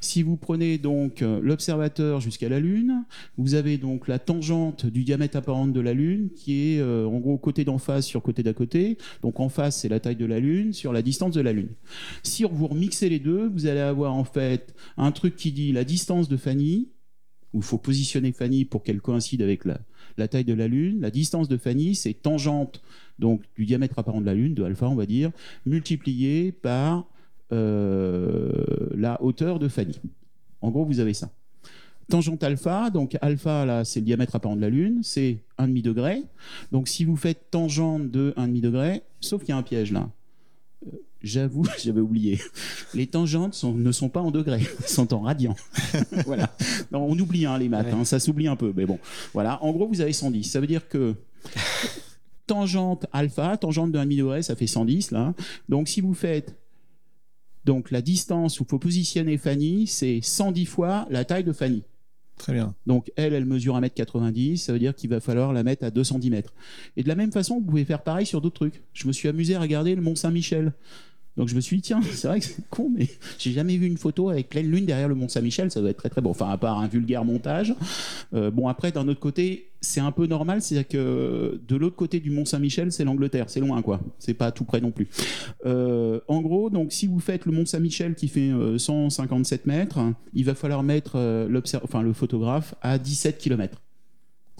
Si 0.00 0.22
vous 0.22 0.36
prenez 0.36 0.78
donc 0.78 1.20
l'observateur 1.20 2.20
jusqu'à 2.20 2.48
la 2.48 2.60
Lune, 2.60 3.04
vous 3.38 3.54
avez 3.54 3.78
donc 3.78 4.08
la 4.08 4.18
tangente 4.18 4.86
du 4.86 5.04
diamètre 5.04 5.36
apparent 5.36 5.66
de 5.66 5.80
la 5.80 5.94
Lune 5.94 6.30
qui 6.34 6.74
est 6.74 6.82
en 6.82 7.18
gros 7.18 7.38
côté 7.38 7.64
d'en 7.64 7.78
face 7.78 8.06
sur 8.06 8.22
côté 8.22 8.42
d'à 8.42 8.52
côté. 8.52 8.98
Donc 9.22 9.40
en 9.40 9.48
face, 9.48 9.80
c'est 9.80 9.88
la 9.88 10.00
taille 10.00 10.16
de 10.16 10.26
la 10.26 10.40
Lune 10.40 10.72
sur 10.72 10.92
la 10.92 11.02
distance 11.02 11.34
de 11.34 11.40
la 11.40 11.52
Lune. 11.52 11.70
Si 12.22 12.44
vous 12.44 12.66
remixez 12.66 13.08
les 13.08 13.18
deux, 13.18 13.48
vous 13.48 13.66
allez 13.66 13.80
avoir 13.80 14.14
en 14.14 14.24
fait 14.24 14.74
un 14.96 15.12
truc 15.12 15.36
qui 15.36 15.52
dit 15.52 15.72
la 15.72 15.84
distance 15.84 16.28
de 16.28 16.36
Fanny, 16.36 16.88
où 17.52 17.58
il 17.58 17.62
faut 17.62 17.78
positionner 17.78 18.32
Fanny 18.32 18.64
pour 18.64 18.82
qu'elle 18.82 19.00
coïncide 19.00 19.42
avec 19.42 19.64
la, 19.64 20.28
taille 20.28 20.44
de 20.44 20.54
la 20.54 20.68
Lune. 20.68 21.00
La 21.00 21.10
distance 21.10 21.48
de 21.48 21.56
Fanny, 21.56 21.94
c'est 21.94 22.14
tangente 22.14 22.82
donc 23.18 23.42
du 23.56 23.66
diamètre 23.66 23.98
apparent 23.98 24.20
de 24.20 24.26
la 24.26 24.34
Lune, 24.34 24.54
de 24.54 24.62
alpha 24.62 24.88
on 24.88 24.94
va 24.94 25.06
dire, 25.06 25.30
multiplié 25.66 26.50
par 26.50 26.98
euh, 26.98 27.02
la 27.52 29.22
hauteur 29.22 29.58
de 29.58 29.68
Fanny. 29.68 29.98
En 30.60 30.70
gros, 30.70 30.84
vous 30.84 31.00
avez 31.00 31.14
ça. 31.14 31.30
Tangente 32.08 32.42
alpha, 32.42 32.90
donc 32.90 33.16
alpha 33.22 33.64
là 33.64 33.84
c'est 33.84 34.00
le 34.00 34.06
diamètre 34.06 34.34
apparent 34.34 34.56
de 34.56 34.60
la 34.60 34.68
Lune, 34.68 35.00
c'est 35.02 35.38
1,5 35.58 35.82
degré. 35.82 36.22
Donc 36.72 36.88
si 36.88 37.04
vous 37.04 37.16
faites 37.16 37.50
tangente 37.50 38.10
de 38.10 38.34
1,5 38.36 38.60
degré, 38.60 39.02
sauf 39.20 39.40
qu'il 39.42 39.50
y 39.50 39.52
a 39.52 39.56
un 39.56 39.62
piège 39.62 39.92
là. 39.92 40.10
Euh, 40.86 40.90
J'avoue, 41.22 41.64
j'avais 41.82 42.00
oublié. 42.00 42.40
Les 42.92 43.06
tangentes 43.06 43.54
sont, 43.54 43.72
ne 43.72 43.92
sont 43.92 44.08
pas 44.08 44.20
en 44.20 44.32
degrés, 44.32 44.66
sont 44.84 45.14
en 45.14 45.20
radians. 45.20 45.54
voilà. 46.26 46.54
Non, 46.90 47.04
on 47.08 47.16
oublie 47.18 47.46
hein, 47.46 47.56
les 47.56 47.68
maths, 47.68 47.86
Ouais. 47.86 47.92
hein, 47.92 48.04
ça 48.04 48.18
s'oublie 48.18 48.48
un 48.48 48.56
peu, 48.56 48.72
mais 48.76 48.84
bon. 48.84 48.98
Voilà. 49.32 49.62
En 49.62 49.70
gros, 49.72 49.86
vous 49.86 50.00
avez 50.00 50.12
110. 50.12 50.42
Ça 50.44 50.60
veut 50.60 50.66
dire 50.66 50.88
que 50.88 51.14
tangente 52.46 53.06
alpha, 53.12 53.56
tangente 53.56 53.92
de 53.92 53.98
1,5 53.98 54.16
degré, 54.18 54.42
ça 54.42 54.56
fait 54.56 54.66
110 54.66 55.12
là. 55.12 55.32
Donc 55.68 55.88
si 55.88 56.00
vous 56.00 56.14
faites 56.14 56.56
donc 57.64 57.90
la 57.90 58.02
distance 58.02 58.60
où 58.60 58.64
il 58.64 58.70
faut 58.70 58.78
positionner 58.78 59.38
Fanny, 59.38 59.86
c'est 59.86 60.20
110 60.22 60.66
fois 60.66 61.06
la 61.10 61.24
taille 61.24 61.44
de 61.44 61.52
Fanny. 61.52 61.84
Très 62.38 62.54
bien. 62.54 62.74
Donc 62.86 63.12
elle, 63.16 63.34
elle 63.34 63.44
mesure 63.44 63.78
1m90, 63.78 64.56
ça 64.56 64.72
veut 64.72 64.78
dire 64.78 64.94
qu'il 64.94 65.10
va 65.10 65.20
falloir 65.20 65.52
la 65.52 65.62
mettre 65.62 65.84
à 65.84 65.90
2 65.90 66.02
cm. 66.02 66.42
Et 66.96 67.02
de 67.02 67.08
la 67.08 67.14
même 67.14 67.30
façon, 67.30 67.60
vous 67.60 67.64
pouvez 67.64 67.84
faire 67.84 68.02
pareil 68.02 68.26
sur 68.26 68.40
d'autres 68.40 68.56
trucs. 68.56 68.82
Je 68.94 69.06
me 69.06 69.12
suis 69.12 69.28
amusé 69.28 69.54
à 69.54 69.60
regarder 69.60 69.94
le 69.94 70.02
Mont 70.02 70.16
Saint-Michel. 70.16 70.72
Donc 71.36 71.48
je 71.48 71.54
me 71.54 71.60
suis 71.60 71.76
dit, 71.76 71.82
tiens, 71.82 72.00
c'est 72.12 72.28
vrai 72.28 72.40
que 72.40 72.46
c'est 72.46 72.68
con, 72.68 72.90
mais 72.94 73.08
j'ai 73.38 73.52
jamais 73.52 73.76
vu 73.76 73.86
une 73.86 73.96
photo 73.98 74.28
avec 74.28 74.48
pleine 74.48 74.70
lune 74.70 74.86
derrière 74.86 75.08
le 75.08 75.14
Mont 75.14 75.28
Saint-Michel, 75.28 75.70
ça 75.70 75.80
doit 75.80 75.90
être 75.90 75.98
très 75.98 76.10
très 76.10 76.20
beau. 76.20 76.30
Enfin, 76.30 76.48
à 76.48 76.58
part 76.58 76.78
un 76.78 76.88
vulgaire 76.88 77.24
montage. 77.24 77.74
Euh, 78.34 78.50
bon, 78.50 78.68
après, 78.68 78.92
d'un 78.92 79.08
autre 79.08 79.20
côté, 79.20 79.72
c'est 79.82 80.00
un 80.00 80.12
peu 80.12 80.26
normal, 80.26 80.62
c'est-à-dire 80.62 80.88
que 80.88 81.60
de 81.66 81.76
l'autre 81.76 81.96
côté 81.96 82.20
du 82.20 82.30
Mont 82.30 82.44
Saint-Michel, 82.44 82.92
c'est 82.92 83.04
l'Angleterre, 83.04 83.46
c'est 83.48 83.60
loin, 83.60 83.82
quoi. 83.82 84.00
C'est 84.18 84.34
pas 84.34 84.52
tout 84.52 84.64
près 84.64 84.80
non 84.80 84.92
plus. 84.92 85.08
Euh, 85.66 86.20
en 86.28 86.40
gros, 86.40 86.70
donc 86.70 86.92
si 86.92 87.06
vous 87.06 87.18
faites 87.18 87.46
le 87.46 87.52
Mont 87.52 87.66
Saint-Michel 87.66 88.14
qui 88.14 88.28
fait 88.28 88.50
euh, 88.50 88.78
157 88.78 89.66
mètres, 89.66 89.98
il 90.34 90.44
va 90.44 90.54
falloir 90.54 90.82
mettre 90.82 91.16
euh, 91.16 91.60
enfin, 91.82 92.02
le 92.02 92.12
photographe 92.12 92.74
à 92.80 92.98
17 92.98 93.38
km. 93.38 93.82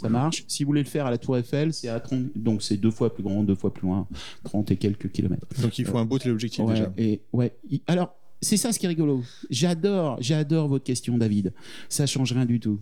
Ça 0.03 0.09
marche. 0.09 0.45
Si 0.49 0.65
vous 0.65 0.69
voulez 0.69 0.83
le 0.83 0.89
faire 0.89 1.07
à 1.07 1.11
la 1.11 1.19
Tour 1.19 1.37
Eiffel, 1.39 1.73
c'est 1.73 1.89
à 1.89 1.99
30, 2.01 2.27
donc 2.37 2.63
c'est 2.63 2.77
deux 2.77 2.91
fois 2.91 3.15
plus 3.15 3.23
grand, 3.23 3.43
deux 3.43 3.55
fois 3.55 3.73
plus 3.73 3.87
loin, 3.87 4.07
30 4.45 4.71
et 4.73 4.77
quelques 4.77 5.11
kilomètres. 5.11 5.47
Donc 5.61 5.79
il 5.79 5.85
faut 5.87 5.99
un 5.99 6.05
beau 6.05 6.19
téléobjectif 6.19 6.65
Ouais, 6.65 6.75
déjà. 6.75 6.93
et 6.99 7.21
ouais. 7.33 7.55
Alors, 7.87 8.15
c'est 8.41 8.57
ça 8.57 8.73
ce 8.73 8.79
qui 8.79 8.87
est 8.87 8.89
rigolo. 8.89 9.23
J'adore, 9.51 10.17
j'adore 10.21 10.67
votre 10.69 10.85
question, 10.85 11.17
David. 11.17 11.53
Ça 11.89 12.07
change 12.07 12.33
rien 12.33 12.45
du 12.47 12.59
tout. 12.59 12.81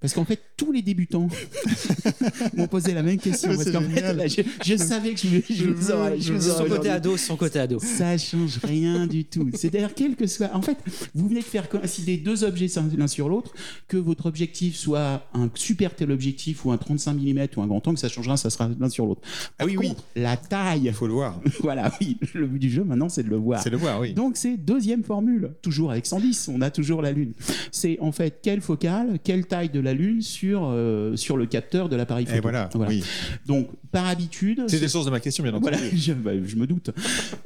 Parce 0.00 0.14
qu'en 0.14 0.24
fait, 0.24 0.40
tous 0.56 0.72
les 0.72 0.82
débutants 0.82 1.28
m'ont 2.56 2.66
posé 2.66 2.94
la 2.94 3.02
même 3.02 3.18
question. 3.18 3.54
Parce 3.54 3.70
qu'en 3.70 3.82
fait, 3.82 4.12
là, 4.12 4.26
je, 4.26 4.42
je 4.64 4.76
savais 4.76 5.14
que 5.14 5.20
je, 5.20 5.28
je, 5.48 5.54
Je 5.54 5.64
vous 5.70 5.90
aurais- 5.90 6.20
Son 6.20 6.64
côté 6.64 6.88
ado, 6.90 7.16
son 7.16 7.36
côté 7.36 7.58
ado. 7.58 7.78
Ça 7.78 8.16
change 8.18 8.58
rien 8.62 9.06
du 9.06 9.24
tout. 9.24 9.50
C'est-à-dire, 9.54 9.94
quel 9.94 10.16
que 10.16 10.26
soit. 10.26 10.54
En 10.54 10.62
fait, 10.62 10.76
vous 11.14 11.28
venez 11.28 11.40
de 11.40 11.44
faire 11.44 11.68
coïncider 11.68 12.16
deux 12.16 12.44
objets 12.44 12.68
l'un 12.96 13.06
sur 13.06 13.28
l'autre, 13.28 13.52
que 13.88 13.96
votre 13.96 14.26
objectif 14.26 14.76
soit 14.76 15.26
un 15.34 15.50
super 15.54 15.94
téléobjectif 15.94 16.64
ou 16.64 16.72
un 16.72 16.76
35 16.78 17.14
mm 17.14 17.46
ou 17.56 17.62
un 17.62 17.66
grand 17.66 17.86
angle, 17.86 17.98
ça 17.98 18.08
changera, 18.08 18.36
ça 18.36 18.50
sera 18.50 18.70
l'un 18.78 18.88
sur 18.88 19.06
l'autre. 19.06 19.22
Ah 19.58 19.64
oui, 19.64 19.76
oui. 19.76 19.92
La 20.16 20.36
taille, 20.36 20.82
Il 20.86 20.92
faut 20.92 21.06
le 21.06 21.12
voir. 21.14 21.40
voilà, 21.60 21.92
oui, 22.00 22.16
le 22.34 22.46
but 22.46 22.58
du 22.58 22.70
jeu 22.70 22.84
maintenant, 22.84 23.08
c'est 23.08 23.22
de 23.22 23.28
le 23.30 23.36
voir. 23.36 23.62
C'est 23.62 23.70
le 23.70 23.76
voir, 23.76 24.00
oui. 24.00 24.12
Donc 24.14 24.36
c'est 24.36 24.56
deuxième 24.56 25.02
formule, 25.04 25.52
toujours 25.62 25.90
avec 25.90 26.06
110, 26.06 26.48
on 26.52 26.60
a 26.60 26.70
toujours 26.70 27.02
la 27.02 27.12
Lune. 27.12 27.32
C'est 27.70 27.98
en 28.00 28.12
fait 28.12 28.40
quelle 28.42 28.60
focale, 28.60 29.18
quelle 29.22 29.46
taille 29.46 29.70
de 29.70 29.80
la 29.80 29.89
Lune 29.94 30.22
sur, 30.22 30.62
euh, 30.64 31.16
sur 31.16 31.36
le 31.36 31.46
capteur 31.46 31.88
de 31.88 31.96
l'appareil 31.96 32.26
photo. 32.26 32.38
Et 32.38 32.40
voilà, 32.40 32.68
oui. 32.74 33.02
Donc 33.46 33.68
par 33.90 34.06
habitude... 34.06 34.62
C'est 34.68 34.80
la 34.80 34.88
source 34.88 35.06
de 35.06 35.10
ma 35.10 35.20
question, 35.20 35.42
bien 35.42 35.52
entendu. 35.52 35.76
Voilà, 35.76 35.96
je, 35.96 36.12
bah, 36.12 36.32
je 36.44 36.56
me 36.56 36.66
doute. 36.66 36.90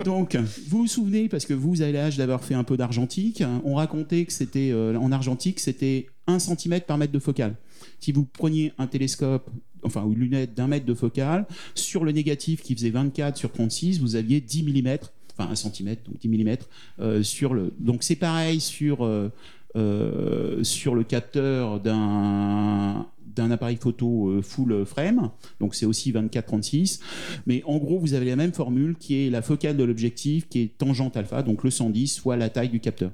Donc, 0.04 0.36
vous 0.68 0.78
vous 0.78 0.86
souvenez, 0.86 1.28
parce 1.28 1.46
que 1.46 1.54
vous 1.54 1.80
avez 1.82 1.92
l'âge 1.92 2.16
d'avoir 2.16 2.44
fait 2.44 2.54
un 2.54 2.64
peu 2.64 2.76
d'argentique, 2.76 3.42
on 3.64 3.74
racontait 3.74 4.24
que 4.24 4.32
c'était 4.32 4.70
euh, 4.72 4.96
en 4.98 5.10
argentique, 5.12 5.60
c'était 5.60 6.06
1 6.26 6.38
cm 6.38 6.80
par 6.82 6.98
mètre 6.98 7.12
de 7.12 7.18
focale. 7.18 7.54
Si 8.00 8.12
vous 8.12 8.24
preniez 8.24 8.72
un 8.78 8.86
télescope, 8.86 9.48
enfin, 9.82 10.02
ou 10.04 10.12
une 10.12 10.20
lunette 10.20 10.54
d'un 10.54 10.66
mètre 10.66 10.86
de 10.86 10.94
focale, 10.94 11.46
sur 11.74 12.04
le 12.04 12.12
négatif 12.12 12.62
qui 12.62 12.74
faisait 12.74 12.90
24 12.90 13.36
sur 13.36 13.50
36, 13.52 14.00
vous 14.00 14.16
aviez 14.16 14.40
10 14.40 14.64
mm, 14.64 14.96
enfin 15.38 15.50
1 15.50 15.54
cm, 15.54 15.96
donc 16.06 16.18
10 16.20 16.28
mm, 16.28 16.56
euh, 17.00 17.22
sur 17.22 17.54
le. 17.54 17.72
Donc, 17.78 18.02
c'est 18.02 18.16
pareil 18.16 18.60
sur. 18.60 19.04
euh, 19.04 19.30
euh, 19.76 20.62
sur 20.62 20.94
le 20.94 21.04
capteur 21.04 21.80
d'un 21.80 23.06
d'un 23.34 23.50
appareil 23.50 23.76
photo 23.76 24.28
euh, 24.28 24.42
full 24.42 24.86
frame, 24.86 25.30
donc 25.58 25.74
c'est 25.74 25.86
aussi 25.86 26.12
24-36, 26.12 27.00
mais 27.46 27.64
en 27.66 27.78
gros 27.78 27.98
vous 27.98 28.14
avez 28.14 28.26
la 28.26 28.36
même 28.36 28.52
formule 28.52 28.94
qui 28.94 29.26
est 29.26 29.30
la 29.30 29.42
focale 29.42 29.76
de 29.76 29.82
l'objectif 29.82 30.48
qui 30.48 30.60
est 30.60 30.78
tangente 30.78 31.16
alpha, 31.16 31.42
donc 31.42 31.64
le 31.64 31.70
110 31.70 32.20
fois 32.20 32.36
la 32.36 32.48
taille 32.48 32.68
du 32.68 32.78
capteur. 32.78 33.10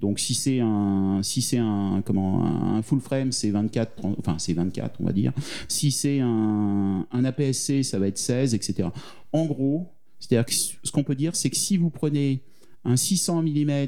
Donc 0.00 0.18
si 0.18 0.34
c'est 0.34 0.60
un 0.60 1.20
si 1.22 1.40
c'est 1.40 1.58
un 1.58 2.02
comment 2.04 2.44
un 2.44 2.82
full 2.82 3.00
frame 3.00 3.32
c'est 3.32 3.50
24 3.50 3.96
30 3.96 4.16
enfin 4.18 4.36
c'est 4.38 4.52
24 4.52 5.00
on 5.00 5.04
va 5.04 5.12
dire. 5.12 5.32
Si 5.68 5.90
c'est 5.90 6.20
un 6.20 7.06
un 7.10 7.24
APS-C 7.24 7.82
ça 7.82 7.98
va 7.98 8.08
être 8.08 8.18
16 8.18 8.54
etc. 8.54 8.88
En 9.32 9.46
gros, 9.46 9.92
c'est-à-dire 10.18 10.44
ce 10.50 10.90
qu'on 10.90 11.04
peut 11.04 11.14
dire 11.14 11.34
c'est 11.36 11.50
que 11.50 11.56
si 11.56 11.76
vous 11.76 11.90
prenez 11.90 12.42
un 12.84 12.96
600 12.96 13.42
mm 13.42 13.86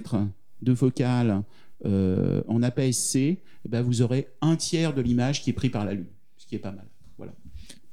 de 0.63 0.75
focale 0.75 1.43
en 1.85 2.63
APS-C, 2.63 3.43
eh 3.65 3.69
ben 3.69 3.83
vous 3.83 4.03
aurez 4.03 4.29
un 4.41 4.57
tiers 4.57 4.95
de 4.95 5.03
l'image 5.03 5.43
qui 5.43 5.51
est 5.51 5.55
pris 5.55 5.71
par 5.71 5.85
la 5.85 5.95
Lune, 5.95 6.07
ce 6.37 6.47
qui 6.47 6.55
est 6.55 6.61
pas 6.61 6.73
mal. 6.73 6.87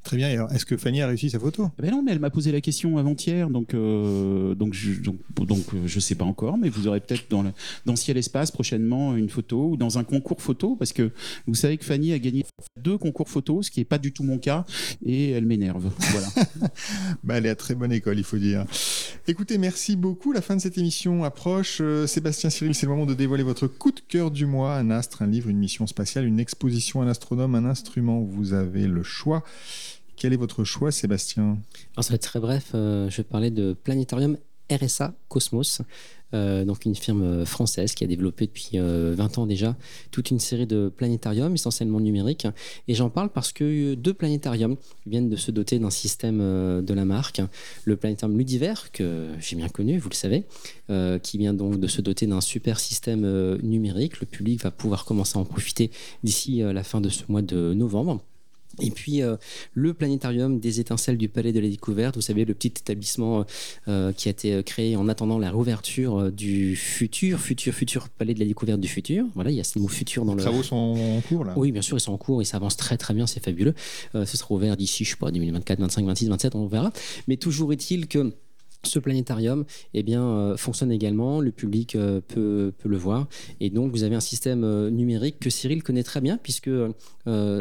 Très 0.04 0.18
bien. 0.18 0.30
Et 0.30 0.34
alors, 0.34 0.52
est-ce 0.52 0.66
que 0.66 0.76
Fanny 0.76 1.02
a 1.02 1.08
réussi 1.08 1.30
sa 1.30 1.40
photo? 1.40 1.70
Ben 1.78 1.90
non, 1.90 2.04
mais 2.04 2.12
elle 2.12 2.20
m'a 2.20 2.30
posé 2.30 2.52
la 2.52 2.60
question 2.60 2.98
avant-hier, 2.98 3.50
donc 3.50 3.74
euh, 3.74 4.54
donc 4.54 4.74
je 4.74 5.00
donc, 5.00 5.18
donc 5.36 5.66
euh, 5.74 5.84
je 5.86 6.00
sais 6.00 6.16
pas 6.16 6.26
encore, 6.26 6.58
mais 6.58 6.70
vous 6.70 6.88
aurez 6.88 7.00
peut-être 7.00 7.30
dans 7.30 7.46
dans 7.86 7.96
Ciel 7.96 8.18
Espace 8.18 8.52
prochainement 8.52 9.16
une 9.16 9.30
photo 9.30 9.70
ou 9.70 9.78
dans 9.78 9.98
un 9.98 10.04
concours 10.04 10.42
photo, 10.42 10.76
parce 10.76 10.92
que 10.92 11.12
vous 11.48 11.56
savez 11.56 11.78
que 11.78 11.86
Fanny 11.86 12.12
a 12.12 12.20
gagné 12.20 12.44
deux 12.82 12.98
concours 12.98 13.30
photo, 13.30 13.62
ce 13.64 13.72
qui 13.72 13.80
est 13.80 13.86
pas 13.86 13.98
du 13.98 14.12
tout 14.12 14.24
mon 14.24 14.38
cas, 14.38 14.66
et 15.06 15.32
elle 15.32 15.46
m'énerve. 15.46 15.92
Voilà. 16.12 16.28
Bah, 17.24 17.38
elle 17.38 17.46
est 17.46 17.50
à 17.50 17.56
très 17.56 17.76
bonne 17.76 17.92
école, 17.92 18.18
il 18.18 18.24
faut 18.24 18.38
dire. 18.38 18.66
Écoutez, 19.28 19.58
merci 19.58 19.96
beaucoup. 19.96 20.34
La 20.34 20.42
fin 20.42 20.56
de 20.56 20.62
cette 20.62 20.78
émission 20.78 21.24
approche. 21.24 21.80
Euh, 21.82 22.08
Sébastien 22.08 22.50
Cyril, 22.50 22.76
c'est 22.76 22.86
le 22.86 22.92
moment 22.92 23.06
de 23.06 23.14
dévoiler 23.14 23.44
votre 23.44 23.68
coup 23.68 23.92
de 23.92 24.02
cœur 24.02 24.32
du 24.32 24.46
mois. 24.46 24.76
Un 24.76 24.90
astre, 24.90 25.22
un 25.22 25.28
livre, 25.28 25.50
une 25.50 25.60
mission 25.60 25.88
spatiale, 25.88 26.26
une 26.26 26.40
exposition, 26.40 27.02
un 27.02 27.08
astronome, 27.08 27.56
un 27.56 27.66
instrument. 27.66 28.22
Vous 28.22 28.54
avez 28.54 28.88
le 28.88 29.04
choix. 29.04 29.44
Quel 30.16 30.34
est 30.34 30.38
votre 30.38 30.64
choix, 30.64 30.92
Sébastien 30.92 31.58
ça 31.98 32.10
va 32.10 32.16
être 32.16 32.22
très 32.22 32.40
bref. 32.40 32.72
euh, 32.76 33.10
je 33.10 33.18
vais 33.18 33.24
parler 33.24 33.52
de 33.52 33.74
Planétarium 33.74 34.38
RSA 34.72 35.14
Cosmos, 35.28 35.82
euh, 36.34 36.64
donc 36.66 36.86
une 36.86 36.96
firme 36.96 37.46
française 37.46 37.94
qui 37.94 38.04
a 38.04 38.08
développé 38.08 38.48
depuis 38.48 38.78
20 38.78 39.38
ans 39.38 39.46
déjà 39.46 39.76
toute 40.10 40.32
une 40.32 40.40
série 40.40 40.66
de 40.66 40.92
planétariums 40.96 41.54
essentiellement 41.54 42.00
numériques. 42.00 42.48
Et 42.88 42.96
j'en 42.96 43.10
parle 43.10 43.30
parce 43.30 43.52
que 43.52 43.94
deux 43.96 44.14
planétariums 44.14 44.78
viennent 45.06 45.30
de 45.30 45.36
se 45.36 45.52
doter 45.52 45.78
d'un 45.80 45.90
système 45.90 46.40
de 46.40 46.94
la 46.94 47.06
marque, 47.06 47.42
le 47.84 47.98
planétarium 47.98 48.38
Ludiver 48.38 48.74
que 48.94 49.28
j'ai 49.40 49.58
bien 49.58 49.70
connu, 49.70 50.00
vous 50.00 50.10
le 50.10 50.16
savez, 50.16 50.46
qui 51.22 51.38
vient 51.38 51.54
donc 51.54 51.80
de 51.80 51.88
se 51.88 52.02
doter 52.02 52.26
d'un 52.26 52.42
super 52.42 52.80
système 52.80 53.58
numérique. 53.62 54.22
Le 54.22 54.26
public 54.26 54.64
va 54.64 54.72
pouvoir 54.72 55.06
commencer 55.06 55.38
à 55.38 55.42
en 55.42 55.46
profiter 55.46 55.92
d'ici 56.24 56.62
la 56.64 56.84
fin 56.84 57.02
de 57.02 57.10
ce 57.10 57.24
mois 57.28 57.42
de 57.44 57.74
novembre. 57.74 58.24
Et 58.82 58.92
puis 58.92 59.22
euh, 59.22 59.38
le 59.74 59.94
planétarium 59.94 60.60
des 60.60 60.80
étincelles 60.80 61.18
du 61.18 61.30
Palais 61.30 61.52
de 61.52 61.60
la 61.60 61.70
Découverte, 61.70 62.16
vous 62.16 62.22
savez, 62.22 62.46
le 62.46 62.54
petit 62.54 62.70
établissement 62.70 63.46
euh, 63.88 64.12
qui 64.14 64.30
a 64.30 64.32
été 64.32 64.64
créé 64.64 64.96
en 64.96 65.08
attendant 65.08 65.38
la 65.38 65.50
réouverture 65.50 66.18
euh, 66.18 66.32
du 66.32 66.76
futur, 66.76 67.40
futur, 67.40 67.74
futur 67.74 68.10
Palais 68.10 68.34
de 68.34 68.40
la 68.40 68.46
Découverte 68.46 68.80
du 68.80 68.88
futur. 68.88 69.26
Voilà, 69.36 69.52
il 69.52 69.58
y 69.58 69.60
a 69.60 69.64
ce 69.64 69.78
mot 69.80 69.88
futur 69.88 70.26
dans 70.26 70.34
Les 70.34 70.38
le. 70.38 70.44
travaux 70.44 70.64
sont 70.64 70.76
en 70.76 71.22
cours 71.22 71.46
là 71.46 71.54
Oui, 71.56 71.72
bien 71.72 71.82
sûr, 71.82 71.98
ils 71.98 72.02
sont 72.02 72.14
en 72.14 72.18
cours, 72.18 72.42
ils 72.42 72.46
s'avancent 72.46 72.78
très 72.78 72.98
très 72.98 73.14
bien, 73.14 73.28
c'est 73.28 73.44
fabuleux. 73.44 73.76
ce 74.14 74.26
sera 74.26 74.54
ouvert 74.56 74.76
d'ici, 74.78 75.04
je 75.04 75.12
sais 75.12 75.18
pas, 75.18 75.32
2024, 75.32 75.80
25, 75.80 76.06
26, 76.06 76.30
27, 76.30 76.56
on 76.56 76.68
verra. 76.68 76.92
Mais 77.28 77.38
toujours 77.38 77.74
est-il 77.74 78.08
que 78.08 78.34
ce 78.86 79.00
planétarium 79.00 79.66
eh 79.94 80.04
bien, 80.04 80.24
euh, 80.24 80.58
fonctionne 80.58 80.92
également, 80.92 81.40
le 81.40 81.52
public 81.52 81.96
euh, 81.96 82.20
peut, 82.28 82.74
peut, 82.78 82.90
le 82.90 82.98
voir. 82.98 83.28
Et 83.60 83.70
donc, 83.70 83.92
vous 83.92 84.04
avez 84.04 84.16
un 84.16 84.20
système 84.22 84.64
euh, 84.64 84.90
numérique 84.90 85.40
que 85.40 85.50
Cyril 85.50 85.84
connaît 85.84 86.04
très 86.04 86.22
bien, 86.22 86.38
puisque 86.38 86.70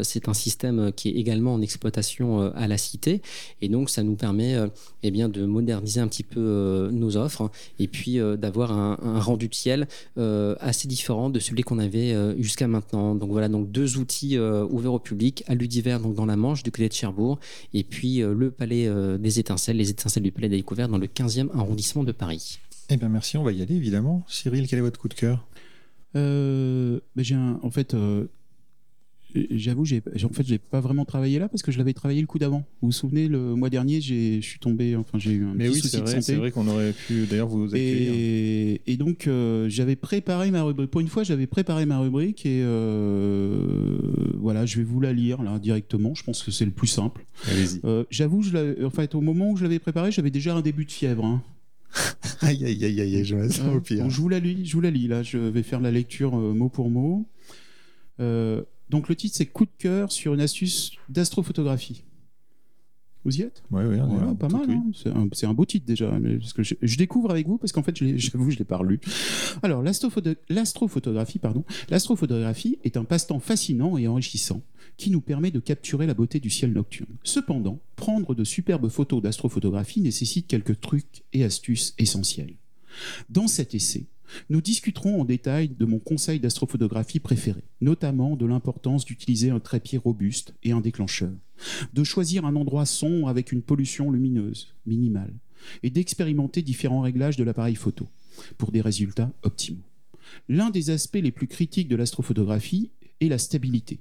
c'est 0.01 0.27
un 0.27 0.33
système 0.33 0.91
qui 0.91 1.07
est 1.09 1.13
également 1.13 1.53
en 1.53 1.61
exploitation 1.61 2.41
à 2.53 2.67
la 2.67 2.77
Cité. 2.77 3.21
Et 3.61 3.69
donc, 3.69 3.89
ça 3.89 4.03
nous 4.03 4.15
permet 4.15 4.57
eh 5.03 5.11
bien, 5.11 5.29
de 5.29 5.45
moderniser 5.45 6.01
un 6.01 6.07
petit 6.09 6.23
peu 6.23 6.89
nos 6.91 7.15
offres 7.15 7.49
et 7.79 7.87
puis 7.87 8.19
d'avoir 8.37 8.73
un, 8.73 9.19
rendu 9.21 9.47
de 9.47 9.55
ciel 9.55 9.87
assez 10.17 10.89
différent 10.89 11.29
de 11.29 11.39
celui 11.39 11.63
qu'on 11.63 11.79
avait 11.79 12.13
jusqu'à 12.41 12.67
maintenant. 12.67 13.15
Donc, 13.15 13.31
voilà, 13.31 13.47
donc 13.47 13.71
deux 13.71 13.97
outils 13.97 14.37
ouverts 14.37 14.93
au 14.93 14.99
public, 14.99 15.45
à 15.47 15.55
Ludiver, 15.55 15.97
donc 16.03 16.15
dans 16.15 16.25
la 16.25 16.35
Manche, 16.35 16.63
du 16.63 16.71
côté 16.71 16.89
de 16.89 16.93
Cherbourg, 16.93 17.39
et 17.73 17.85
puis 17.85 18.17
le 18.17 18.51
Palais 18.51 18.89
des 19.17 19.39
Étincelles, 19.39 19.77
les 19.77 19.89
étincelles 19.91 20.23
du 20.23 20.33
Palais 20.33 20.49
des 20.49 20.57
Découvertes 20.57 20.91
dans 20.91 20.97
le 20.97 21.07
15e 21.13 21.49
arrondissement 21.53 22.03
de 22.03 22.11
Paris. 22.11 22.59
Eh 22.89 22.97
bien 22.97 23.09
merci, 23.09 23.37
on 23.37 23.43
va 23.43 23.51
y 23.51 23.61
aller 23.61 23.75
évidemment. 23.75 24.23
Cyril, 24.27 24.67
quel 24.67 24.79
est 24.79 24.83
votre 24.83 24.99
coup 24.99 25.07
de 25.07 25.13
cœur? 25.13 25.47
Euh, 26.15 26.99
ben, 27.15 27.23
j'ai 27.23 27.35
En 27.35 27.71
fait, 27.71 27.93
euh, 27.93 28.27
j'avoue, 29.51 29.85
j'ai 29.85 30.01
en 30.23 30.29
fait, 30.29 30.45
j'ai 30.45 30.57
pas 30.59 30.79
vraiment 30.79 31.05
travaillé 31.05 31.39
là 31.39 31.47
parce 31.49 31.61
que 31.63 31.71
je 31.71 31.77
l'avais 31.77 31.93
travaillé 31.93 32.21
le 32.21 32.27
coup 32.27 32.39
d'avant. 32.39 32.65
Vous 32.81 32.89
vous 32.89 32.91
souvenez, 32.91 33.27
le 33.27 33.55
mois 33.55 33.69
dernier, 33.69 34.01
je 34.01 34.39
suis 34.41 34.59
tombé, 34.59 34.95
enfin 34.95 35.17
j'ai 35.19 35.31
eu 35.31 35.45
un 35.45 35.53
Mais 35.53 35.65
petit 35.65 35.75
oui, 35.75 35.81
souci 35.81 35.95
de 35.97 36.01
vrai, 36.01 36.11
santé. 36.11 36.21
c'est 36.21 36.35
vrai 36.35 36.51
qu'on 36.51 36.67
aurait 36.67 36.93
pu 36.93 37.25
d'ailleurs 37.29 37.47
vous 37.47 37.65
accueillir. 37.67 38.13
Et, 38.15 38.81
et 38.87 38.97
donc, 38.97 39.27
euh, 39.27 39.67
j'avais 39.69 39.95
préparé 39.95 40.51
ma 40.51 40.63
rubrique. 40.63 40.91
Pour 40.91 41.01
une 41.01 41.07
fois, 41.07 41.23
j'avais 41.23 41.47
préparé 41.47 41.85
ma 41.85 41.99
rubrique 41.99 42.45
et 42.45 42.61
euh, 42.63 43.97
voilà, 44.39 44.65
je 44.65 44.77
vais 44.77 44.83
vous 44.83 44.99
la 44.99 45.13
lire 45.13 45.41
là 45.43 45.59
directement. 45.59 46.13
Je 46.15 46.23
pense 46.23 46.43
que 46.43 46.51
c'est 46.51 46.65
le 46.65 46.71
plus 46.71 46.87
simple. 46.87 47.25
Allez-y. 47.49 47.79
Euh, 47.85 48.03
J'avoue, 48.09 48.41
je 48.41 48.83
en 48.85 48.89
fait, 48.89 49.15
au 49.15 49.21
moment 49.21 49.51
où 49.51 49.57
je 49.57 49.63
l'avais 49.63 49.79
préparé, 49.79 50.11
j'avais 50.11 50.31
déjà 50.31 50.55
un 50.55 50.61
début 50.61 50.85
de 50.85 50.91
fièvre. 50.91 51.25
hein. 51.25 51.41
Aïe 52.41 52.65
aïe 52.65 52.83
aïe 52.83 52.99
aïe, 53.01 53.23
je 53.23 53.35
Euh, 53.35 53.75
au 53.75 53.79
pire. 53.79 54.03
bon, 54.03 54.09
je 54.09 54.19
vous 54.19 54.27
la 54.27 54.39
lis, 54.39 54.65
je 54.65 54.73
vous 54.73 54.81
la 54.81 54.89
lis 54.89 55.07
là. 55.07 55.21
Je 55.23 55.37
vais 55.37 55.61
faire 55.63 55.79
la 55.79 55.91
lecture 55.91 56.35
mot 56.35 56.67
pour 56.67 56.89
mot. 56.89 57.25
Euh, 58.19 58.61
donc 58.93 59.09
le 59.09 59.15
titre 59.15 59.35
c'est 59.35 59.45
coup 59.47 59.65
de 59.65 59.71
cœur 59.77 60.11
sur 60.11 60.33
une 60.33 60.39
astuce 60.41 60.91
d'astrophotographie. 61.09 62.03
Vous 63.25 63.37
y 63.37 63.41
êtes? 63.41 63.63
Ouais, 63.71 63.85
ouais, 63.85 63.95
là, 63.95 64.35
pas 64.37 64.49
mal. 64.49 64.65
oui. 64.67 64.75
hein. 64.75 65.29
C'est 65.33 65.45
un, 65.47 65.53
beau 65.53 65.63
titre 65.65 65.85
déjà. 65.85 66.11
mais 66.19 66.37
parce 66.39 66.51
que 66.51 66.61
je, 66.61 66.75
je 66.81 66.97
découvre 66.97 67.31
avec 67.31 67.47
vous 67.47 67.57
parce 67.57 67.71
qu'en 67.71 67.81
fait, 67.81 67.95
j'avoue, 68.17 68.51
je 68.51 68.57
l'ai 68.57 68.65
pas 68.65 68.75
relu. 68.75 68.99
Alors, 69.61 69.81
l'astrophoto- 69.81 70.35
l'astrophotographie, 70.49 71.39
pardon, 71.39 71.63
l'astrophotographie 71.89 72.79
est 72.83 72.97
un 72.97 73.05
passe-temps 73.05 73.39
fascinant 73.39 73.97
et 73.97 74.09
enrichissant 74.09 74.61
qui 74.97 75.09
nous 75.09 75.21
permet 75.21 75.51
de 75.51 75.59
capturer 75.61 76.05
la 76.05 76.13
beauté 76.13 76.41
du 76.41 76.49
ciel 76.49 76.73
nocturne. 76.73 77.15
Cependant, 77.23 77.79
prendre 77.95 78.35
de 78.35 78.43
superbes 78.43 78.89
photos 78.89 79.21
d'astrophotographie 79.23 80.01
nécessite 80.01 80.45
quelques 80.47 80.81
trucs 80.81 81.23
et 81.31 81.45
astuces 81.45 81.95
essentiels. 81.97 82.55
Dans 83.29 83.47
cet 83.47 83.73
essai, 83.73 84.05
nous 84.49 84.61
discuterons 84.61 85.21
en 85.21 85.25
détail 85.25 85.69
de 85.69 85.85
mon 85.85 85.99
conseil 85.99 86.39
d'astrophotographie 86.39 87.19
préféré, 87.19 87.63
notamment 87.81 88.35
de 88.35 88.45
l'importance 88.45 89.05
d'utiliser 89.05 89.49
un 89.49 89.59
trépied 89.59 89.97
robuste 89.97 90.55
et 90.63 90.71
un 90.71 90.81
déclencheur, 90.81 91.31
de 91.93 92.03
choisir 92.03 92.45
un 92.45 92.55
endroit 92.55 92.85
sombre 92.85 93.29
avec 93.29 93.51
une 93.51 93.61
pollution 93.61 94.11
lumineuse 94.11 94.73
minimale, 94.85 95.33
et 95.81 95.89
d'expérimenter 95.89 96.61
différents 96.61 97.01
réglages 97.01 97.37
de 97.37 97.43
l'appareil 97.43 97.75
photo 97.75 98.07
pour 98.57 98.71
des 98.71 98.81
résultats 98.81 99.31
optimaux. 99.43 99.83
L'un 100.49 100.69
des 100.69 100.89
aspects 100.89 101.21
les 101.21 101.31
plus 101.31 101.47
critiques 101.47 101.87
de 101.87 101.95
l'astrophotographie 101.95 102.91
est 103.21 103.27
la 103.27 103.37
stabilité. 103.37 103.99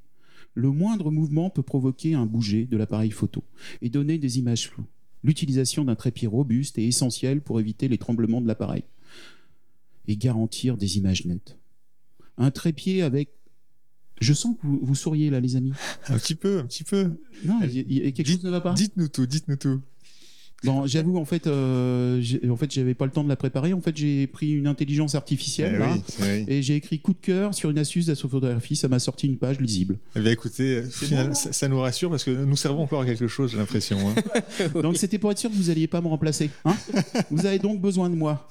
Le 0.54 0.70
moindre 0.70 1.11
mouvement 1.11 1.50
peut 1.50 1.62
provoquer 1.62 2.14
un 2.14 2.26
bouger 2.26 2.64
de 2.66 2.76
l'appareil 2.76 3.11
photo 3.11 3.42
et 3.80 3.90
donner 3.90 4.18
des 4.18 4.38
images 4.38 4.68
floues. 4.68 4.87
L'utilisation 5.24 5.85
d'un 5.85 5.94
trépied 5.94 6.26
robuste 6.26 6.78
est 6.78 6.85
essentielle 6.85 7.40
pour 7.40 7.61
éviter 7.61 7.88
les 7.88 7.98
tremblements 7.98 8.40
de 8.40 8.48
l'appareil 8.48 8.85
et 10.08 10.16
garantir 10.16 10.76
des 10.76 10.98
images 10.98 11.24
nettes. 11.26 11.58
Un 12.38 12.50
trépied 12.50 13.02
avec... 13.02 13.30
Je 14.20 14.32
sens 14.34 14.56
que 14.56 14.66
vous, 14.66 14.78
vous 14.82 14.94
souriez 14.94 15.30
là, 15.30 15.40
les 15.40 15.56
amis. 15.56 15.72
Un 16.08 16.16
petit 16.18 16.34
peu, 16.36 16.60
un 16.60 16.66
petit 16.66 16.84
peu. 16.84 17.10
Non, 17.44 17.60
il 17.64 17.70
y 17.92 18.06
y 18.06 18.12
quelque 18.12 18.26
Dites- 18.26 18.36
chose 18.36 18.44
ne 18.44 18.50
va 18.50 18.60
pas 18.60 18.72
Dites-nous 18.74 19.08
tout, 19.08 19.26
dites-nous 19.26 19.56
tout. 19.56 19.80
Bon, 20.64 20.87
j'avoue, 20.87 21.18
en 21.18 21.25
fait, 21.25 21.46
euh, 21.46 22.22
en 22.48 22.57
fait, 22.57 22.70
j'avais 22.70 22.94
pas 22.94 23.05
le 23.05 23.11
temps 23.11 23.25
de 23.25 23.29
la 23.29 23.37
préparer. 23.37 23.72
En 23.72 23.81
fait, 23.81 23.96
j'ai 23.96 24.27
pris 24.27 24.51
une 24.53 24.66
intelligence 24.66 25.14
artificielle 25.14 25.72
Eh 25.77 25.79
là, 25.79 25.88
oui, 25.92 26.03
c'est 26.07 26.22
vrai. 26.22 26.44
et 26.46 26.62
j'ai 26.62 26.77
écrit 26.77 27.01
coup 27.01 27.12
de 27.12 27.18
cœur 27.20 27.55
sur 27.55 27.70
une 27.70 27.79
astuce 27.79 28.07
d'astrophotographie. 28.07 28.77
Ça 28.77 28.88
m'a 28.88 28.98
sorti 28.98 29.27
une 29.27 29.37
page 29.38 29.59
lisible. 29.61 29.98
Eh 30.16 30.20
bien, 30.20 30.31
écoutez, 30.33 30.83
finalement, 30.90 31.31
bon, 31.31 31.35
ça, 31.35 31.53
ça 31.53 31.68
nous 31.68 31.81
rassure 31.81 32.11
parce 32.11 32.25
que 32.25 32.31
nous 32.31 32.57
servons 32.57 32.83
encore 32.83 33.03
à 33.03 33.07
quelque 33.07 33.27
chose, 33.27 33.51
j'ai 33.51 33.59
l'impression. 33.59 33.98
hein. 33.98 34.68
Donc, 34.83 34.96
c'était 34.96 35.18
pour 35.18 35.31
être 35.33 35.38
sûr 35.38 35.51
que 35.51 35.57
vous 35.57 35.70
alliez 35.70 35.87
pas 35.88 36.01
me 36.01 36.09
remplacer. 36.09 36.51
hein 36.64 36.77
vous 37.31 37.46
avez 37.46 37.59
donc 37.59 37.81
besoin 37.81 38.09
de 38.11 38.14
moi. 38.14 38.48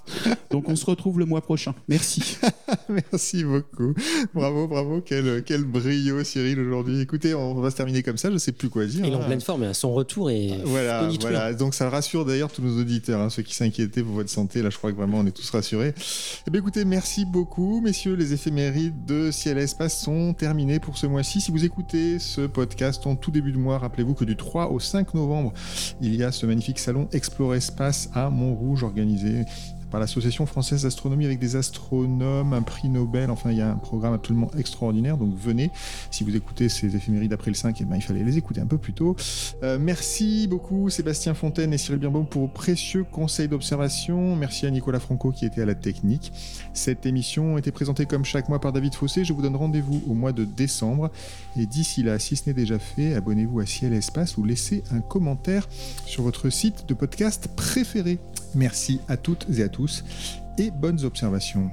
Donc, 0.49 0.67
on 0.67 0.75
se 0.75 0.85
retrouve 0.85 1.19
le 1.19 1.25
mois 1.25 1.41
prochain. 1.41 1.73
Merci. 1.87 2.37
Merci 2.89 3.43
beaucoup. 3.43 3.93
Bravo, 4.33 4.67
bravo. 4.67 5.01
Quel, 5.01 5.43
quel 5.43 5.63
brio, 5.63 6.23
Cyril, 6.23 6.59
aujourd'hui. 6.59 6.99
Écoutez, 7.01 7.33
on 7.33 7.55
va 7.55 7.71
se 7.71 7.75
terminer 7.77 8.03
comme 8.03 8.17
ça. 8.17 8.29
Je 8.29 8.33
ne 8.33 8.39
sais 8.39 8.51
plus 8.51 8.69
quoi 8.69 8.85
dire. 8.85 9.05
Il 9.05 9.11
est 9.13 9.15
en 9.15 9.21
hein. 9.21 9.25
pleine 9.25 9.41
forme, 9.41 9.73
son 9.73 9.93
retour 9.93 10.29
est 10.29 10.57
Voilà, 10.65 11.09
voilà. 11.21 11.53
Donc 11.53 11.73
ça 11.73 11.89
rassure 12.01 12.25
d'ailleurs 12.25 12.51
tous 12.51 12.63
nos 12.63 12.81
auditeurs, 12.81 13.21
hein, 13.21 13.29
ceux 13.29 13.43
qui 13.43 13.53
s'inquiétaient 13.53 14.01
pour 14.01 14.13
votre 14.13 14.29
santé. 14.31 14.63
Là, 14.63 14.71
je 14.71 14.77
crois 14.79 14.91
que 14.91 14.97
vraiment 14.97 15.19
on 15.19 15.25
est 15.27 15.31
tous 15.31 15.47
rassurés. 15.51 15.93
Eh 16.47 16.49
bien, 16.49 16.59
écoutez, 16.59 16.83
merci 16.83 17.25
beaucoup, 17.25 17.79
messieurs. 17.79 18.15
Les 18.15 18.33
éphémérides 18.33 19.05
de 19.05 19.29
Ciel 19.29 19.59
et 19.59 19.61
Espace 19.61 20.01
sont 20.01 20.33
terminés 20.33 20.79
pour 20.79 20.97
ce 20.97 21.05
mois-ci. 21.05 21.41
Si 21.41 21.51
vous 21.51 21.63
écoutez 21.63 22.17
ce 22.17 22.47
podcast 22.47 23.05
en 23.05 23.15
tout 23.15 23.29
début 23.29 23.51
de 23.51 23.59
mois, 23.59 23.77
rappelez-vous 23.77 24.15
que 24.15 24.25
du 24.25 24.35
3 24.35 24.71
au 24.71 24.79
5 24.79 25.13
novembre, 25.13 25.53
il 26.01 26.15
y 26.15 26.23
a 26.23 26.31
ce 26.31 26.47
magnifique 26.47 26.79
salon 26.79 27.07
Explore 27.11 27.53
Espace 27.53 28.09
à 28.15 28.31
Montrouge 28.31 28.81
organisé 28.81 29.45
par 29.91 29.99
l'Association 29.99 30.45
française 30.45 30.83
d'astronomie 30.83 31.25
avec 31.25 31.37
des 31.37 31.55
astronomes, 31.55 32.53
un 32.53 32.61
prix 32.61 32.89
Nobel, 32.89 33.29
enfin 33.29 33.51
il 33.51 33.57
y 33.57 33.61
a 33.61 33.69
un 33.69 33.75
programme 33.75 34.13
absolument 34.13 34.49
extraordinaire, 34.57 35.17
donc 35.17 35.33
venez, 35.35 35.69
si 36.09 36.23
vous 36.23 36.35
écoutez 36.35 36.69
ces 36.69 36.95
éphémérides 36.95 37.33
après 37.33 37.51
le 37.51 37.55
5, 37.55 37.79
eh 37.79 37.85
ben, 37.85 37.97
il 37.97 38.01
fallait 38.01 38.23
les 38.23 38.37
écouter 38.37 38.61
un 38.61 38.65
peu 38.65 38.77
plus 38.77 38.93
tôt. 38.93 39.15
Euh, 39.63 39.77
merci 39.79 40.47
beaucoup 40.47 40.89
Sébastien 40.89 41.33
Fontaine 41.33 41.73
et 41.73 41.77
Cyril 41.77 41.99
Birbaum 41.99 42.25
pour 42.25 42.43
vos 42.43 42.47
précieux 42.47 43.03
conseils 43.03 43.47
d'observation. 43.47 44.35
Merci 44.35 44.65
à 44.65 44.71
Nicolas 44.71 44.99
Franco 44.99 45.31
qui 45.31 45.45
était 45.45 45.61
à 45.61 45.65
la 45.65 45.75
technique. 45.75 46.31
Cette 46.73 47.05
émission 47.05 47.57
été 47.57 47.71
présentée 47.71 48.05
comme 48.05 48.25
chaque 48.25 48.49
mois 48.49 48.59
par 48.59 48.71
David 48.71 48.95
Fossé. 48.95 49.25
Je 49.25 49.33
vous 49.33 49.41
donne 49.41 49.55
rendez-vous 49.55 50.01
au 50.07 50.13
mois 50.13 50.31
de 50.31 50.45
décembre. 50.45 51.11
Et 51.57 51.65
d'ici 51.65 52.03
là, 52.03 52.17
si 52.19 52.35
ce 52.35 52.43
n'est 52.47 52.53
déjà 52.53 52.79
fait, 52.79 53.13
abonnez-vous 53.13 53.59
à 53.59 53.65
Ciel 53.65 53.93
Espace 53.93 54.37
ou 54.37 54.43
laissez 54.43 54.83
un 54.91 55.01
commentaire 55.01 55.67
sur 56.05 56.23
votre 56.23 56.49
site 56.49 56.87
de 56.87 56.93
podcast 56.93 57.49
préféré. 57.55 58.19
Merci 58.55 59.01
à 59.07 59.17
toutes 59.17 59.45
et 59.57 59.63
à 59.63 59.69
tous 59.69 60.03
et 60.57 60.71
bonnes 60.71 61.03
observations. 61.03 61.69